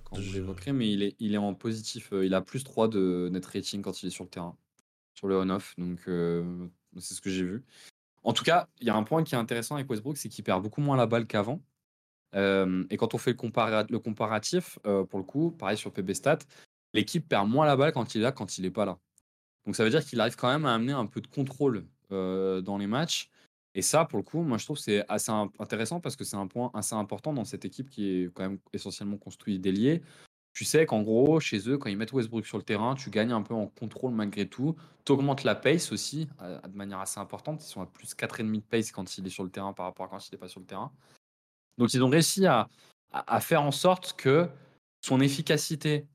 [0.04, 2.12] quand vous Je- l'évoquerez, mais il est, il est en positif.
[2.14, 4.58] euh, il a plus 3 de net rating quand il est sur le terrain,
[5.14, 5.76] sur le on-off.
[5.78, 7.64] Donc, euh, c'est ce que j'ai vu.
[8.24, 10.44] En tout cas, il y a un point qui est intéressant avec Westbrook, c'est qu'il
[10.44, 11.62] perd beaucoup moins la balle qu'avant.
[12.36, 14.78] Euh, et quand on fait le, compara- le comparatif,
[15.10, 16.40] pour le coup, pareil sur PB Stats,
[16.94, 19.00] l'équipe perd moins la balle quand il est là, quand il n'est pas là.
[19.66, 22.78] Donc ça veut dire qu'il arrive quand même à amener un peu de contrôle dans
[22.78, 23.30] les matchs.
[23.78, 26.36] Et ça, pour le coup, moi je trouve que c'est assez intéressant parce que c'est
[26.36, 30.02] un point assez important dans cette équipe qui est quand même essentiellement construite d'ailiers.
[30.54, 33.32] Tu sais qu'en gros, chez eux, quand ils mettent Westbrook sur le terrain, tu gagnes
[33.32, 34.76] un peu en contrôle malgré tout.
[35.06, 37.64] Tu augmentes la pace aussi euh, de manière assez importante.
[37.64, 40.08] Ils sont à plus 4,5 de pace quand il est sur le terrain par rapport
[40.08, 40.92] à quand il n'est pas sur le terrain.
[41.78, 42.68] Donc ils ont réussi à,
[43.12, 44.50] à- à faire en sorte que
[45.02, 46.08] son efficacité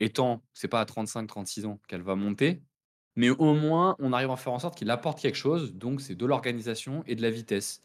[0.00, 2.60] étant, c'est pas à 35-36 ans qu'elle va monter,
[3.16, 6.14] mais au moins on arrive à faire en sorte qu'il apporte quelque chose, donc c'est
[6.14, 7.82] de l'organisation et de la vitesse.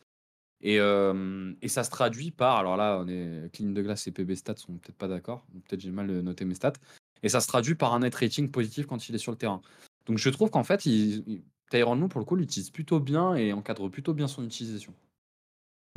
[0.62, 4.36] Et, euh, ça se traduit par, alors là, on est clean de glace et PB
[4.36, 6.74] stats sont peut-être pas d'accord, peut-être j'ai mal noté mes stats,
[7.24, 9.62] et ça se traduit par un net rating positif quand il est sur le terrain.
[10.06, 11.42] Donc je trouve qu'en fait, il,
[11.72, 14.94] Lue, pour le coup, l'utilise plutôt bien et encadre plutôt bien son utilisation.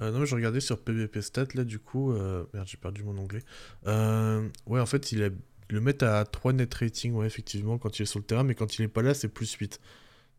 [0.01, 2.13] Euh, non, mais je regardais sur PVP Stat, là, du coup.
[2.13, 3.43] euh, Merde, j'ai perdu mon onglet.
[3.85, 5.31] Ouais, en fait, il, a...
[5.75, 8.55] le mettent à 3 net rating, ouais, effectivement, quand il est sur le terrain, mais
[8.55, 9.81] quand il est pas là, c'est plus 8.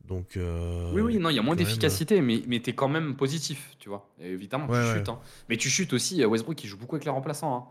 [0.07, 0.35] Donc.
[0.37, 3.15] euh, Oui, oui, non, il y a moins d'efficacité, mais, mais tu es quand même
[3.15, 4.09] positif, tu vois.
[4.19, 4.97] Et évidemment, Ouais, tu ouais.
[4.99, 5.09] chutes.
[5.09, 5.19] hein.
[5.49, 7.55] Mais tu chutes aussi, euh, Westbrook, qui joue beaucoup avec les remplaçants.
[7.55, 7.65] hein.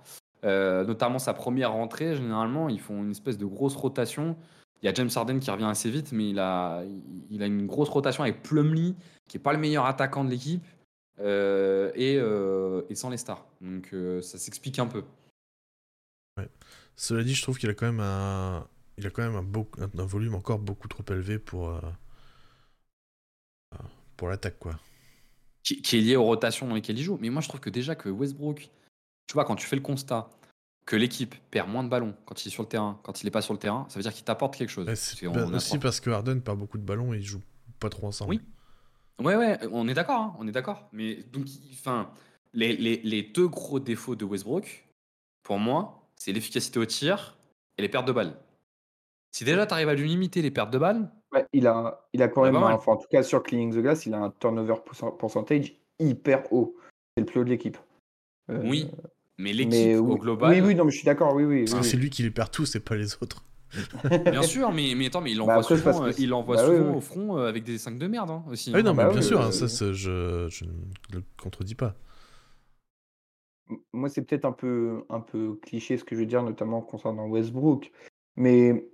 [0.44, 4.36] Euh, notamment sa première rentrée, généralement, ils font une espèce de grosse rotation.
[4.82, 6.82] Il y a James Harden qui revient assez vite, mais il a,
[7.30, 8.96] il- a une grosse rotation avec Plumlee,
[9.28, 10.64] qui est pas le meilleur attaquant de l'équipe,
[11.20, 13.46] euh, et, euh, et sans les stars.
[13.60, 15.04] Donc euh, ça s'explique un peu.
[16.96, 18.66] Cela dit, je trouve qu'il a quand même un.
[18.98, 19.68] Il a quand même un, beau...
[19.78, 21.70] un- un volume encore beaucoup trop élevé pour.
[21.70, 21.80] euh,
[23.74, 23.78] euh,
[24.16, 24.78] Pour l'attaque, quoi.
[25.62, 27.18] qui, qui est lié aux rotations dans lesquelles il joue.
[27.20, 28.68] Mais moi, je trouve que déjà que Westbrook,
[29.26, 30.28] tu vois, quand tu fais le constat
[30.84, 33.30] que l'équipe perd moins de ballons quand il est sur le terrain, quand il n'est
[33.30, 34.92] pas sur le terrain, ça veut dire qu'il t'apporte quelque chose.
[34.94, 37.42] C'est- aussi parce que Harden perd beaucoup de ballons et ils jouent
[37.78, 38.30] pas trop ensemble.
[38.30, 38.40] Oui.
[39.24, 40.88] Ouais, ouais, on est d'accord, hein, on est d'accord.
[40.92, 42.10] Mais donc, enfin,
[42.52, 44.88] les, les, les deux gros défauts de Westbrook,
[45.44, 47.36] pour moi, c'est l'efficacité au tir
[47.78, 48.36] et les pertes de balles.
[49.32, 52.22] Si déjà tu arrives à lui limiter les pertes de balles, Ouais, il, a, il
[52.22, 54.30] a quand même, un- enfin, en tout cas sur Cleaning the Glass, il a un
[54.38, 54.74] turnover
[55.18, 56.76] percentage hyper haut.
[57.16, 57.78] C'est le plus haut de l'équipe.
[58.50, 58.88] Euh, oui.
[59.38, 60.18] Mais l'équipe mais au oui.
[60.20, 61.60] global, Oui, oui, non, mais je suis d'accord, oui, oui.
[61.64, 62.02] Parce que oui, c'est oui.
[62.02, 63.44] lui qui les perd tous et pas les autres.
[64.30, 66.18] bien sûr, mais, mais attends, mais il Bah envoie après, c'est parce souvent, que euh,
[66.18, 66.96] il envoie bah souvent oui.
[66.96, 68.70] au front euh, avec des 5 de merde hein, aussi.
[68.72, 71.96] Ah oui, non, mais bah bien oui, sûr, hein, ça, je ne le contredis pas.
[73.70, 76.80] M- Moi, c'est peut-être un peu, un peu cliché ce que je veux dire, notamment
[76.80, 77.92] concernant Westbrook.
[78.36, 78.88] Mais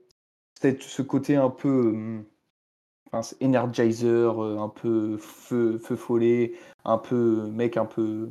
[0.61, 2.24] c'est ce côté un peu hum,
[3.07, 6.53] enfin, c'est energizer, euh, un peu feu, feu follet,
[6.85, 8.31] un peu mec un peu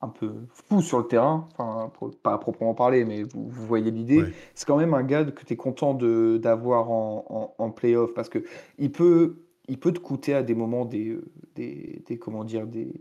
[0.00, 1.90] un peu fou sur le terrain, enfin,
[2.22, 4.32] pas à proprement parler, mais vous, voyez l'idée.
[4.54, 8.44] C'est quand même un gars que tu es content d'avoir en, en, playoff parce que
[8.78, 11.18] il peut, il peut te coûter à des moments des,
[11.56, 12.92] des, des comment dire, des,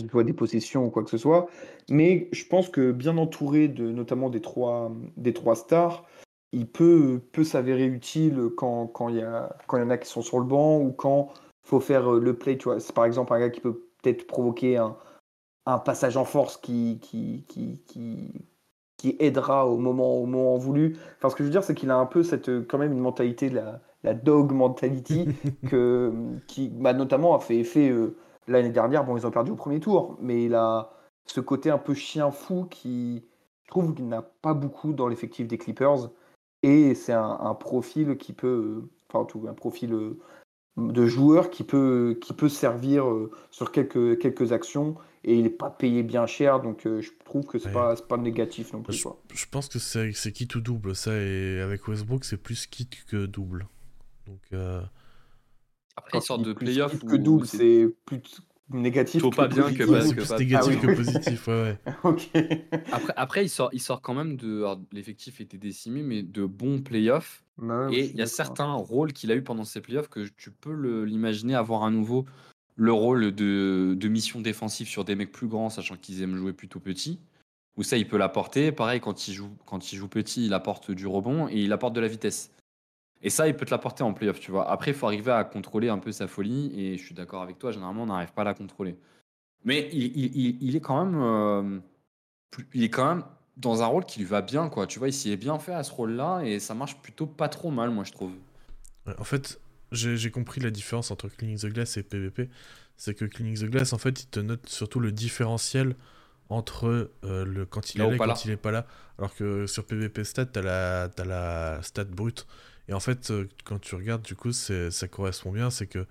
[0.00, 1.48] que ce soit des possessions ou quoi que ce soit.
[1.90, 6.04] Mais je pense que bien entouré de notamment des trois, des trois stars,
[6.52, 9.98] il peut, peut s'avérer utile quand, quand, il y a, quand il y en a
[9.98, 11.30] qui sont sur le banc ou quand
[11.64, 12.58] il faut faire le play.
[12.58, 14.96] Tu vois, c'est par exemple un gars qui peut peut-être provoquer un,
[15.66, 17.82] un passage en force qui, qui, qui,
[18.96, 20.96] qui, aidera au moment, au moment voulu.
[21.18, 23.00] Enfin, ce que je veux dire, c'est qu'il a un peu cette, quand même une
[23.00, 25.28] mentalité, la, la dog mentality,
[25.68, 26.12] que,
[26.46, 28.16] qui bah, notamment a fait effet euh,
[28.48, 29.04] l'année dernière.
[29.04, 30.90] Bon, ils ont perdu au premier tour, mais il a
[31.26, 33.24] ce côté un peu chien fou qui,
[33.64, 36.10] je trouve, qu'il n'a pas beaucoup dans l'effectif des Clippers.
[36.62, 40.18] Et c'est un, profil qui peut, enfin, tout, un profil euh,
[40.76, 45.50] de joueur qui peut, qui peut servir euh, sur quelques, quelques actions et il n'est
[45.50, 48.82] pas payé bien cher, donc euh, je trouve que c'est n'est pas, pas négatif non
[48.82, 48.94] plus.
[48.94, 53.24] Je, pense que c'est kit ou double, ça, et avec Westbrook, c'est plus kit que
[53.24, 53.66] double.
[54.26, 54.82] Donc, euh...
[55.96, 56.98] Après, une sorte de playoff.
[56.98, 58.20] Que double, c'est plus
[58.70, 61.78] négatif que pas bien que, parce que négatif ah que positif, ouais.
[62.04, 62.68] ouais.
[62.92, 64.64] Après, après, il, sort, il sort quand même de.
[64.92, 67.44] L'effectif était décimé, mais de bons playoffs.
[67.58, 70.50] Bah et il y a certains rôles qu'il a eu pendant ces playoffs que tu
[70.50, 72.24] peux l'imaginer avoir à nouveau
[72.76, 76.52] le rôle de, de, mission défensive sur des mecs plus grands, sachant qu'ils aiment jouer
[76.52, 77.20] plutôt petit.
[77.76, 78.72] Ou ça, il peut l'apporter.
[78.72, 81.94] Pareil, quand il, joue, quand il joue petit, il apporte du rebond et il apporte
[81.94, 82.50] de la vitesse.
[83.24, 84.70] Et ça, il peut te l'apporter en playoff, tu vois.
[84.70, 86.72] Après, il faut arriver à contrôler un peu sa folie.
[86.78, 88.96] Et je suis d'accord avec toi, généralement, on n'arrive pas à la contrôler.
[89.64, 91.20] Mais il, il, il est quand même.
[91.20, 91.78] Euh,
[92.74, 93.24] il est quand même
[93.56, 94.86] dans un rôle qui lui va bien, quoi.
[94.86, 97.48] Tu vois, il s'y est bien fait à ce rôle-là et ça marche plutôt pas
[97.48, 98.32] trop mal, moi, je trouve.
[99.18, 99.58] En fait,
[99.90, 102.50] j'ai compris la différence entre Cleaning the Glass et PvP.
[102.96, 105.96] C'est que Cleaning the Glass, en fait, il te note surtout le différentiel
[106.50, 108.86] entre euh, le quand il est là et quand il est pas là.
[109.18, 112.46] Alors que sur PvP Stat, t'as la, as la stat brute.
[112.88, 115.70] Et en fait, euh, quand tu regardes, du coup, ça correspond bien.
[115.70, 116.06] C'est que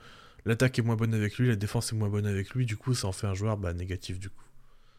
[0.45, 2.65] l'attaque est moins bonne avec lui, la défense est moins bonne avec lui.
[2.65, 4.43] Du coup, ça en fait un joueur bah, négatif, du coup.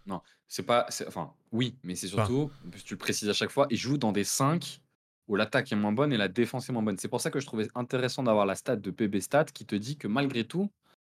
[0.07, 0.87] Non, c'est pas.
[1.07, 2.51] Enfin, oui, mais c'est surtout,
[2.85, 4.81] tu le précises à chaque fois, il joue dans des 5
[5.27, 6.99] où l'attaque est moins bonne et la défense est moins bonne.
[6.99, 9.75] C'est pour ça que je trouvais intéressant d'avoir la stat de PB Stat qui te
[9.75, 10.71] dit que malgré tout,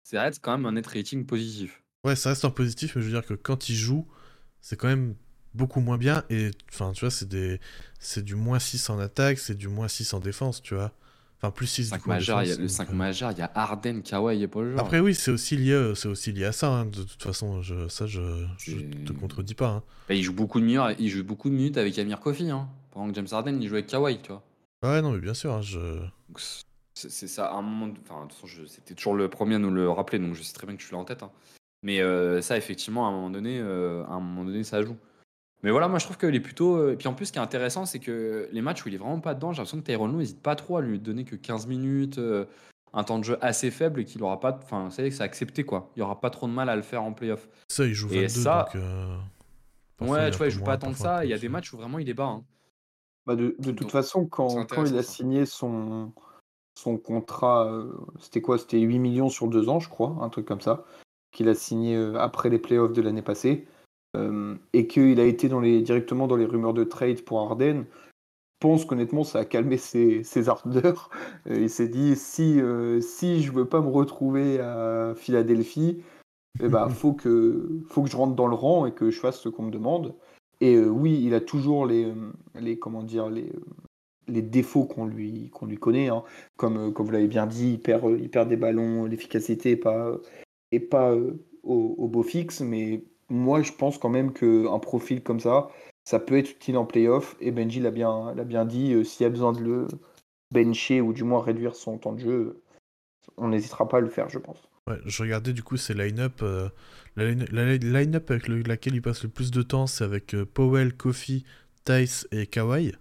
[0.03, 1.81] ça reste quand même un net rating positif.
[2.03, 4.07] Ouais, ça reste un positif, mais je veux dire que quand il joue,
[4.61, 5.15] c'est quand même
[5.55, 6.23] beaucoup moins bien.
[6.29, 7.59] Et enfin, tu vois, c'est des...
[7.99, 10.91] c'est du moins 6 en attaque, c'est du moins 6 en défense, tu vois.
[11.37, 13.51] Enfin, plus 6 5 majeur, il y a, Le 5 euh, majeur, il y a
[13.55, 16.69] Arden, Kawhi et Paul Après, oui, c'est aussi, lié, c'est aussi lié à ça.
[16.69, 16.85] Hein.
[16.85, 19.67] De toute façon, je, ça, je, je te contredis pas.
[19.67, 19.83] Hein.
[20.07, 22.49] Bah, il, joue beaucoup de minutes, il joue beaucoup de minutes avec Amir Kofi.
[22.49, 22.69] Hein.
[22.91, 24.43] Pendant que James Harden, il joue avec Kawhi, tu vois.
[24.83, 25.53] Ouais, non, mais bien sûr.
[25.53, 25.79] Hein, je...
[26.93, 27.93] C'est ça, à un moment.
[28.09, 28.27] Enfin,
[28.67, 30.87] c'était toujours le premier à nous le rappeler, donc je sais très bien que je
[30.87, 31.23] suis là en tête.
[31.23, 31.31] Hein.
[31.83, 34.95] Mais euh, ça, effectivement, à un moment donné, euh, à un moment donné, ça joue.
[35.65, 36.77] Mais voilà, moi je trouve qu'il est plutôt.
[36.77, 38.95] Euh, et puis en plus, ce qui est intéressant, c'est que les matchs où il
[38.95, 41.25] est vraiment pas dedans, j'ai l'impression que Tyrone Lue n'hésite pas trop à lui donner
[41.25, 42.19] que 15 minutes,
[42.93, 44.57] un temps de jeu assez faible et qu'il aura pas.
[44.63, 45.91] Enfin, vous savez que c'est accepté quoi.
[45.95, 47.49] Il y aura pas trop de mal à le faire en playoff.
[47.67, 48.81] Ça, il joue 22, et ça, donc,
[50.01, 51.25] Ouais, tu vois, il joue pas tant que ça.
[51.25, 52.25] Il y a des matchs où vraiment il est bas.
[52.25, 52.43] Hein.
[53.25, 56.11] Bah de, de toute façon, quand, quand il a signé son,
[56.75, 58.57] son contrat, euh, c'était quoi?
[58.57, 60.83] C'était 8 millions sur deux ans, je crois, un truc comme ça,
[61.31, 63.67] qu'il a signé euh, après les playoffs de l'année passée,
[64.15, 67.85] euh, et qu'il a été dans les, directement dans les rumeurs de trade pour Arden.
[68.61, 71.09] Je pense qu'honnêtement, ça a calmé ses, ses ardeurs.
[71.49, 72.59] il s'est dit si,
[73.01, 76.01] si je veux pas me retrouver à Philadelphie,
[76.59, 79.19] il eh ben, faut, que, faut que je rentre dans le rang et que je
[79.19, 80.15] fasse ce qu'on me demande.
[80.61, 83.65] Et euh, oui, il a toujours les, euh, les comment dire, les, euh,
[84.27, 86.09] les défauts qu'on lui, qu'on lui connaît.
[86.09, 86.23] Hein.
[86.57, 90.17] Comme, comme vous l'avez bien dit, il perd, il perd des ballons, l'efficacité n'est pas,
[90.71, 91.13] est pas
[91.63, 92.61] au, beau fixe.
[92.61, 95.69] Mais moi, je pense quand même qu'un profil comme ça,
[96.03, 97.35] ça peut être utile en playoff.
[97.39, 99.87] Et Benji l'a bien, l'a bien dit, s'il y a besoin de le
[100.51, 102.61] bencher ou du moins réduire son temps de jeu,
[103.37, 104.57] on n'hésitera pas à le faire, je pense.
[104.87, 106.41] Ouais, je regardais du coup ces line-up.
[106.43, 106.69] Euh,
[107.15, 107.25] la,
[107.77, 111.43] line-up avec laquelle il passe le plus de temps, c'est avec euh, Powell, Kofi,
[111.85, 112.93] Tice et Kawhi.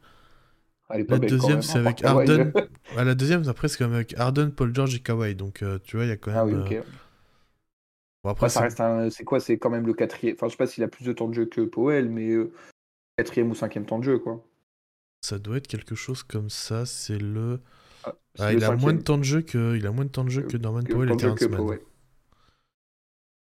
[0.88, 2.52] la deuxième, c'est avec Arden.
[2.96, 5.34] la deuxième, après, c'est quand même avec Arden, Paul George et Kawhi.
[5.34, 6.62] Donc, euh, tu vois, il y a quand ah même.
[6.64, 6.84] Ah oui, ok.
[8.24, 9.10] Bon, après, ça reste un...
[9.10, 10.34] C'est quoi C'est quand même le quatrième.
[10.34, 12.34] Enfin, je sais pas s'il a plus de temps de jeu que Powell, mais
[13.16, 14.42] quatrième ou cinquième temps de jeu, quoi.
[15.24, 16.84] Ça doit être quelque chose comme ça.
[16.84, 17.60] C'est le.
[18.04, 20.24] Ah, ah, il, a moins de temps de jeu que, il a moins de temps
[20.24, 21.78] de jeu que Norman Powell et Terrence Mann.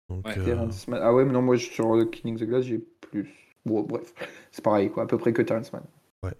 [0.09, 3.31] Donc, euh, Ah ouais, mais non, moi sur Killing the Glass, j'ai plus.
[3.65, 4.13] Bon, bref,
[4.51, 5.83] c'est pareil, quoi, à peu près que Terrence Mann.
[6.23, 6.33] Ouais.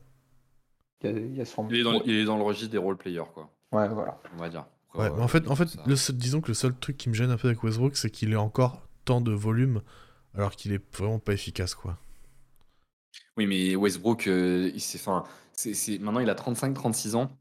[1.04, 1.40] Il, y a, il,
[1.80, 3.52] est dans, il, est dans, le registre des role-players, quoi.
[3.72, 4.20] Ouais, voilà.
[4.34, 4.66] On va dire.
[4.96, 7.32] Ouais, mais en fait, en fait le disons que le seul truc qui me gêne
[7.32, 9.82] un peu avec Westbrook, c'est qu'il est encore tant de volume
[10.36, 11.98] alors qu'il est vraiment pas efficace, quoi.
[13.38, 14.82] Oui, mais Westbrook, euh, il
[15.76, 17.32] c'est- maintenant il a 35-36 ans.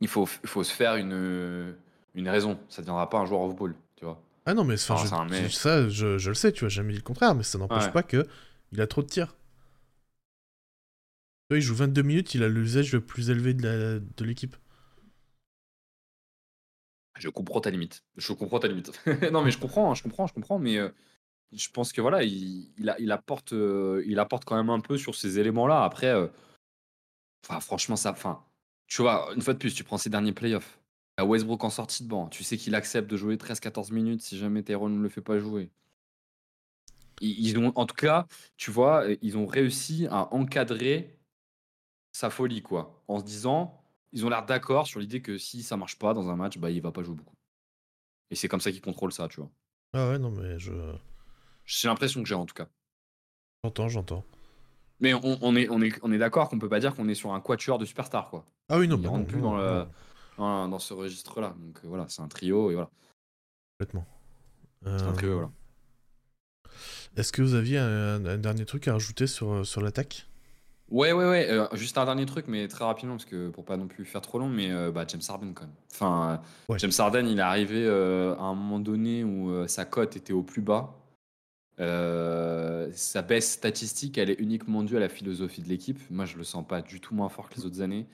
[0.00, 1.76] Il faut, il faut se faire une,
[2.14, 2.58] une raison.
[2.68, 4.20] Ça ne deviendra pas un joueur off-ball, tu vois.
[4.46, 5.52] Ah non, mais enfin, je- c'est un mec.
[5.52, 7.92] ça, je, je le sais, tu vois, jamais dit le contraire, mais ça n'empêche Ouais.
[7.92, 8.26] pas que
[8.72, 9.34] il a trop de tirs.
[11.48, 14.24] Tu vois, il joue 22 minutes, il a l'usage le plus élevé de la- de
[14.24, 14.56] l'équipe.
[17.22, 18.02] Je comprends ta limite.
[18.16, 18.90] Je comprends ta limite.
[19.32, 20.88] non, mais je comprends, hein, je comprends, je comprends, mais euh,
[21.52, 25.38] je pense que voilà, il, apporte, euh, il apporte quand même un peu sur ces
[25.38, 25.84] éléments-là.
[25.84, 26.26] Après, euh,
[27.60, 28.44] franchement, ça, enfin,
[28.88, 30.80] tu vois, une fois de plus, tu prends ses derniers playoffs.
[31.16, 34.36] À Westbrook en sortie de banc, tu sais qu'il accepte de jouer 13-14 minutes si
[34.36, 35.70] jamais Tyrone ne le fait pas jouer.
[37.20, 38.26] Ils ont, en tout cas,
[38.56, 41.20] tu vois, ils ont réussi à encadrer
[42.10, 43.81] sa folie, quoi, en se disant,
[44.12, 46.70] ils ont l'air d'accord sur l'idée que si ça marche pas dans un match, bah,
[46.70, 47.34] il va pas jouer beaucoup.
[48.30, 49.50] Et c'est comme ça qu'ils contrôlent ça, tu vois.
[49.94, 50.72] Ah ouais, non, mais je.
[51.66, 52.68] C'est l'impression que j'ai en tout cas.
[53.64, 54.24] J'entends, j'entends.
[55.00, 57.14] Mais on, on est, on est, on est d'accord qu'on peut pas dire qu'on est
[57.14, 58.44] sur un quatuor de superstars, quoi.
[58.68, 59.88] Ah oui, non, Il bah non, plus non, dans, le, non,
[60.38, 61.54] dans, dans ce registre-là.
[61.58, 62.90] Donc euh, voilà, c'est un trio et voilà.
[63.78, 64.06] complètement.
[64.84, 65.50] C'est un Euh, trio, voilà.
[67.16, 70.26] Est-ce que vous aviez un, un dernier truc à rajouter sur, euh, sur l'attaque?
[70.92, 71.46] Ouais, ouais, ouais.
[71.50, 74.20] euh, juste un dernier truc, mais très rapidement, parce que pour pas non plus faire
[74.20, 75.74] trop long, mais euh, bah, James Harden quand même.
[75.92, 76.78] Enfin, euh, Ouais.
[76.78, 80.34] James Harden, il est arrivé euh, à un moment donné où euh, sa cote était
[80.34, 80.94] au plus bas.
[81.80, 85.98] Euh, sa baisse statistique, elle est uniquement due à la philosophie de l'équipe.
[86.10, 88.06] Moi, je le sens pas du tout moins fort que les autres années.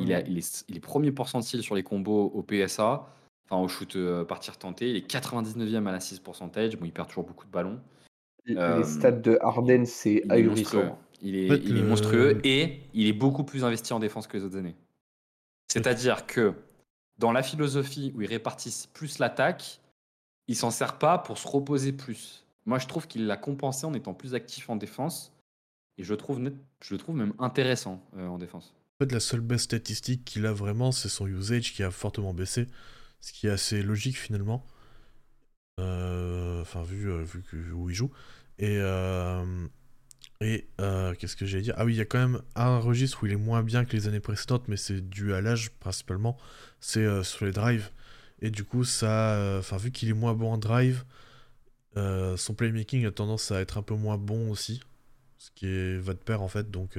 [0.00, 3.06] Il, est, il, est, il est premier pourcentile sur les combos au PSA,
[3.46, 4.90] enfin au shoot euh, partir tenté.
[4.90, 6.76] Il est 99e à l'assist percentage.
[6.76, 7.78] Bon, il perd toujours beaucoup de ballons.
[8.46, 10.98] Les stats de Harden, c'est ahurissant.
[11.22, 13.98] Il est, En fait, il est le- monstrueux et il est beaucoup plus investi en
[14.00, 14.76] défense que les autres années.
[15.68, 16.54] C'est-à-dire que
[17.18, 19.80] dans la philosophie où ils répartissent plus l'attaque,
[20.48, 22.44] il s'en sert pas pour se reposer plus.
[22.66, 25.32] Moi, je trouve qu'il l'a compensé en étant plus actif en défense
[25.96, 28.74] et je le trouve, net- je le trouve même intéressant euh, en défense.
[29.00, 32.34] En fait, la seule baisse statistique qu'il a vraiment, c'est son usage qui a fortement
[32.34, 32.66] baissé,
[33.20, 34.64] ce qui est assez logique finalement.
[35.80, 38.10] Euh, Enfin, vu, euh, vu où il joue.
[38.58, 38.78] Et,
[40.40, 41.74] et euh, qu'est-ce que j'allais dire?
[41.76, 43.92] Ah oui, il y a quand même un registre où il est moins bien que
[43.92, 46.36] les années précédentes, mais c'est dû à l'âge principalement.
[46.80, 47.90] C'est euh, sur les drives.
[48.42, 51.04] Et du coup, ça, euh, enfin, vu qu'il est moins bon en drive,
[51.96, 54.82] son playmaking a tendance à être un peu moins bon aussi,
[55.38, 56.68] ce qui est va de pair en fait.
[56.70, 56.98] Donc,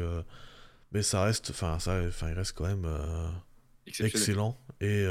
[0.94, 2.88] mais ça reste, enfin, ça, enfin, il reste quand même
[4.00, 5.06] excellent et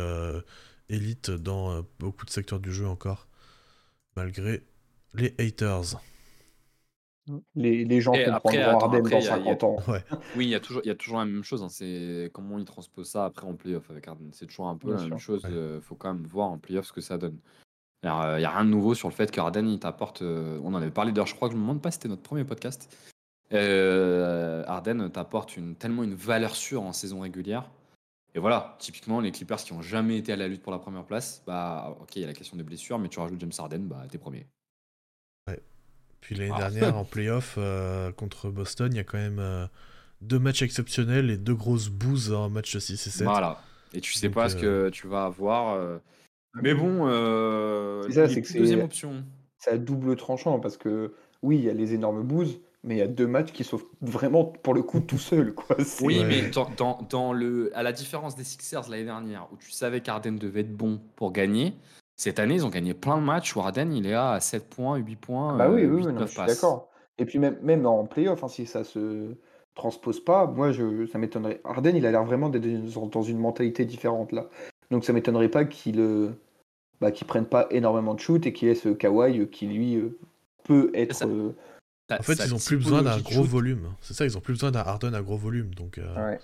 [0.89, 3.29] élite dans beaucoup de secteurs du jeu encore,
[4.17, 4.63] malgré
[5.13, 6.01] les haters.
[7.55, 9.77] Les, les gens Et comprendront Harden dans il y a- il y a- 50 ans.
[9.89, 10.05] Ouais.
[10.37, 11.63] Oui, il y, a toujours, il y a toujours la même chose.
[11.63, 14.29] hein, C'est comment ils transposent ça après en playoff avec Harden.
[14.33, 15.43] C'est toujours un peu Bien la même chose.
[15.45, 15.51] Ouais.
[15.77, 17.39] Il faut quand même voir en playoff ce que ça donne.
[18.03, 20.21] Il n'y a, y a rien de nouveau sur le fait que Harden, il t'apporte.
[20.21, 22.09] euh, on en avait parlé d'ailleurs, je crois que je me demande pas si c'était
[22.11, 22.95] notre premier podcast.
[23.53, 27.71] Euh, Harden t'apporte une, tellement une valeur sûre en saison régulière.
[28.35, 31.05] Et voilà, typiquement, les Clippers qui ont jamais été à la lutte pour la première
[31.05, 33.85] place, bah ok, il y a la question des blessures, mais tu rajoutes James Harden,
[33.87, 34.47] bah t'es premier.
[36.25, 36.71] Puis l'année Ah.
[36.71, 39.67] dernière en playoff euh, contre Boston, il y a quand même euh,
[40.23, 43.25] deux matchs exceptionnels et deux grosses bouses en match 6 et 7.
[43.27, 43.61] Voilà.
[43.93, 45.75] Et tu sais Donc, pas ce que tu vas avoir.
[45.75, 45.99] euh.
[46.63, 49.25] Mais bon, euh, C'est ça, c'est que deuxième option.
[49.59, 52.99] C'est à double tranchant parce que oui, il y a les énormes bouses, mais il
[52.99, 55.53] y a deux matchs qui sauvent vraiment pour le coup tout seul.
[55.55, 55.77] Quoi.
[55.85, 56.25] C'est- Oui, Ouais.
[56.27, 60.01] mais dans, dans, dans le, à la différence des Sixers l'année dernière, où tu savais
[60.01, 61.75] qu'Arden devait être bon pour gagner,
[62.16, 64.97] cette année, ils ont gagné plein de matchs où Arden, il est à 7 points,
[64.97, 65.57] 8 points.
[65.57, 66.55] Bah oui, euh, oui, 8, oui, non, 9 je suis passes.
[66.55, 66.89] d'accord.
[67.19, 69.35] Et puis même, même en playoff, hein, si ça se
[69.74, 71.61] transpose pas, moi je, ça m'étonnerait.
[71.65, 74.49] Harden, il a l'air vraiment d'être dans dans une mentalité différente là.
[74.91, 76.31] Donc ça m'étonnerait pas qu'il euh,
[77.01, 79.97] bah, qu'il prenne pas énormément de shoot et qu'il laisse euh, Kawhi euh, qui lui
[79.97, 80.16] euh,
[80.65, 81.15] peut être.
[81.15, 81.27] ça.
[81.27, 81.53] euh,
[82.11, 83.93] En fait, ils ont plus besoin d'un gros shoot, volume.
[84.01, 85.74] C'est ça, ils ont plus besoin d'un Harden à gros volume.
[85.74, 86.39] Donc, euh, ouais.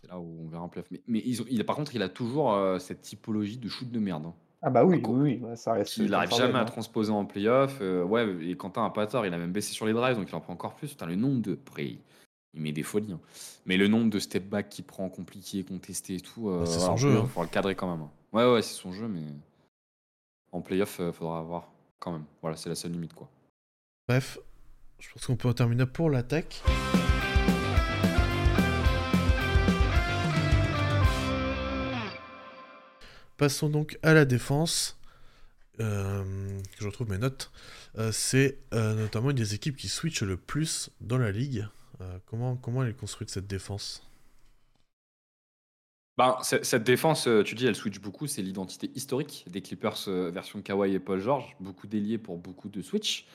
[0.00, 0.88] C'est là où on verra en playoff.
[0.90, 3.90] Mais, mais ils ont, il, par contre, il a toujours euh, cette typologie de shoot
[3.90, 4.26] de merde.
[4.26, 4.34] hein.
[4.66, 5.14] Ah bah oui, Quoi.
[5.16, 5.98] oui, oui, ça reste.
[5.98, 6.64] Il n'arrive jamais à hein.
[6.64, 7.78] transposer en playoff.
[7.82, 10.30] euh, ouais, et Quentin a pas tort, il a même baissé sur les drives, donc
[10.30, 10.88] il en prend encore plus.
[10.88, 11.52] Putain, le nombre de.
[11.66, 11.98] Après, il,
[12.54, 13.12] il met des folies.
[13.12, 13.20] hein.
[13.66, 16.48] Mais le nombre de step back qu'il prend, compliqué, contesté et tout.
[16.48, 17.28] euh, Bah, c'est son jeu, playoff, hein.
[17.28, 18.06] faudra le cadrer quand même.
[18.06, 18.10] hein.
[18.32, 19.20] Ouais, ouais, c'est son jeu, mais.
[20.50, 21.68] En playoff, il faudra avoir
[21.98, 22.24] quand même.
[22.40, 23.28] Voilà, c'est la seule limite, quoi.
[24.08, 24.38] Bref,
[24.98, 26.62] je pense qu'on peut en terminer pour l'attaque.
[33.36, 34.98] Passons donc à la défense.
[35.80, 37.50] Euh, je retrouve mes notes.
[37.98, 41.66] Euh, c'est euh, notamment une des équipes qui switch le plus dans la ligue.
[42.26, 44.02] Comment, comment elle est construite cette défense?
[46.42, 48.26] C- cette défense, tu dis, elle switch beaucoup.
[48.26, 49.96] C'est l'identité historique des Clippers
[50.30, 51.56] version Kawhi et Paul George.
[51.60, 53.26] Beaucoup déliés pour beaucoup de switch.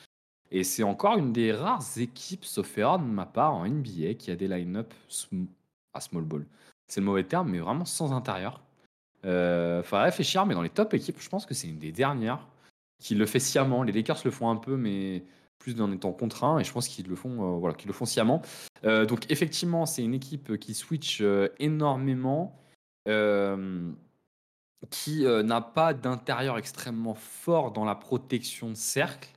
[0.51, 4.29] Et c'est encore une des rares équipes, sauf erreur de ma part, en NBA qui
[4.29, 4.93] a des line-up
[5.93, 6.45] à small ball.
[6.87, 8.61] C'est le mauvais terme, mais vraiment sans intérieur.
[9.25, 12.47] Euh, Faudrait réfléchir, mais dans les top équipes, je pense que c'est une des dernières
[12.99, 13.83] qui le fait sciemment.
[13.83, 15.23] Les Lakers le font un peu, mais
[15.59, 18.05] plus en étant contraint, et je pense qu'ils le font, euh, voilà, qu'ils le font
[18.05, 18.41] sciemment.
[18.85, 22.55] Euh, donc effectivement, c'est une équipe qui switch euh, énormément,
[24.89, 29.29] qui n'a pas d'intérieur extrêmement fort dans la protection de cercle.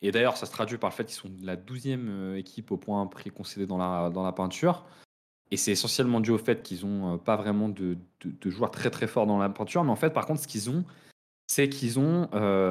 [0.00, 3.06] Et d'ailleurs, ça se traduit par le fait qu'ils sont la 12e équipe au point
[3.06, 4.86] prix concédé dans la, dans la peinture.
[5.50, 7.96] Et c'est essentiellement dû au fait qu'ils n'ont pas vraiment de,
[8.44, 9.84] joueurs très très forts dans la peinture.
[9.84, 10.84] Mais en fait, par contre, ce qu'ils ont,
[11.46, 12.28] c'est qu'ils ont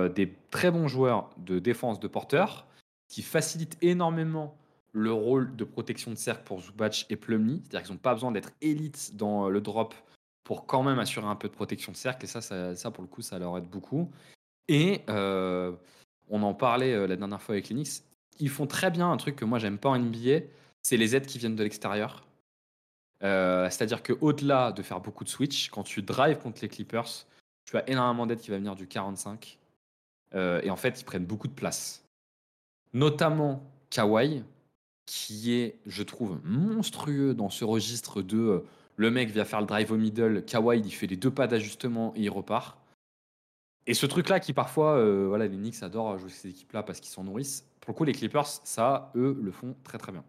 [0.10, 2.68] des très bons joueurs de défense de porteurs
[3.08, 4.58] qui facilitent énormément
[4.92, 7.62] le rôle de protection de cercle pour Zubac et Plumlee.
[7.64, 9.94] C'est-à-dire qu'ils n'ont pas besoin d'être élites dans le drop
[10.44, 12.26] pour quand même assurer un peu de protection de cercle.
[12.26, 14.12] Et ça, ça, pour le coup, ça leur aide beaucoup.
[14.68, 18.04] Et on en parlait la dernière fois avec Linux.
[18.40, 20.40] Ils font très bien un truc que moi, j'aime pas en NBA,
[20.82, 22.26] c'est les aides qui viennent de l'extérieur.
[23.24, 27.26] Euh, c'est-à-dire qu'au-delà de faire beaucoup de switch, quand tu drives contre les Clippers,
[27.66, 29.58] tu as énormément d'aide qui va venir du 45.
[30.36, 32.04] Euh, et en fait, ils prennent beaucoup de place.
[32.94, 34.44] Notamment Kawhi,
[35.06, 38.60] qui est, je trouve, monstrueux dans ce registre de euh,
[38.96, 42.14] le mec vient faire le drive au middle, Kawhi il fait les deux pas d'ajustement
[42.16, 42.78] et il repart.
[43.88, 47.24] Et ce truc-là qui parfois, voilà, les Knicks adorent jouer ces équipes-là parce qu'ils s'en
[47.24, 47.68] nourrissent.
[47.82, 50.24] Pour le coup, les Clippers, ça, eux, le font très très bien.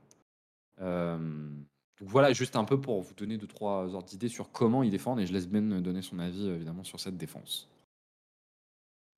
[2.01, 4.91] Donc voilà, juste un peu pour vous donner deux, trois ordres d'idées sur comment ils
[4.91, 7.69] défendent, et je laisse Ben donner son avis évidemment sur cette défense.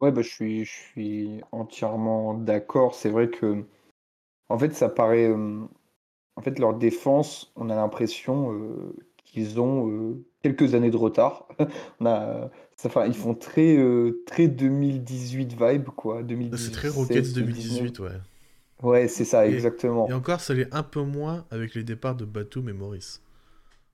[0.00, 2.94] Ouais, bah, je suis, je suis entièrement d'accord.
[2.94, 3.64] C'est vrai que,
[4.50, 5.32] en fait, ça paraît.
[5.32, 8.92] en fait, leur défense, on a l'impression
[9.24, 11.48] qu'ils ont quelques années de retard.
[12.00, 12.50] on a,
[12.84, 13.78] enfin, ils font très,
[14.26, 16.22] très 2018 vibe, quoi.
[16.56, 18.10] C'est très Rockets 2018, ouais.
[18.82, 20.08] Ouais, c'est ça, exactement.
[20.08, 23.22] Et encore, ça l'est un peu moins avec les départs de Batum et Maurice.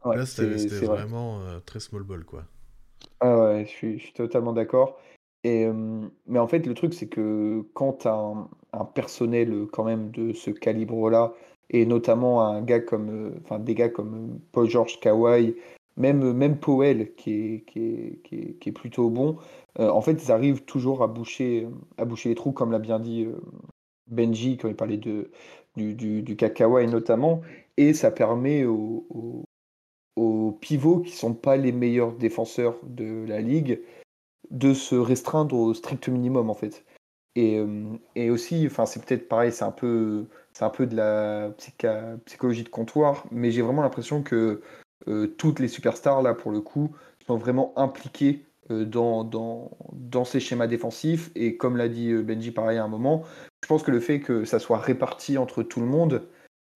[0.04, 2.44] Là, c'était vraiment euh, très small ball, quoi.
[3.20, 4.98] Ah ouais, je suis, totalement d'accord.
[5.44, 8.48] Et, euh, mais en fait, le truc, c'est que quand tu un,
[8.94, 11.32] personnel euh, quand même de ce calibre-là,
[11.70, 15.54] et notamment un gars comme, enfin, des gars comme Paul George Kawhi,
[15.96, 19.38] même, même Powell, qui est, qui est, qui est, qui est plutôt bon,
[19.78, 23.26] en fait, ils arrivent toujours à boucher, à boucher les trous, comme l'a bien dit
[24.12, 25.30] Benji, quand il parlait de,
[25.76, 26.36] du, du, du
[26.89, 27.40] notamment,
[27.76, 29.06] et ça permet aux,
[30.16, 33.80] aux, pivots qui ne sont pas les meilleurs défenseurs de la ligue
[34.51, 36.84] de se restreindre au strict minimum en fait.
[37.34, 37.84] Et, euh,
[38.14, 41.51] et aussi, enfin c'est peut-être pareil, c'est un peu, c'est un peu de la
[42.26, 44.60] psychologie de comptoir, mais j'ai vraiment l'impression que
[45.09, 46.94] euh, toutes les superstars là pour le coup
[47.26, 48.44] sont vraiment impliquées
[48.85, 51.31] dans, dans, ces schémas défensifs.
[51.35, 53.23] Et comme l'a dit Benji pareil à un moment,
[53.62, 56.28] je pense que le fait que ça soit réparti entre tout le monde,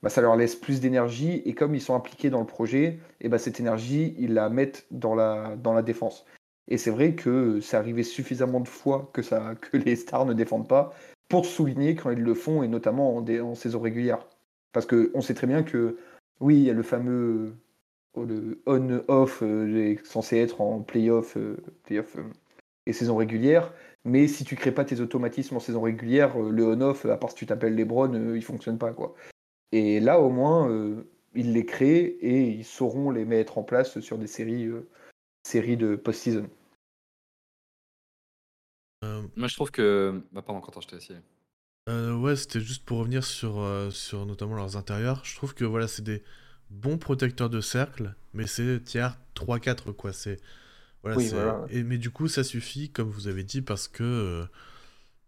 [0.03, 1.43] bah, ça leur laisse plus d'énergie.
[1.45, 4.87] Et comme ils sont impliqués dans le projet, et bah, cette énergie, ils la mettent
[4.91, 6.25] dans la, dans la défense.
[6.69, 10.35] Et c'est vrai que c'est arrivé suffisamment de fois que, ça, que les stars ne
[10.35, 10.95] défendent pas
[11.29, 14.27] pour souligner quand ils le font, et notamment en, en saison régulière.
[14.73, 15.99] Parce qu'on sait très bien que,
[16.41, 17.55] oui, il y a le fameux
[18.25, 21.57] le on-off euh, censé être en playoff, euh,
[21.91, 22.03] euh,
[22.87, 23.73] et saison régulière.
[24.05, 27.31] Mais si tu crées pas tes automatismes en saison régulière, euh, le on-off, à part
[27.31, 28.93] si tu t'appelles Lebron, euh, il fonctionne pas.
[28.93, 29.15] quoi.
[29.73, 31.03] Et là, au moins, euh,
[31.35, 34.71] ils les créent et ils sauront les mettre en place sur des séries,
[35.43, 36.49] séries de post-season.
[39.37, 40.23] Moi, je trouve que.
[40.33, 41.19] Bah, pardon, quand je t'ai essayé.
[41.89, 45.25] ouais, c'était juste pour revenir sur, sur notamment leurs intérieurs.
[45.25, 46.23] Je trouve que voilà, c'est des
[46.71, 50.13] bons protecteurs de cercle, mais c'est tiers 3-4, quoi.
[50.13, 50.41] C'est
[51.71, 54.47] et, mais du coup, ça suffit, comme vous avez dit, parce que euh,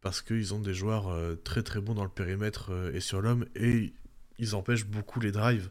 [0.00, 3.20] parce qu'ils ont des joueurs euh, très très bons dans le périmètre euh, et sur
[3.20, 3.92] l'homme, et
[4.38, 5.70] ils empêchent beaucoup les drives.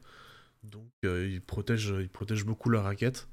[0.64, 3.28] Donc ils, protègent, ils protègent beaucoup la raquette,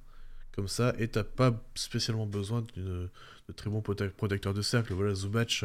[0.53, 3.11] comme ça, et t'as pas spécialement besoin de,
[3.57, 4.93] très bons protecteurs de cercle.
[4.95, 5.65] Voilà, Zubac,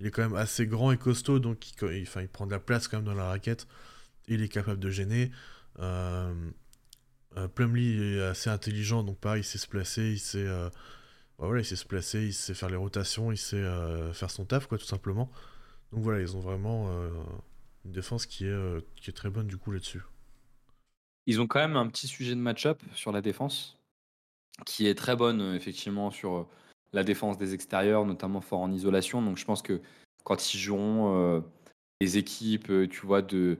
[0.00, 2.88] il est quand même assez grand et costaud, donc il, il prend de la place
[2.88, 3.66] quand même dans la raquette,
[4.26, 5.30] et il est capable de gêner.
[5.80, 10.68] Euh, Plumlee est assez intelligent, donc pareil, il sait se placer, il sait, euh,
[11.38, 14.30] bah voilà, il sait se placer, il sait faire les rotations, il sait euh, faire
[14.30, 15.30] son taf, quoi, tout simplement.
[15.92, 16.90] Donc voilà, ils ont vraiment
[17.84, 20.02] une défense qui est, qui est très bonne du coup là-dessus.
[21.26, 23.78] Ils ont quand même un petit sujet de match-up sur la défense,
[24.66, 26.46] qui est très bonne effectivement sur
[26.92, 29.22] la défense des extérieurs, notamment fort en isolation.
[29.22, 29.80] Donc je pense que
[30.24, 31.42] quand ils joueront
[32.02, 33.58] les équipes, tu vois, de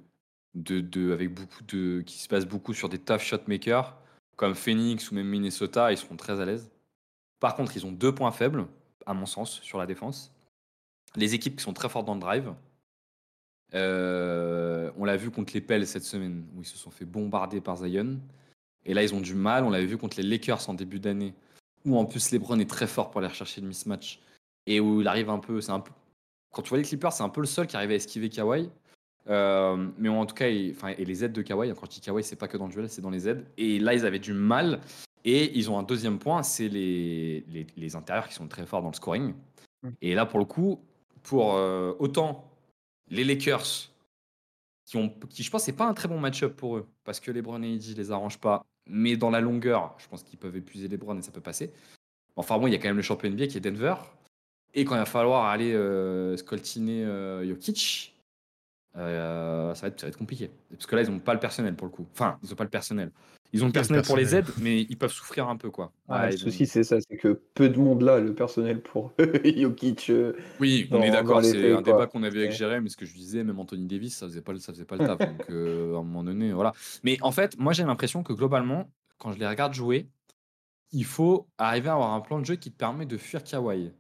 [0.63, 3.97] de, avec beaucoup de, qui se passe beaucoup sur des tough shot makers,
[4.37, 6.71] comme Phoenix ou même Minnesota, ils seront très à l'aise.
[7.41, 8.67] Par contre, ils ont deux points faibles,
[9.07, 10.33] à mon sens, sur la défense.
[11.17, 12.55] Les équipes qui sont très fortes dans le drive,
[13.75, 17.61] Euh, on l'a vu contre les Pels cette semaine, où ils se sont fait bombarder
[17.61, 18.19] par Zion.
[18.87, 19.65] Et là, ils ont du mal.
[19.65, 21.35] On l'avait vu contre les Lakers en début d'année,
[21.85, 24.21] où en plus LeBron est très fort pour aller rechercher le mismatch.
[24.67, 25.61] Et où il arrive un peu.
[25.61, 25.93] C'est un peu
[26.51, 28.71] quand tu vois les Clippers, c'est un peu le seul qui arrive à esquiver Kawhi.
[29.29, 32.37] Euh, mais en tout cas, et, les aides de Kawhi, quand je dis Kawhi, c'est
[32.37, 33.45] pas que dans le duel, c'est dans les aides.
[33.57, 34.81] Et là, ils avaient du mal.
[35.25, 38.83] Et ils ont un deuxième point, c'est les, les, les intérieurs qui sont très forts
[38.83, 39.35] dans le scoring.
[39.83, 39.89] Mm.
[40.01, 40.81] Et là, pour le coup,
[41.23, 42.51] pour euh, autant
[43.09, 43.91] les Lakers,
[44.87, 47.31] qui, ont, qui je pense, c'est pas un très bon match-up pour eux, parce que
[47.31, 48.65] les Brown et AD les arrangent pas.
[48.87, 51.73] Mais dans la longueur, je pense qu'ils peuvent épuiser les Browns et ça peut passer.
[52.37, 53.97] Enfin bon, il y a quand même le champion NBA qui est Denver.
[54.73, 58.15] Et quand il va falloir aller euh, scoltiner euh, Jokic,
[58.99, 60.51] euh, ça, va être, ça va être compliqué.
[60.71, 62.07] Parce que là, ils n'ont pas le personnel pour le coup.
[62.13, 63.11] Enfin, ils n'ont pas le personnel.
[63.55, 65.91] Ils ont le personnel pour les aides, mais ils peuvent souffrir un peu, quoi.
[66.09, 68.83] Ah, Ouais, le souci, ont- c'est ça, c'est que peu de monde là, le personnel
[68.83, 69.13] pour
[69.45, 70.11] Jokic.
[70.11, 71.43] euh, Oui, on dans- est d'accord.
[71.43, 72.53] C'est un débat qu'on avait avec.
[72.53, 74.85] Jérém, mais ce que je disais, même Anthony Davis, ça faisait pas, le- ça faisait
[74.85, 75.19] pas le taf.
[75.19, 76.73] Donc, euh, à un moment donné, voilà.
[77.05, 80.11] Mais en fait, moi, j'ai l'impression que globalement, quand je les regarde jouer,
[80.93, 83.93] il faut arriver à avoir un plan de jeu qui te permet de fuir Kawhi.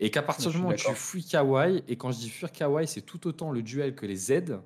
[0.00, 2.86] Et qu'à partir du moment où tu fuis Kawhi, et quand je dis fuir Kawhi,
[2.86, 4.60] c'est tout autant le duel que les aides,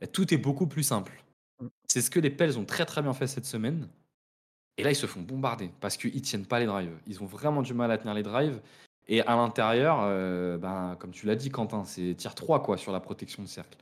[0.00, 1.22] bah, tout est beaucoup plus simple.
[1.60, 1.66] Mm.
[1.86, 3.88] C'est ce que les Pels ont très très bien fait cette semaine.
[4.76, 6.96] Et là, ils se font bombarder parce qu'ils tiennent pas les drives.
[7.06, 8.60] Ils ont vraiment du mal à tenir les drives.
[9.08, 12.92] Et à l'intérieur, euh, ben, comme tu l'as dit, Quentin, c'est tier 3 quoi, sur
[12.92, 13.76] la protection de cercle.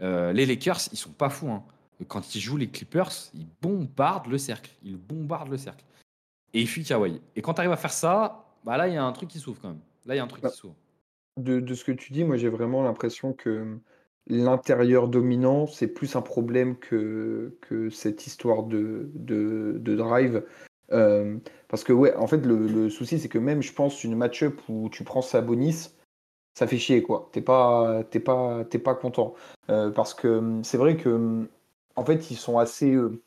[0.00, 1.50] Euh, les Lakers, ils sont pas fous.
[1.50, 1.62] hein.
[2.08, 4.70] Quand ils jouent les Clippers, ils bombardent le cercle.
[4.82, 5.84] Ils bombardent le cercle.
[6.54, 7.20] Et ils fuient Kawhi.
[7.36, 9.38] Et quand tu arrives à faire ça, bah là, il y a un truc qui
[9.38, 9.80] s'ouvre quand même.
[10.04, 10.76] Là, il y a un truc Bah, qui s'ouvre.
[11.38, 13.78] De, de ce que tu dis, moi j'ai vraiment l'impression que
[14.28, 20.44] l'intérieur dominant, c'est plus un problème que, que cette histoire de, de, de drive.
[20.92, 24.16] Euh, parce que, ouais, en fait, le, le souci, c'est que même, je pense, une
[24.16, 25.90] match-up où tu prends Sabonis,
[26.54, 27.30] ça fait chier, quoi.
[27.32, 29.34] T'es pas, t'es pas, t'es pas content.
[29.70, 31.48] Euh, parce que hum, c'est vrai que, hum,
[31.96, 32.92] en fait, ils sont assez.
[32.94, 33.22] euh,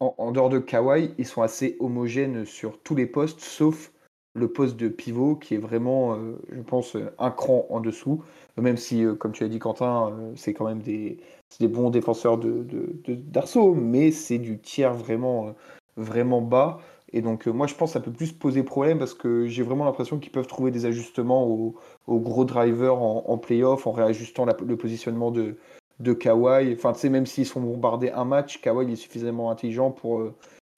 [0.00, 3.92] en, en dehors de Kawhi, ils sont assez homogènes sur tous les postes, sauf
[4.40, 8.24] le poste de pivot qui est vraiment, euh, je pense, euh, un cran en dessous.
[8.60, 11.18] Même si, euh, comme tu as dit, Quentin, c'est quand même des,
[11.60, 12.66] des bons défenseurs de,
[13.06, 15.54] d'arceau, mais c'est du tiers vraiment,
[15.96, 16.80] vraiment bas.
[17.12, 19.84] Et donc, moi, je pense que ça peut plus poser problème parce que j'ai vraiment
[19.84, 21.74] l'impression qu'ils peuvent trouver des ajustements aux,
[22.08, 25.56] gros drivers en, playoff en réajustant le positionnement de,
[25.98, 26.72] de Kawhi.
[26.74, 30.22] Enfin, tu sais, même s'ils sont bombardés un match, Kawhi il est suffisamment intelligent pour,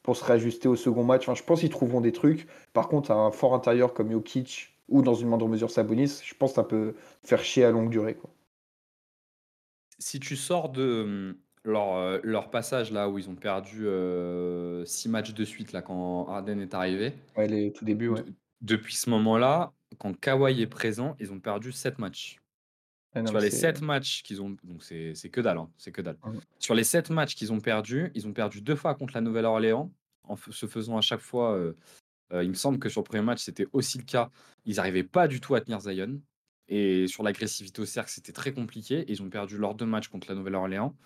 [0.03, 1.23] pour se réajuster au second match.
[1.29, 2.47] Enfin, je pense qu'ils trouveront des trucs.
[2.73, 6.51] Par contre, un fort intérieur comme Jokic ou dans une moindre mesure Sabonis, je pense
[6.53, 8.15] que ça peut faire chier à longue durée.
[8.17, 8.31] Quoi.
[9.99, 13.87] Si tu sors de hum, leur, euh, leur passage là où ils ont perdu
[14.87, 18.23] 6 matchs de suite là quand Harden est arrivé, Ouais, les tout début, ouais.
[18.23, 22.42] de- depuis ce moment-là, quand Kawhi est présent, ils ont perdu 7 matchs.
[23.15, 24.57] Ah, non, Sur les c'est- 7 matchs qu'ils ont.
[24.65, 25.59] Donc c'est c'est que dalle.
[25.59, 26.17] hein, c'est que dalle.
[26.25, 26.39] Ouais.
[26.59, 29.93] Sur les 7 matchs qu'ils ont perdus, ils ont perdu deux fois contre la Nouvelle-Orléans,
[30.25, 31.53] en se faisant à chaque fois.
[31.55, 31.75] euh,
[32.33, 34.31] euh, il me semble que sur le premier match, c'était aussi le cas.
[34.65, 36.21] Ils n'arrivaient pas du tout à tenir Zion.
[36.69, 39.01] Et sur l'agressivité au cercle, c'était très compliqué.
[39.01, 40.97] Et ils ont perdu leurs deux matchs contre la Nouvelle-Orléans.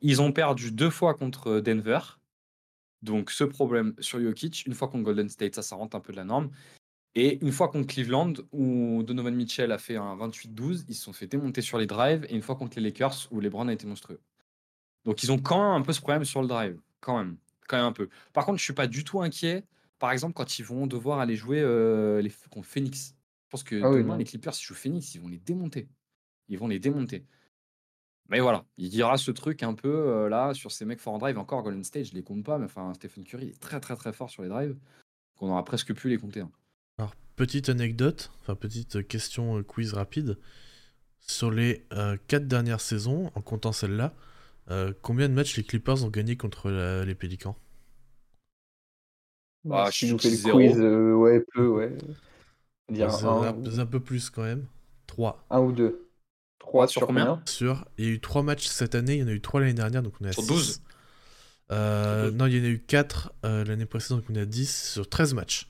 [0.00, 1.98] Ils ont perdu deux fois contre euh, Denver.
[3.02, 6.12] Donc ce problème sur Jokic, une fois contre Golden State, ça, ça rentre un peu
[6.12, 6.50] de la norme.
[7.20, 11.12] Et une fois contre Cleveland, où Donovan Mitchell a fait un 28-12, ils se sont
[11.12, 12.24] fait démonter sur les drives.
[12.28, 14.20] Et une fois contre les Lakers, où LeBron a été monstrueux.
[15.04, 16.78] Donc ils ont quand même un peu ce problème sur le drive.
[17.00, 17.36] Quand même.
[17.66, 18.08] Quand même un peu.
[18.32, 19.64] Par contre, je suis pas du tout inquiet.
[19.98, 23.16] Par exemple, quand ils vont devoir aller jouer euh, les, contre Phoenix.
[23.46, 24.18] Je pense que Ah oui, demain, non.
[24.18, 25.88] les Clippers, s'ils jouent Phoenix, ils vont les démonter.
[26.46, 27.24] Ils vont les démonter.
[28.28, 31.14] Mais voilà, il y aura ce truc un peu euh, là sur ces mecs fort
[31.14, 31.36] en drive.
[31.36, 34.12] Encore Golden State, je les compte pas, mais enfin Stephen Curry est très très très
[34.12, 34.76] fort sur les drives.
[35.36, 36.42] Qu'on aura presque pu les compter.
[36.42, 36.52] hein.
[36.98, 40.38] Alors, petite anecdote, enfin petite question euh, quiz rapide.
[41.20, 41.86] Sur les
[42.28, 44.14] 4 dernières saisons, en comptant celle-là,
[44.70, 47.56] euh, combien de matchs les Clippers ont gagné contre la- les Pélicans?
[49.64, 51.96] Bah, si je nous fait le quiz, euh, ouais, peu, ouais.
[52.88, 54.66] Dire un, un, un peu plus quand même.
[55.06, 55.44] 3.
[55.50, 56.10] un ou deux.
[56.58, 59.22] Trois Sur sur, combien Sur, il y a eu 3 matchs cette année, il y
[59.22, 60.46] en a eu 3 l'année dernière, donc on est à Sur 6.
[60.46, 60.82] 12?
[61.70, 62.38] Euh, Sur 12.
[62.38, 65.08] non, il y en a eu 4 l'année précédente, donc on est à 10 sur
[65.08, 65.68] 13 matchs.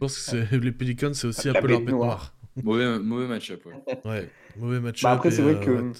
[0.00, 2.34] Je pense que c'est- les Pelicans, c'est aussi un peu leur bête noire.
[2.64, 3.66] Mauvais, mauvais match-up.
[3.66, 3.74] ouais.
[4.06, 4.28] Ouais,
[4.58, 5.02] mauvais match.
[5.02, 5.92] Bah, après, c'est vrai que-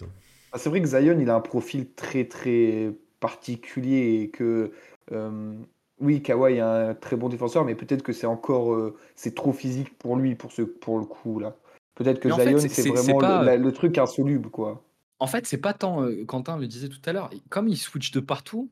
[0.52, 4.72] Ah, c'est vrai que Zion, il a un profil très très particulier et que
[5.12, 5.54] euh,
[6.00, 9.52] oui, Kawhi est un très bon défenseur, mais peut-être que c'est encore euh, c'est trop
[9.52, 11.54] physique pour lui pour ce pour le coup là.
[11.94, 14.82] Peut-être que Mais en fait, Zion, c'est- vraiment pas- le, la- le truc insoluble quoi.
[15.18, 18.10] En fait, c'est pas tant, euh, Quentin le disait tout à l'heure, comme il switch
[18.10, 18.70] de partout,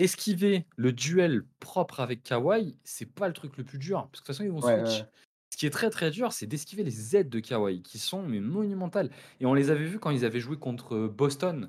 [0.00, 4.08] esquiver le duel propre avec Kawhi, c'est pas le truc le plus dur.
[4.10, 5.00] Parce que de toute façon, ils vont Ouais, switch.
[5.00, 5.08] ouais.
[5.52, 8.40] Ce qui est très très dur, c'est d'esquiver les aides de Kawhi, qui sont mais
[8.40, 9.10] monumentales.
[9.40, 11.68] Et on les avait vus quand ils avaient joué contre Boston.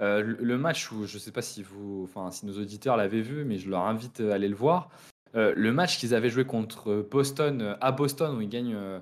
[0.00, 3.44] Euh, le, match où, je sais pas si vous, enfin si nos auditeurs l'avaient vu,
[3.44, 4.90] mais je leur invite à aller le voir.
[5.34, 9.00] Euh, le match qu'ils avaient joué contre Boston, euh, à Boston, où ils gagnent, euh,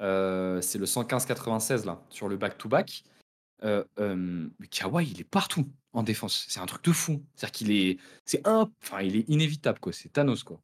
[0.00, 3.04] euh, c'est le 115-96 là, sur le back-to-back.
[3.62, 6.46] Euh, euh, Kawhi, il est partout en défense.
[6.48, 7.22] C'est un truc de fou.
[7.34, 9.92] C'est-à-dire qu'il est, c'est un, enfin, il est inévitable quoi.
[9.92, 10.60] C'est Thanos quoi.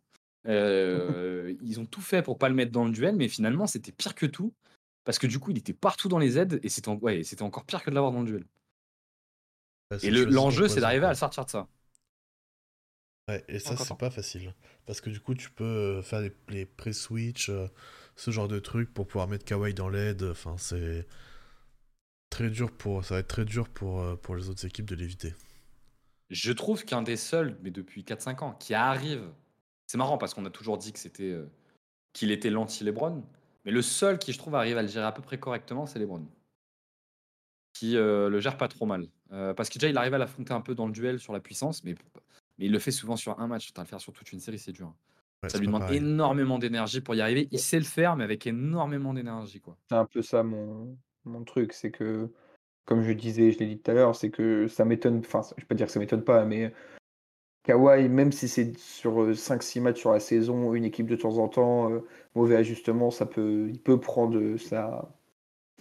[0.47, 3.93] Euh, ils ont tout fait pour pas le mettre dans le duel, mais finalement c'était
[3.93, 4.55] pire que tout
[5.05, 7.43] parce que du coup il était partout dans les aides et c'était, en- ouais, c'était
[7.43, 8.45] encore pire que de l'avoir dans le duel.
[9.91, 11.69] Ouais, c'est Et le- chose l'enjeu c'est d'arriver à le sortir de ça.
[13.29, 14.55] Ouais, et ça, c'est pas facile.
[14.87, 17.67] Parce que du coup, tu peux euh, faire les, les pré-switch, euh,
[18.15, 20.23] ce genre de trucs pour pouvoir mettre Kawhi dans l'aide.
[20.23, 21.07] Enfin, c'est
[22.37, 24.95] très dur pour, ça va être très dur pour, euh, pour les autres équipes de
[24.95, 25.35] l'éviter.
[26.29, 29.31] Je trouve qu'un des seuls, mais depuis 4-5 ans, qui arrive.
[29.87, 31.49] C'est marrant parce qu'on a toujours dit que c'était euh,
[32.13, 33.25] qu'il était l'anti-Lebron,
[33.65, 35.99] mais le seul qui, je trouve, arrive à le gérer à peu près correctement, c'est
[35.99, 36.27] Lebron.
[37.73, 39.07] Qui euh, le gère pas trop mal.
[39.33, 41.41] Euh, parce que déjà, il arrive à l'affronter un peu dans le duel sur la
[41.41, 41.95] puissance, mais,
[42.59, 43.73] mais il le fait souvent sur un match.
[43.73, 44.93] T'as à le faire sur toute une série, c'est dur.
[45.43, 45.99] Ouais, Ça lui demande pareil.
[45.99, 47.49] énormément d'énergie pour y arriver.
[47.51, 49.61] Il sait le faire, mais avec énormément d'énergie.
[49.61, 49.77] quoi.
[49.89, 50.97] C'est un peu ça mon,
[51.27, 52.29] mon truc, c'est que,
[52.87, 55.63] comme je disais, je l'ai dit tout à l'heure, c'est que ça m'étonne, enfin, je
[55.63, 56.73] vais pas dire que ça m'étonne pas, mais
[57.65, 61.39] Kawhi, même si c'est sur euh, 5-6 matchs sur la saison, une équipe de temps
[61.39, 62.01] en temps, euh,
[62.35, 65.11] mauvais ajustement, ça peut, il peut prendre euh, ça.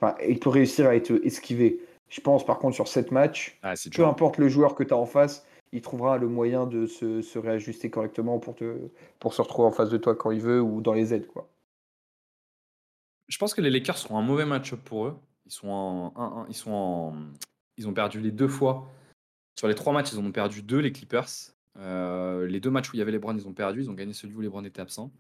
[0.02, 1.80] Enfin, il peut réussir à être esquivé.
[2.10, 4.08] Je pense par contre sur 7 matchs, Ah, peu dur.
[4.08, 7.40] importe le joueur que tu as en face, il trouvera le moyen de se, se
[7.40, 8.90] réajuster correctement pour, te,
[9.20, 11.28] pour se retrouver en face de toi quand il veut ou dans les aides.
[11.28, 11.48] Quoi.
[13.28, 15.16] Je pense que les Lakers sont un mauvais match-up pour eux.
[15.46, 16.10] Ils sont en
[16.44, 17.16] 1-1, ils sont en
[17.78, 18.90] ils ont perdu les deux fois.
[19.58, 21.28] Sur les trois matchs, ils en ont perdu deux, les Clippers.
[21.78, 23.82] Euh, les deux matchs où il y avait les Browns, ils ont perdu.
[23.82, 25.12] Ils ont gagné celui où les Browns étaient absents.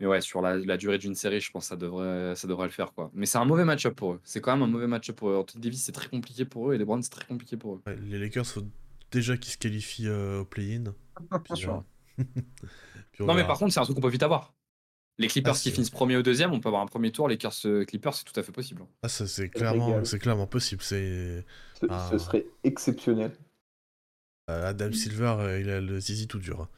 [0.00, 2.66] Mais ouais, sur la, la durée d'une série, je pense que ça devrait, ça devrait
[2.66, 2.92] le faire.
[2.94, 3.10] quoi.
[3.14, 4.20] Mais c'est un mauvais match-up pour eux.
[4.24, 5.36] C'est quand même un mauvais match-up pour eux.
[5.36, 6.74] Anthony Davis, c'est très compliqué pour eux.
[6.74, 7.82] Et les Browns, c'est très compliqué pour eux.
[7.86, 8.62] Ouais, les Lakers, faut
[9.10, 10.94] déjà qu'ils se qualifient euh, au play-in.
[12.18, 12.24] Euh,
[13.20, 14.52] Non, mais par contre, c'est un truc qu'on peut vite avoir.
[15.18, 17.28] Les Clippers Ah, qui finissent premier ou deuxième, on peut avoir un premier tour.
[17.28, 18.82] Les euh, Clippers, c'est tout à fait possible.
[19.02, 20.82] Ah, ça, c'est me clairement, c'est clairement possible.
[20.82, 21.44] C'est
[21.80, 22.08] Ce, Ah.
[22.10, 23.30] ce serait exceptionnel.
[24.50, 26.62] euh, Adam Silver, euh, il a le zizi tout dur.
[26.62, 26.68] hein,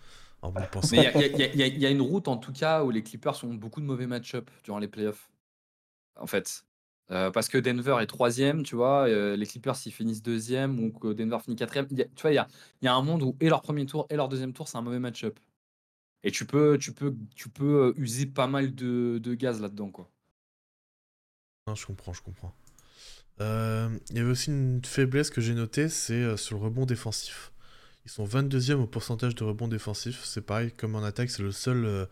[0.42, 0.60] en bon
[0.92, 3.54] il y a- y, y y une route en tout cas où les Clippers ont
[3.54, 5.30] beaucoup de mauvais match-up durant les playoffs.
[6.16, 6.62] En fait.
[7.12, 10.90] Euh, parce que Denver est troisième, tu vois, euh, les Clippers s'ils finissent deuxième ou
[10.92, 11.86] que Denver finit quatrième.
[11.90, 12.46] il y a- Tu vois, il y a,
[12.82, 14.76] il y a un monde où et leur premier tour et leur deuxième tour, c'est
[14.76, 15.38] un mauvais match-up.
[16.22, 19.90] Et tu peux, tu peux, tu peux euh, user pas mal de, de gaz là-dedans,
[19.90, 20.10] quoi.
[21.66, 22.54] Non, je comprends, je comprends.
[23.40, 26.86] Euh, Il y avait aussi une faiblesse que j'ai notée, c'est euh, sur le rebond
[26.86, 27.52] défensif.
[28.04, 30.22] Ils sont 22e au pourcentage de rebond défensif.
[30.24, 32.06] C'est pareil, comme en attaque, c'est le seul euh,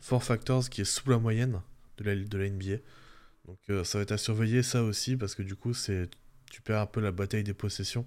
[0.00, 1.60] four factors qui est sous la moyenne
[1.98, 2.76] de la, de la NBA.
[3.46, 6.10] Donc euh, ça va être à surveiller ça aussi, parce que du coup, c'est
[6.50, 8.06] tu perds un peu la bataille des possessions.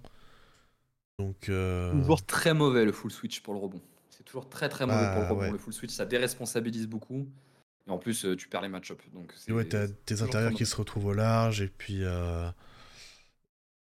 [1.19, 1.49] Donc,
[1.91, 3.81] Toujours très mauvais le full switch pour le rebond.
[4.25, 5.49] C'est toujours très très mauvais pour le Ah, rebond.
[5.49, 5.53] ouais.
[5.53, 7.27] Le full switch, ça déresponsabilise beaucoup.
[7.87, 9.01] Et en plus, euh, tu perds les match-up.
[9.13, 12.03] Donc c'est ouais, t'as tes intérieurs qui se retrouvent au large, et puis.
[12.03, 12.49] euh,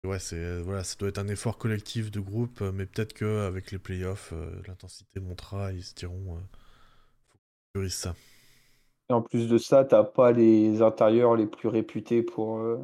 [0.05, 3.71] Ouais, c'est euh, voilà, ça doit être un effort collectif de groupe, mais peut-être qu'avec
[3.71, 4.33] les playoffs,
[4.67, 6.37] l'intensité montera, ils se diront.
[6.37, 6.41] euh,
[7.29, 8.17] faut qu'on priorise ça.
[9.11, 12.79] Et en plus de ça, t'as pas les intérieurs les plus réputés pour, euh,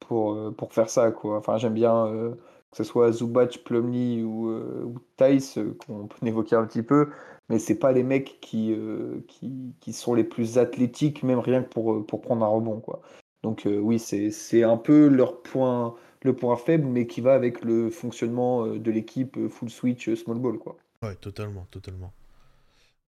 [0.00, 1.10] pour, euh, pour faire ça.
[1.12, 1.38] Quoi.
[1.38, 2.34] Enfin, j'aime bien euh,
[2.70, 6.82] que ce soit Zubac, Plumlee ou, euh, ou Tice, euh, qu'on peut évoquer un petit
[6.82, 7.10] peu,
[7.48, 11.62] mais c'est pas les mecs qui, euh, qui, qui sont les plus athlétiques, même rien
[11.62, 12.80] que pour, euh, pour prendre un rebond.
[12.80, 13.00] Quoi.
[13.42, 17.34] Donc euh, oui, c'est c'est un peu leur point, le point faible, mais qui va
[17.34, 20.58] avec le fonctionnement de l'équipe full switch, small ball.
[20.58, 20.76] Quoi.
[21.02, 22.12] Ouais, totalement, totalement.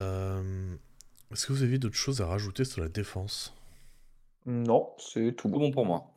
[0.02, 0.74] Euh,
[1.32, 3.54] Est-ce que vous avez d'autres choses à rajouter sur la défense?
[4.46, 5.58] Non, c'est tout Tout bon.
[5.58, 6.10] bon pour moi.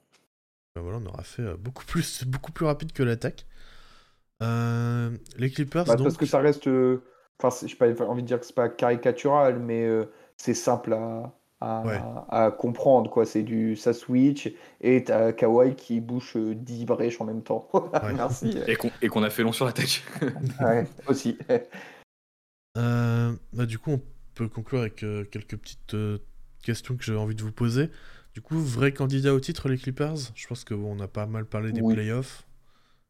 [0.76, 3.46] Ben voilà, on aura fait euh, beaucoup plus, beaucoup plus rapide que l'attaque.
[4.41, 6.06] Euh, les Clippers, Bah, donc.
[6.06, 6.68] Parce que ça reste.
[6.68, 7.04] euh,
[7.41, 10.54] Enfin, c'est- je n'ai pas envie de dire que c'est pas caricatural, mais euh, c'est
[10.54, 12.02] simple à, à, Ouais.
[12.30, 13.10] à comprendre.
[13.10, 13.26] quoi.
[13.26, 14.52] C'est du ça switch
[14.82, 17.70] et t'as Kawhi qui bouche euh, 10 brèches en même temps.
[18.14, 18.58] Merci.
[18.68, 20.04] Et qu'on et qu'on a fait long sur l'attaque.
[20.60, 21.38] Ouais, aussi.
[22.78, 24.02] Euh, bah, du coup, on
[24.36, 26.18] peut conclure avec euh, quelques petites euh,
[26.62, 27.90] questions que j'avais envie de vous poser.
[28.34, 31.26] Du coup, vrai candidat au titre, les Clippers Je pense que bon, on a pas
[31.26, 31.93] mal parlé des Oui.
[31.93, 32.45] playoffs.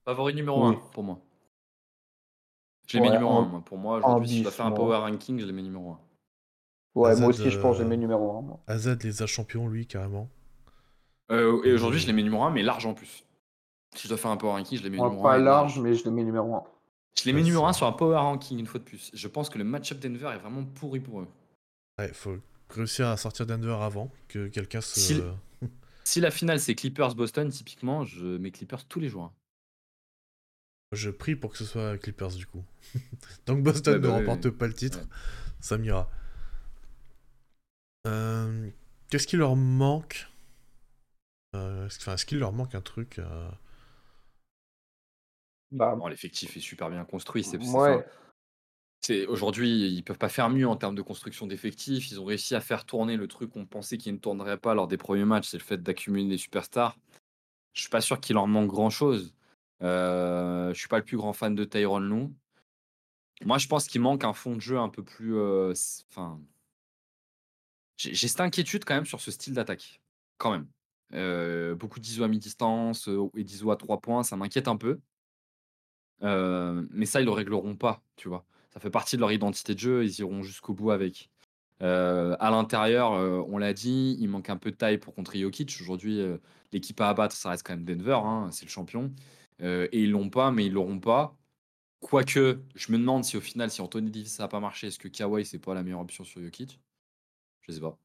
[0.05, 0.75] Favori numéro Oui.
[0.75, 1.19] 1 pour moi.
[2.87, 3.45] Je les mets Ouais, numéro en- 1.
[3.47, 3.61] Moi.
[3.65, 5.99] Pour moi, aujourd'hui, si je dois faire un power ranking, je les mets numéro 1.
[6.95, 8.41] Ouais, moi aussi, je pense que j'ai euh, mes numéros 1.
[8.41, 8.59] moi.
[8.67, 10.29] Azad les a champions, lui, carrément.
[11.31, 12.01] Euh, et aujourd'hui, Mmh.
[12.03, 13.23] je les mets numéro 1, mais large en plus.
[13.95, 15.37] Si je dois faire un power ranking, je les mets Moi, numéro pas 1.
[15.39, 16.63] large, mais je les mets numéro 1.
[17.19, 19.11] Je les mets Ouais, numéro c'est- 1 sur un power ranking, une fois de plus.
[19.13, 21.27] Je pense que le match-up Denver est vraiment pourri pour eux.
[21.99, 22.37] Ouais, faut...
[22.69, 24.99] réussir à sortir Denver avant que quelqu'un se.
[24.99, 25.21] Si-
[26.05, 29.23] Si la finale c'est Clippers-Boston, typiquement, je mets Clippers tous les jours.
[29.25, 29.33] hein.
[30.91, 32.63] Je prie pour que ce soit Clippers du coup.
[33.47, 34.51] Donc Boston Ouais, bah ne oui, remporte oui.
[34.51, 35.07] pas le titre, Ouais.
[35.61, 36.09] ça m'ira.
[38.07, 38.69] Euh,
[39.09, 40.27] Qu'est-ce qui leur manque?
[41.55, 43.49] Euh, est-ce qu'il leur manque un truc euh,
[45.71, 47.43] Bah, Bon, L'effectif est super bien construit.
[47.43, 47.57] C'est,
[49.27, 52.11] aujourd'hui, ils peuvent pas faire mieux en termes de construction d'effectifs.
[52.11, 54.87] Ils ont réussi à faire tourner le truc qu'on pensait qu'il ne tournerait pas lors
[54.87, 56.97] des premiers matchs, c'est le fait d'accumuler des superstars.
[57.73, 59.33] Je suis pas sûr qu'il leur manque grand chose.
[59.81, 62.29] Euh, je suis pas le plus grand fan de Tyron Lue.
[63.45, 65.35] Moi, je pense qu'il manque un fond de jeu un peu plus.
[65.37, 65.73] euh,
[66.09, 66.39] Enfin,
[67.97, 70.01] j'ai cette inquiétude quand même sur ce style d'attaque,
[70.37, 70.67] quand même.
[71.13, 74.99] Euh, beaucoup d'ISO à mi-distance euh, et d'ISO à 3 points, ça m'inquiète un peu.
[76.21, 78.45] Mais ça, ils le régleront pas, tu vois.
[78.79, 81.29] Ça fait partie de leur identité de jeu, ils iront jusqu'au bout avec.
[81.83, 85.41] Euh, à l'intérieur, euh, on l'a dit, il manque un peu de taille pour contrer
[85.41, 85.77] Jokic.
[85.81, 86.37] Aujourd'hui, euh,
[86.71, 89.13] l'équipe à abattre, ça reste quand même Denver, hein, c'est le champion.
[89.61, 91.35] Et ils l'ont pas, mais ils l'auront pas.
[91.99, 94.97] Quoique, je me demande si au final, si Anthony Davis ça n'a pas marché, est-ce
[94.97, 96.79] que Kawhi c'est pas la meilleure option sur Jokic?
[97.67, 97.97] Je sais pas.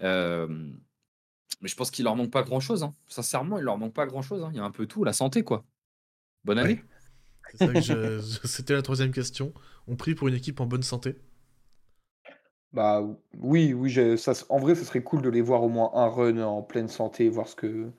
[0.00, 2.88] Mais je pense qu'il leur manque pas grand chose.
[3.08, 4.46] Sincèrement, il leur manque pas grand chose.
[4.52, 5.64] Il y a un peu tout, la santé quoi.
[6.44, 6.80] Bonne année.
[7.60, 7.82] Ouais.
[7.82, 9.52] Je- C'était la troisième question.
[9.88, 11.16] On prie pour une équipe en bonne santé.
[12.72, 13.06] Bah
[13.38, 16.38] oui, oui, ça, en vrai, ce serait cool de les voir au moins un run
[16.42, 17.90] en pleine santé, voir ce que,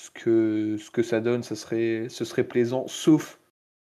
[0.00, 3.38] ce que, ce que ça donne, ce serait, ce serait plaisant, sauf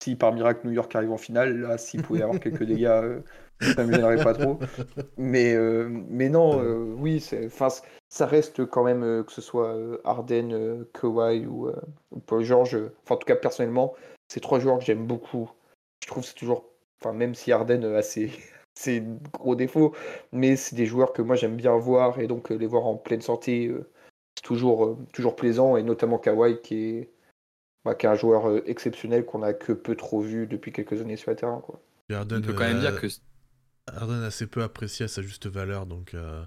[0.03, 2.85] si par miracle New York arrive en finale, là, s'il pouvait y avoir quelques dégâts,
[2.85, 3.21] euh,
[3.61, 4.59] ça me gênerait pas trop.
[5.17, 11.45] Mais, euh, mais non, euh, oui, ça reste quand même, que ce soit euh, Kawhi
[11.45, 11.69] ou,
[12.11, 12.77] ou Paul George,
[13.09, 13.93] en tout cas, personnellement,
[14.27, 15.49] ces trois joueurs que j'aime beaucoup.
[16.03, 16.69] Je trouve que c'est toujours,
[17.01, 18.31] enfin, même si Harden a ses,
[18.75, 19.03] ses
[19.33, 19.95] gros défauts,
[20.31, 22.95] mais c'est des joueurs que moi j'aime bien voir et donc euh, les voir en
[22.97, 23.89] pleine santé, euh,
[24.35, 27.11] c'est toujours, euh, toujours plaisant et notamment Kawhi qui est,
[27.85, 31.01] bah, qui est un joueur euh, exceptionnel qu'on a que peu trop vu depuis quelques
[31.01, 31.61] années sur le terrain.
[31.61, 31.81] Quoi.
[32.09, 33.07] Et On peut quand même euh, dire que
[33.87, 36.43] Harden assez peu apprécié à sa juste valeur, donc euh,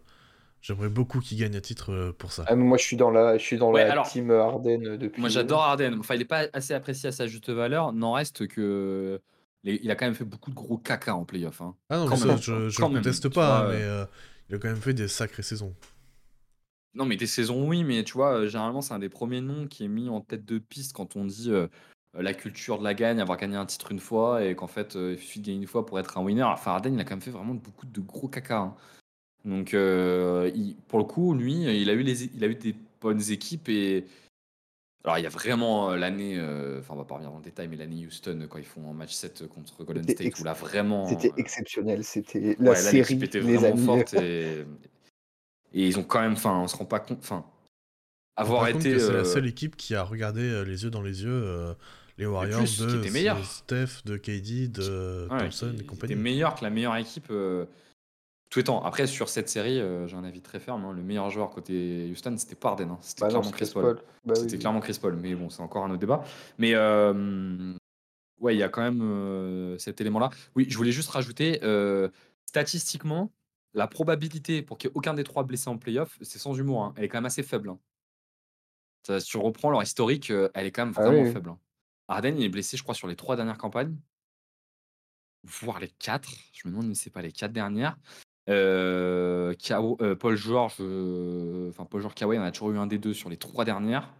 [0.61, 2.45] j'aimerais beaucoup qu'il gagne un titre euh, pour ça.
[2.47, 4.87] Ah, mais moi je suis dans la, je suis dans Ouais, la alors, team Harden
[4.87, 5.21] euh, depuis.
[5.21, 5.99] Moi, j'adore Harden.
[5.99, 7.93] Enfin, il n'est pas assez apprécié à sa juste valeur.
[7.93, 9.21] N'en reste que.
[9.65, 11.61] Les- Il a quand même fait beaucoup de gros caca en playoff.
[11.61, 11.77] hein.
[11.91, 14.05] Ah non, mais ça, je, je même, conteste pas, vois, mais euh,
[14.49, 15.75] il a quand même fait des sacrées saisons.
[16.95, 19.67] Non, mais des saisons, oui, mais tu vois, euh, généralement, c'est un des premiers noms
[19.67, 21.67] qui est mis en tête de piste quand on dit euh,
[22.17, 24.95] euh, la culture de la gagne, avoir gagné un titre une fois, et qu'en fait,
[24.97, 26.43] euh, il suffit de gagner une fois pour être un winner.
[26.43, 28.59] Harden, il a quand même fait vraiment beaucoup de gros caca.
[28.59, 28.77] hein.
[29.45, 32.77] Donc, euh, il- pour le coup, lui, il a eu, les, il a eu des
[33.01, 34.07] bonnes équipes et.
[35.05, 37.43] Alors, il y a vraiment euh, l'année, euh, enfin, on va pas revenir dans le
[37.45, 40.27] détail, mais l'année Houston, euh, quand ils font un match 7 contre Golden C'était State,
[40.29, 41.07] ex- où là, vraiment.
[41.09, 43.85] C'était euh, exceptionnel, c'était la Ouais, là, série, l'équipe était les vraiment amis.
[43.85, 44.61] forte et,
[45.75, 47.45] et ils ont quand même, enfin, on se rend pas compte, enfin,
[48.39, 50.43] On se avoir rend compte été, que c'est la euh, seule équipe qui a regardé
[50.43, 51.75] euh, les yeux dans les yeux euh,
[52.19, 53.39] les Warriors plus, qui de était meilleure.
[53.39, 56.13] de Steph, de KD, de ouais, Thompson qui- et qui compagnie.
[56.13, 57.65] était meilleur que la meilleure équipe euh,
[58.53, 58.85] tout étant.
[58.85, 60.85] Après, sur cette série, euh, j'ai un avis très ferme.
[60.85, 63.83] hein, le meilleur joueur côté Houston, c'était pas Harden, hein, c'était Bah clairement Chris Paul.
[63.83, 64.05] Paul.
[64.27, 64.59] Bah C'était oui.
[64.59, 66.23] clairement Chris Paul, mais bon, c'est encore un autre débat.
[66.59, 67.73] Mais euh,
[68.41, 70.29] ouais, il y a quand même euh, cet élément-là.
[70.55, 71.61] Oui, je voulais juste rajouter,
[72.45, 73.33] statistiquement,
[73.73, 76.85] la probabilité pour qu'il n'y ait aucun des trois blessés en playoff, c'est sans humour,
[76.85, 77.75] hein, elle est quand même assez faible.
[79.07, 81.33] Ça, si tu reprends leur historique, elle est quand même Ah vraiment oui.
[81.33, 81.55] faible.
[82.07, 83.97] Harden, il est blessé, je crois, sur les trois dernières campagnes,
[85.43, 86.29] voire les quatre.
[86.53, 87.97] Je me demande si c'est pas les quatre dernières.
[88.49, 92.87] Euh, Kao- euh, Paul George, euh, enfin Paul George Kawhi, on a toujours eu un
[92.87, 94.13] des deux sur les trois dernières.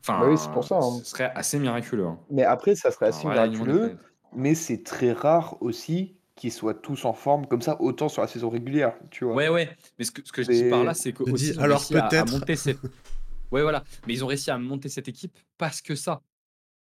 [0.00, 0.98] Enfin, Bah oui, c'est pour ça, hein.
[0.98, 2.06] ce serait assez miraculeux.
[2.06, 2.18] hein.
[2.30, 3.96] Mais après, ça serait assez miraculeux,
[4.34, 8.28] mais c'est très rare aussi qu'ils soient tous en forme comme ça, autant sur la
[8.28, 9.34] saison régulière, tu vois.
[9.34, 9.76] Ouais, ouais.
[9.98, 11.50] Mais ce que, ce que je dis C'est- par là, c'est que Je aussi, dis,
[11.52, 12.30] ils ont alors réussi à- à, peut-être.
[12.30, 12.78] monter cette.
[13.50, 13.82] Ouais, voilà.
[14.06, 16.20] Mais ils ont réussi à monter cette équipe parce que ça,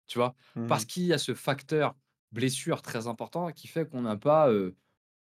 [0.09, 0.66] tu vois, Mhm.
[0.66, 1.94] parce qu'il y a ce facteur
[2.32, 4.48] blessure très important qui fait qu'on n'a pas.
[4.51, 4.74] euh,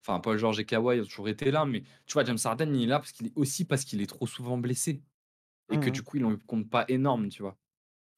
[0.07, 2.83] Enfin, Paul George et Kawhi ont toujours été là, mais tu vois, James Harden, il
[2.83, 5.01] est là parce qu'il est aussi parce qu'il est trop souvent blessé
[5.73, 5.91] et que Mhm.
[5.93, 7.57] du coup, il en compte pas énorme, tu vois.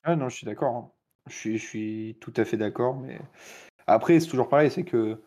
[0.03, 0.75] Ah non, je suis d'accord.
[0.75, 0.91] hein.
[1.29, 2.97] Je suis, je suis tout à fait d'accord.
[2.97, 3.21] Mais
[3.87, 5.21] après, c'est toujours pareil, c'est que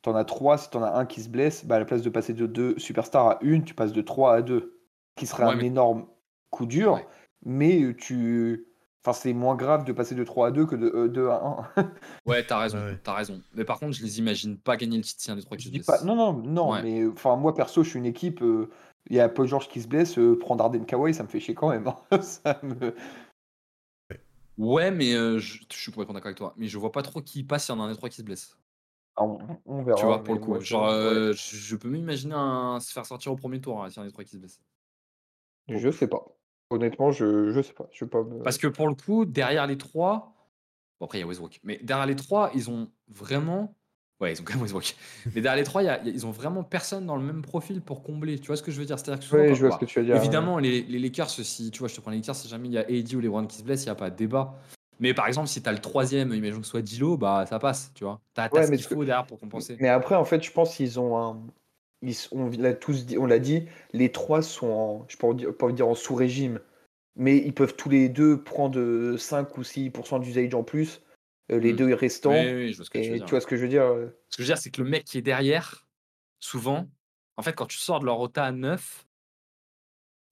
[0.00, 2.08] t'en as trois, si t'en as un qui se blesse, bah, à la place de
[2.10, 4.80] passer de deux superstars à une, tu passes de trois à deux.
[5.16, 6.06] Qui serait Ouais, un mais- énorme
[6.48, 7.06] coup dur, Ouais.
[7.44, 8.66] mais tu.
[9.02, 11.42] Enfin, c'est moins grave de passer de 3 à 2 que de 2 à
[11.76, 11.82] 1.
[12.26, 13.40] Ouais, t'as raison, Ouais, t'as raison.
[13.54, 15.64] Mais par contre, je les imagine pas gagner le titre si un des trois qui
[15.64, 15.86] se blesse.
[15.86, 16.02] pas.
[16.04, 16.82] Non, non, non, Ouais.
[16.82, 18.42] mais enfin, moi perso, je suis une équipe.
[18.42, 18.68] euh,
[19.08, 21.40] Il y a Paul George qui se blesse, euh, prendre Arden Kawhi, ça me fait
[21.40, 21.86] chier quand même.
[21.88, 21.96] hein.
[22.22, 22.94] Ça me-
[24.58, 26.52] Ouais, mais euh, je, je suis complètement d'accord avec toi.
[26.58, 28.16] Mais je vois pas trop qui passe s'il y en a un des trois qui
[28.16, 28.58] se blesse.
[29.16, 29.98] Ah, on, on verra.
[29.98, 30.50] Tu vois, pour le coup.
[30.50, 30.92] moi, je- Genre, ouais.
[30.92, 34.00] euh, je, je peux m'imaginer un- se faire sortir au premier tour hein, s'il y
[34.00, 34.60] en a des trois qui se blessent.
[35.68, 36.26] Je sais pas.
[36.70, 37.88] Honnêtement, je, sais pas.
[37.92, 38.42] Je vais pas me...
[38.42, 40.32] Parce que pour le coup, derrière les trois,
[41.00, 43.74] bon après il y a Westbrook, mais derrière les trois, ils ont vraiment.
[44.20, 44.94] Ouais, ils ont quand même Westbrook.
[45.34, 47.16] Mais derrière les trois, il y a- il y a- ils ont vraiment personne dans
[47.16, 48.38] le même profil pour combler.
[48.38, 48.98] Tu vois ce que je veux dire?
[48.98, 50.14] C'est-à-dire que souvent, je vois ce que tu veux dire.
[50.16, 52.74] Évidemment, les, les Lakers, si tu vois, je te prends les Lakers, si jamais il
[52.74, 54.54] y a AD ou LeBron qui se blessent, il n'y a pas de débat.
[54.98, 57.58] Mais par exemple, si tu as le troisième, imaginons que ce soit Dilo, bah ça
[57.58, 58.20] passe, tu vois.
[58.34, 59.78] Tu as, Ouais, ce mais qu'il ce que- faut derrière pour compenser.
[59.80, 61.40] Mais après, en fait, je pense qu'ils ont un.
[62.02, 65.66] Ils, on l'a tous dit, on l'a dit, les trois sont en, je peux pas
[65.68, 66.60] de dire en sous-régime,
[67.16, 71.02] mais ils peuvent tous les deux prendre euh, 5 ou 6% d'usage en plus,
[71.52, 71.76] euh, les Mm.
[71.76, 72.32] deux restants.
[72.32, 73.26] Oui, oui, je vois ce que tu veux et dire.
[73.26, 74.82] tu vois ce que je veux dire euh, Ce que je veux dire, c'est que
[74.82, 75.86] le mec qui est derrière,
[76.38, 76.88] souvent,
[77.36, 79.06] en fait, quand tu sors de leur rota à 9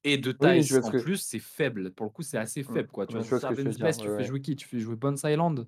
[0.04, 1.92] et de taille en que- plus, c'est faible.
[1.92, 2.88] Pour le coup, c'est assez faible.
[2.88, 3.06] Quoi.
[3.06, 4.56] Tu vois, tu veux se blesse, dire, tu ouais, fais jouer qui?
[4.56, 5.66] Tu fais jouer Bones Island.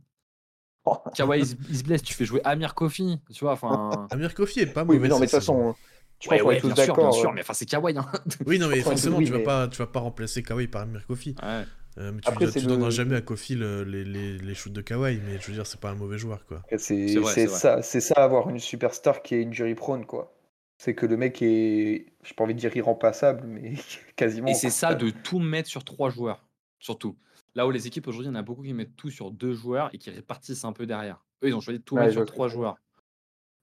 [1.14, 3.18] Kawhi, il, se- il se blesse, tu fais jouer Amir Kofi.
[3.32, 4.06] Tu vois, enfin.
[4.10, 4.98] Amir Kofi est pas Oui, mauvais.
[5.00, 5.74] mais non, mais de toute façon,
[6.22, 7.96] je Ouais, ouais, bien sûr, bien sûr, euh, mais enfin, c'est Kawhi.
[7.96, 8.06] Hein.
[8.46, 10.82] Oui, non, mais forcément, oui, tu vas mais- pas, tu vas pas remplacer Kawhi par
[10.82, 11.34] Amir Kofi.
[11.42, 11.64] Ouais.
[11.98, 14.72] Euh, mais tu, Après, tu donneras le- jamais à Kofi le- les, les, les shoots
[14.72, 16.62] de Kawhi, mais je veux dire, c'est pas un mauvais joueur, quoi.
[16.78, 17.08] C'est
[17.48, 20.32] ça, c'est ça avoir une superstar qui est injury prone quoi.
[20.78, 23.74] C'est que le mec est, j'ai pas envie de dire irremplaçable, mais
[24.16, 24.48] quasiment.
[24.48, 26.46] Et c'est ça de tout mettre sur trois joueurs,
[26.78, 27.16] surtout.
[27.54, 29.54] Là où les équipes aujourd'hui, il y en a beaucoup qui mettent tout sur deux
[29.54, 31.24] joueurs et qui répartissent un peu derrière.
[31.42, 32.76] Eux, ils ont choisi de tout Ouais, mettre sur trois joueurs.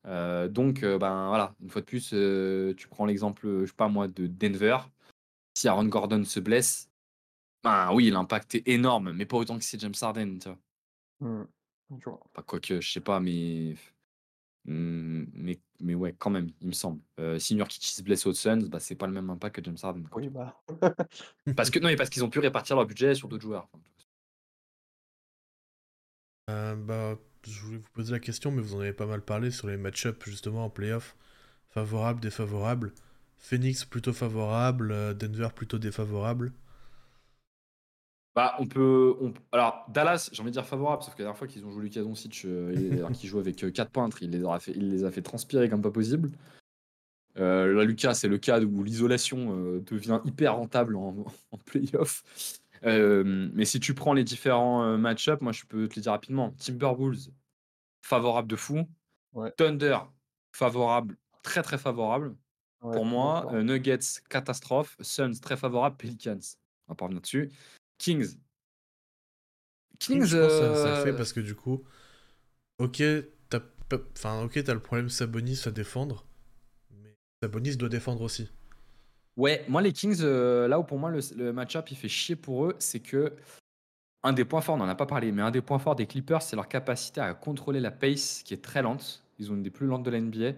[0.06, 3.74] Euh, donc, euh, ben voilà, une fois de plus, euh, tu prends l'exemple, je sais
[3.76, 4.78] pas moi, de Denver.
[5.58, 6.90] Si Aaron Gordon se blesse,
[7.64, 10.60] ben oui, l'impact est énorme, mais pas autant que c'est James Harden, tu vois.
[12.26, 13.76] Enfin, quoique, je sais pas, mais...
[14.68, 15.60] Hmm, mais.
[15.80, 16.99] Mais ouais, quand même, il me semble.
[17.19, 19.77] Euh, si Nurkic se blesse aux Suns, bah, c'est pas le même impact que James
[19.81, 20.03] Harden.
[20.10, 20.22] quoi.
[20.22, 20.60] Oui, bah.
[21.56, 23.69] Parce que non, mais parce qu'ils ont pu répartir leur budget sur d'autres joueurs.
[26.49, 27.18] Euh, bah,
[27.48, 29.77] je voulais vous poser la question, mais vous en avez pas mal parlé sur les
[29.77, 31.15] match-ups justement en playoff.
[31.69, 32.94] Favorable, défavorable.
[33.38, 36.53] Phoenix plutôt favorable, euh, Denver plutôt défavorable.
[38.38, 39.16] Bah, on peut.
[39.20, 41.72] on- Alors, Dallas, j'ai envie de dire favorable, sauf que la dernière fois qu'ils ont
[41.72, 45.04] joué Lucas Doncic, euh, qu'il joue avec 4 peintres, il les, aura fait, il les
[45.06, 46.30] a fait transpirer comme pas possible.
[47.40, 51.16] Euh, là, Lucas, c'est le cas où l'isolation euh, devient hyper rentable en,
[51.52, 52.24] en playoff.
[52.84, 56.12] Euh, mais si tu prends les différents euh, match-up, moi je peux te les dire
[56.12, 56.52] rapidement.
[56.64, 57.32] Timberwolves,
[58.04, 58.88] favorable de fou.
[59.34, 59.52] Ouais.
[59.58, 59.98] Thunder,
[60.52, 62.36] favorable, très très favorable.
[62.84, 64.96] Ouais, Pour moi, euh, Nuggets, catastrophe.
[65.02, 65.98] Suns, très favorable.
[65.98, 66.38] Pelicans,
[66.88, 67.52] on va pas revenir dessus.
[67.98, 68.38] Kings.
[69.99, 71.84] Kings, je pense que ça, ça fait euh, parce que du coup,
[72.78, 73.02] ok,
[73.49, 73.60] t'as
[74.15, 76.26] enfin, ok, t'as le problème Sabonis à défendre,
[76.91, 78.49] mais Sabonis doit défendre aussi.
[79.38, 82.36] Ouais, moi les Kings, euh, là où pour moi le, le match-up il fait chier
[82.36, 83.34] pour eux, c'est que
[84.24, 86.07] un des points forts, on n'en a pas parlé, mais un des points forts des
[86.07, 89.24] Clippers, c'est leur capacité à contrôler la pace qui est très lente.
[89.40, 90.53] Ils ont une des plus lentes de la NBA.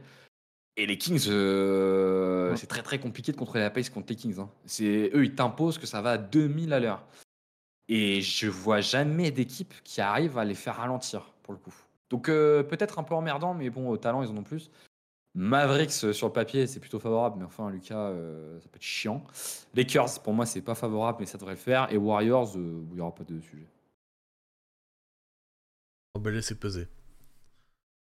[0.78, 2.58] Et les Kings, euh, Ouais.
[2.58, 4.40] c'est très très compliqué de contrôler la pace contre les Kings.
[4.40, 4.50] hein.
[4.66, 7.06] C'est eux, ils t'imposent que ça va à 2000 à l'heure.
[7.92, 11.74] Et je vois jamais d'équipe qui arrive à les faire ralentir pour le coup.
[12.12, 14.70] Donc euh, peut-être un peu emmerdant, mais bon, au talent ils en ont plus.
[15.36, 18.82] Mavericks euh, sur le papier c'est plutôt favorable, mais enfin Lucas euh, ça peut être
[18.84, 19.24] chiant.
[19.74, 21.92] Lakers pour moi c'est pas favorable, mais ça devrait le faire.
[21.92, 23.68] Et Warriors euh, il n'y aura pas de sujet.
[26.16, 26.88] On va laisser peser.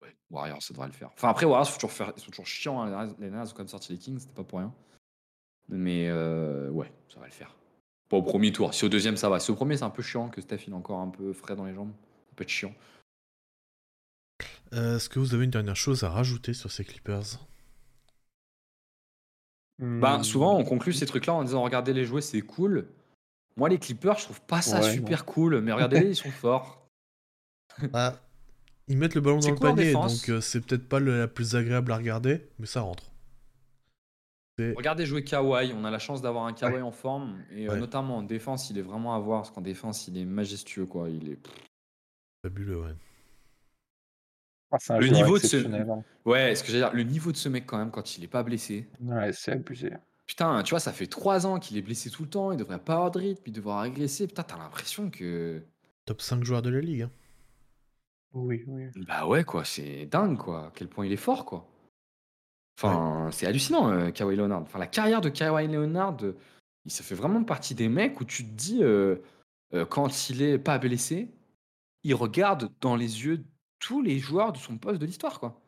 [0.03, 1.11] Ouais, Warriors ça devrait le faire.
[1.15, 2.83] Enfin après Warriors faut toujours faire, ils sont toujours chiants.
[2.83, 3.15] hein.
[3.19, 4.73] Les Naz ont quand même sorti les Kings, c'était pas pour rien.
[5.69, 6.11] Mais
[6.71, 7.55] ouais, ça va le faire.
[8.13, 8.75] Pas au premier tour.
[8.75, 9.41] Si au deuxième ça va.
[9.41, 11.57] Si au premier c'est un peu chiant que Steph il est encore un peu frais
[11.57, 11.93] dans les jambes,
[12.29, 12.75] ça peut être chiant.
[14.75, 17.39] Euh, Est-ce que vous avez une dernière chose à rajouter sur ces Clippers?
[20.01, 20.23] Bah, Hmm.
[20.23, 22.89] souvent, on conclut ces trucs-là en disant regardez les jouer, c'est cool.
[23.57, 26.89] Moi, les Clippers, je trouve pas ça Ouais, super cool, mais regardez-les, ils sont forts.
[27.95, 28.21] Ah,
[28.89, 31.57] Ils mettent le ballon dans le panier, donc euh, c'est peut-être pas le- la plus
[31.57, 33.12] agréable à regarder, mais ça rentre.
[34.77, 36.81] Regardez jouer Kawhi, on a la chance d'avoir un Kawhi Ouais.
[36.83, 40.09] en forme, et euh, notamment en défense, il est vraiment à voir, parce qu'en défense,
[40.09, 41.09] il est majestueux, quoi.
[41.11, 41.39] Il est...
[42.43, 42.95] Fabuleux, ouais.
[44.71, 46.03] Ah, c'est un Le niveau de ce- hein.
[46.25, 48.29] Ouais, ce que j'allais dire, le niveau de ce mec, quand même, quand il est
[48.29, 48.89] pas blessé.
[49.01, 49.93] Ouais, c'est abusé.
[50.27, 52.79] Putain, tu vois, ça fait trois ans qu'il est blessé tout le temps, il devrait
[52.79, 54.27] pas avoir de rythme, il devrait régresser.
[54.27, 55.63] Putain, t'as l'impression que.
[56.07, 57.03] Top 5 joueurs de la ligue.
[57.03, 57.11] hein.
[58.33, 58.85] Oui, oui.
[59.07, 60.69] Bah ouais, quoi, c'est dingue, quoi.
[60.69, 61.69] À quel point il est fort, quoi.
[62.79, 64.63] Enfin, c'est hallucinant, euh, Kawhi Leonard.
[64.63, 66.33] Enfin, la carrière de Kawhi Leonard, euh,
[66.85, 69.17] il ça fait vraiment partie des mecs où tu te dis, euh,
[69.75, 71.29] euh, quand il est pas blessé,
[72.03, 73.45] il regarde dans les yeux
[73.79, 75.61] tous les joueurs de son poste de l'histoire, quoi.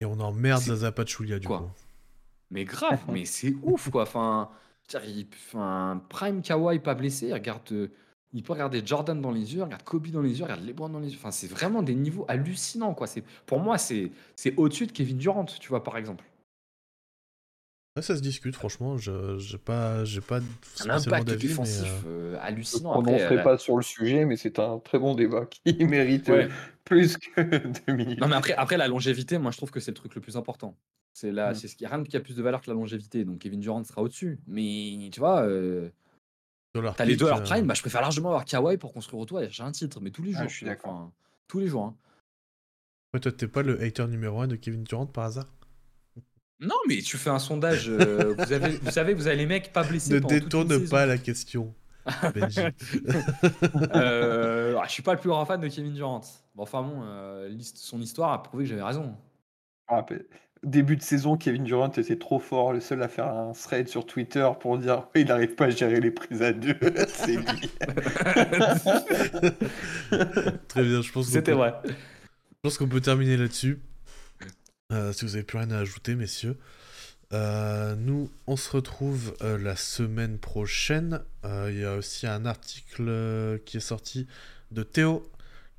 [0.00, 1.70] Et on emmerde C'est- Zaza Pachulia, du Quoi coup.
[2.50, 4.02] Mais grave, mais c'est ouf, quoi.
[4.04, 4.50] Enfin,
[5.04, 7.88] il- enfin, Prime Kawhi pas blessé, il regarde euh,
[8.34, 10.98] il peut regarder Jordan dans les yeux, regarde Kobe dans les yeux, regarde LeBron dans
[10.98, 11.18] les yeux.
[11.18, 13.06] Enfin, c'est vraiment des niveaux hallucinants, quoi.
[13.06, 16.24] C'est, pour moi, c'est, c'est au-dessus de Kevin Durant, tu vois, par exemple.
[17.96, 18.96] Ouais, ça se discute, franchement.
[18.96, 22.90] Je j'ai pas, j'ai pas Un spécialement impact mais défensif euh, euh, Je ne hallucinant.
[22.94, 25.72] me Après, prononcerai euh, pas sur le sujet, mais c'est un très bon débat qui
[25.84, 26.48] mérite ouais.
[26.84, 27.40] plus que
[27.86, 28.20] deux minutes.
[28.20, 30.36] Non, mais après, après, la longévité, moi, je trouve que c'est le truc le plus
[30.36, 30.76] important.
[31.12, 31.54] C'est là, Mm.
[31.54, 33.24] c'est ce qui rien qui a plus de valeur que la longévité.
[33.24, 34.40] Donc, Kevin Durant sera au-dessus.
[34.48, 35.88] Mais tu vois, euh,
[36.96, 37.66] t'as les leur euh, prime.
[37.66, 40.00] Bah, je préfère largement avoir Kawhi pour construire autour et chercher un titre.
[40.00, 40.48] Mais tous les Ah, jours.
[40.48, 40.92] je suis d'accord.
[40.92, 41.12] enfin,
[41.48, 41.84] tous les jours.
[41.84, 41.96] hein.
[43.14, 45.46] ouais, toi, t'es pas le hater numéro 1 de Kevin Durant par hasard?
[46.60, 47.88] Non, mais tu fais un sondage.
[47.88, 50.44] euh, vous, avez, vous savez, vous avez les mecs pas blessés Ne pendant toute une
[50.44, 50.90] détourne saison.
[50.90, 51.74] pas la question,
[52.34, 52.60] Benji.
[53.94, 56.20] Euh, ah, je suis pas le plus grand fan de Kevin Durant.
[56.54, 59.16] Bon, enfin bon, euh, son histoire a prouvé que j'avais raison.
[59.88, 60.04] Ah,
[60.64, 64.06] début de saison, Kevin Durant était trop fort, le seul à faire un thread sur
[64.06, 66.76] Twitter pour dire il n'arrive pas à gérer les prises à deux.
[67.08, 67.70] c'est lui.
[70.68, 71.74] Très bien, je pense C'était peut, vrai.
[71.86, 71.92] je
[72.62, 73.80] pense qu'on peut terminer là-dessus.
[74.92, 76.56] Euh, si vous avez plus rien à ajouter, messieurs.
[77.32, 81.20] Euh, nous, on se retrouve euh, la semaine prochaine.
[81.44, 84.26] Euh, Il y a aussi un article euh, qui est sorti
[84.70, 85.28] de Théo,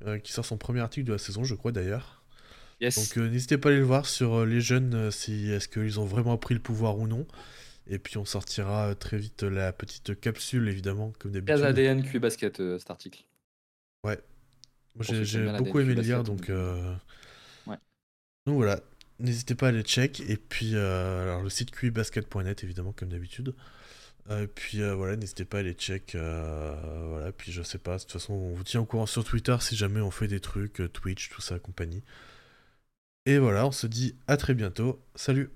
[0.06, 2.22] euh, qui sort son premier article de la saison, je crois d'ailleurs.
[2.80, 2.96] Yes.
[2.96, 5.68] Donc euh, n'hésitez pas à aller le voir sur euh, les jeunes, euh, si est-ce
[5.68, 7.26] qu'ils ont vraiment pris le pouvoir ou non.
[7.88, 11.64] Et puis on sortira euh, très vite la petite capsule, évidemment, comme Case d'habitude.
[11.64, 13.24] ADN Q basket euh, cet article.
[14.04, 14.16] Moi,
[14.94, 16.94] Pour j'ai beaucoup aimé le lire, donc, euh,
[17.66, 17.76] ouais.
[18.46, 18.80] donc voilà.
[19.18, 20.20] N'hésitez pas à aller check.
[20.28, 23.54] Et puis, euh, alors le site qbasket.net, évidemment, comme d'habitude.
[24.30, 26.14] Et puis euh, voilà, n'hésitez pas à aller check.
[26.14, 26.74] euh,
[27.10, 29.56] voilà, puis je sais pas, de toute façon, on vous tient au courant sur Twitter
[29.60, 32.02] si jamais on fait des trucs, euh, Twitch, tout ça, compagnie.
[33.26, 35.04] Et voilà, on se dit à très bientôt.
[35.16, 35.50] Salut!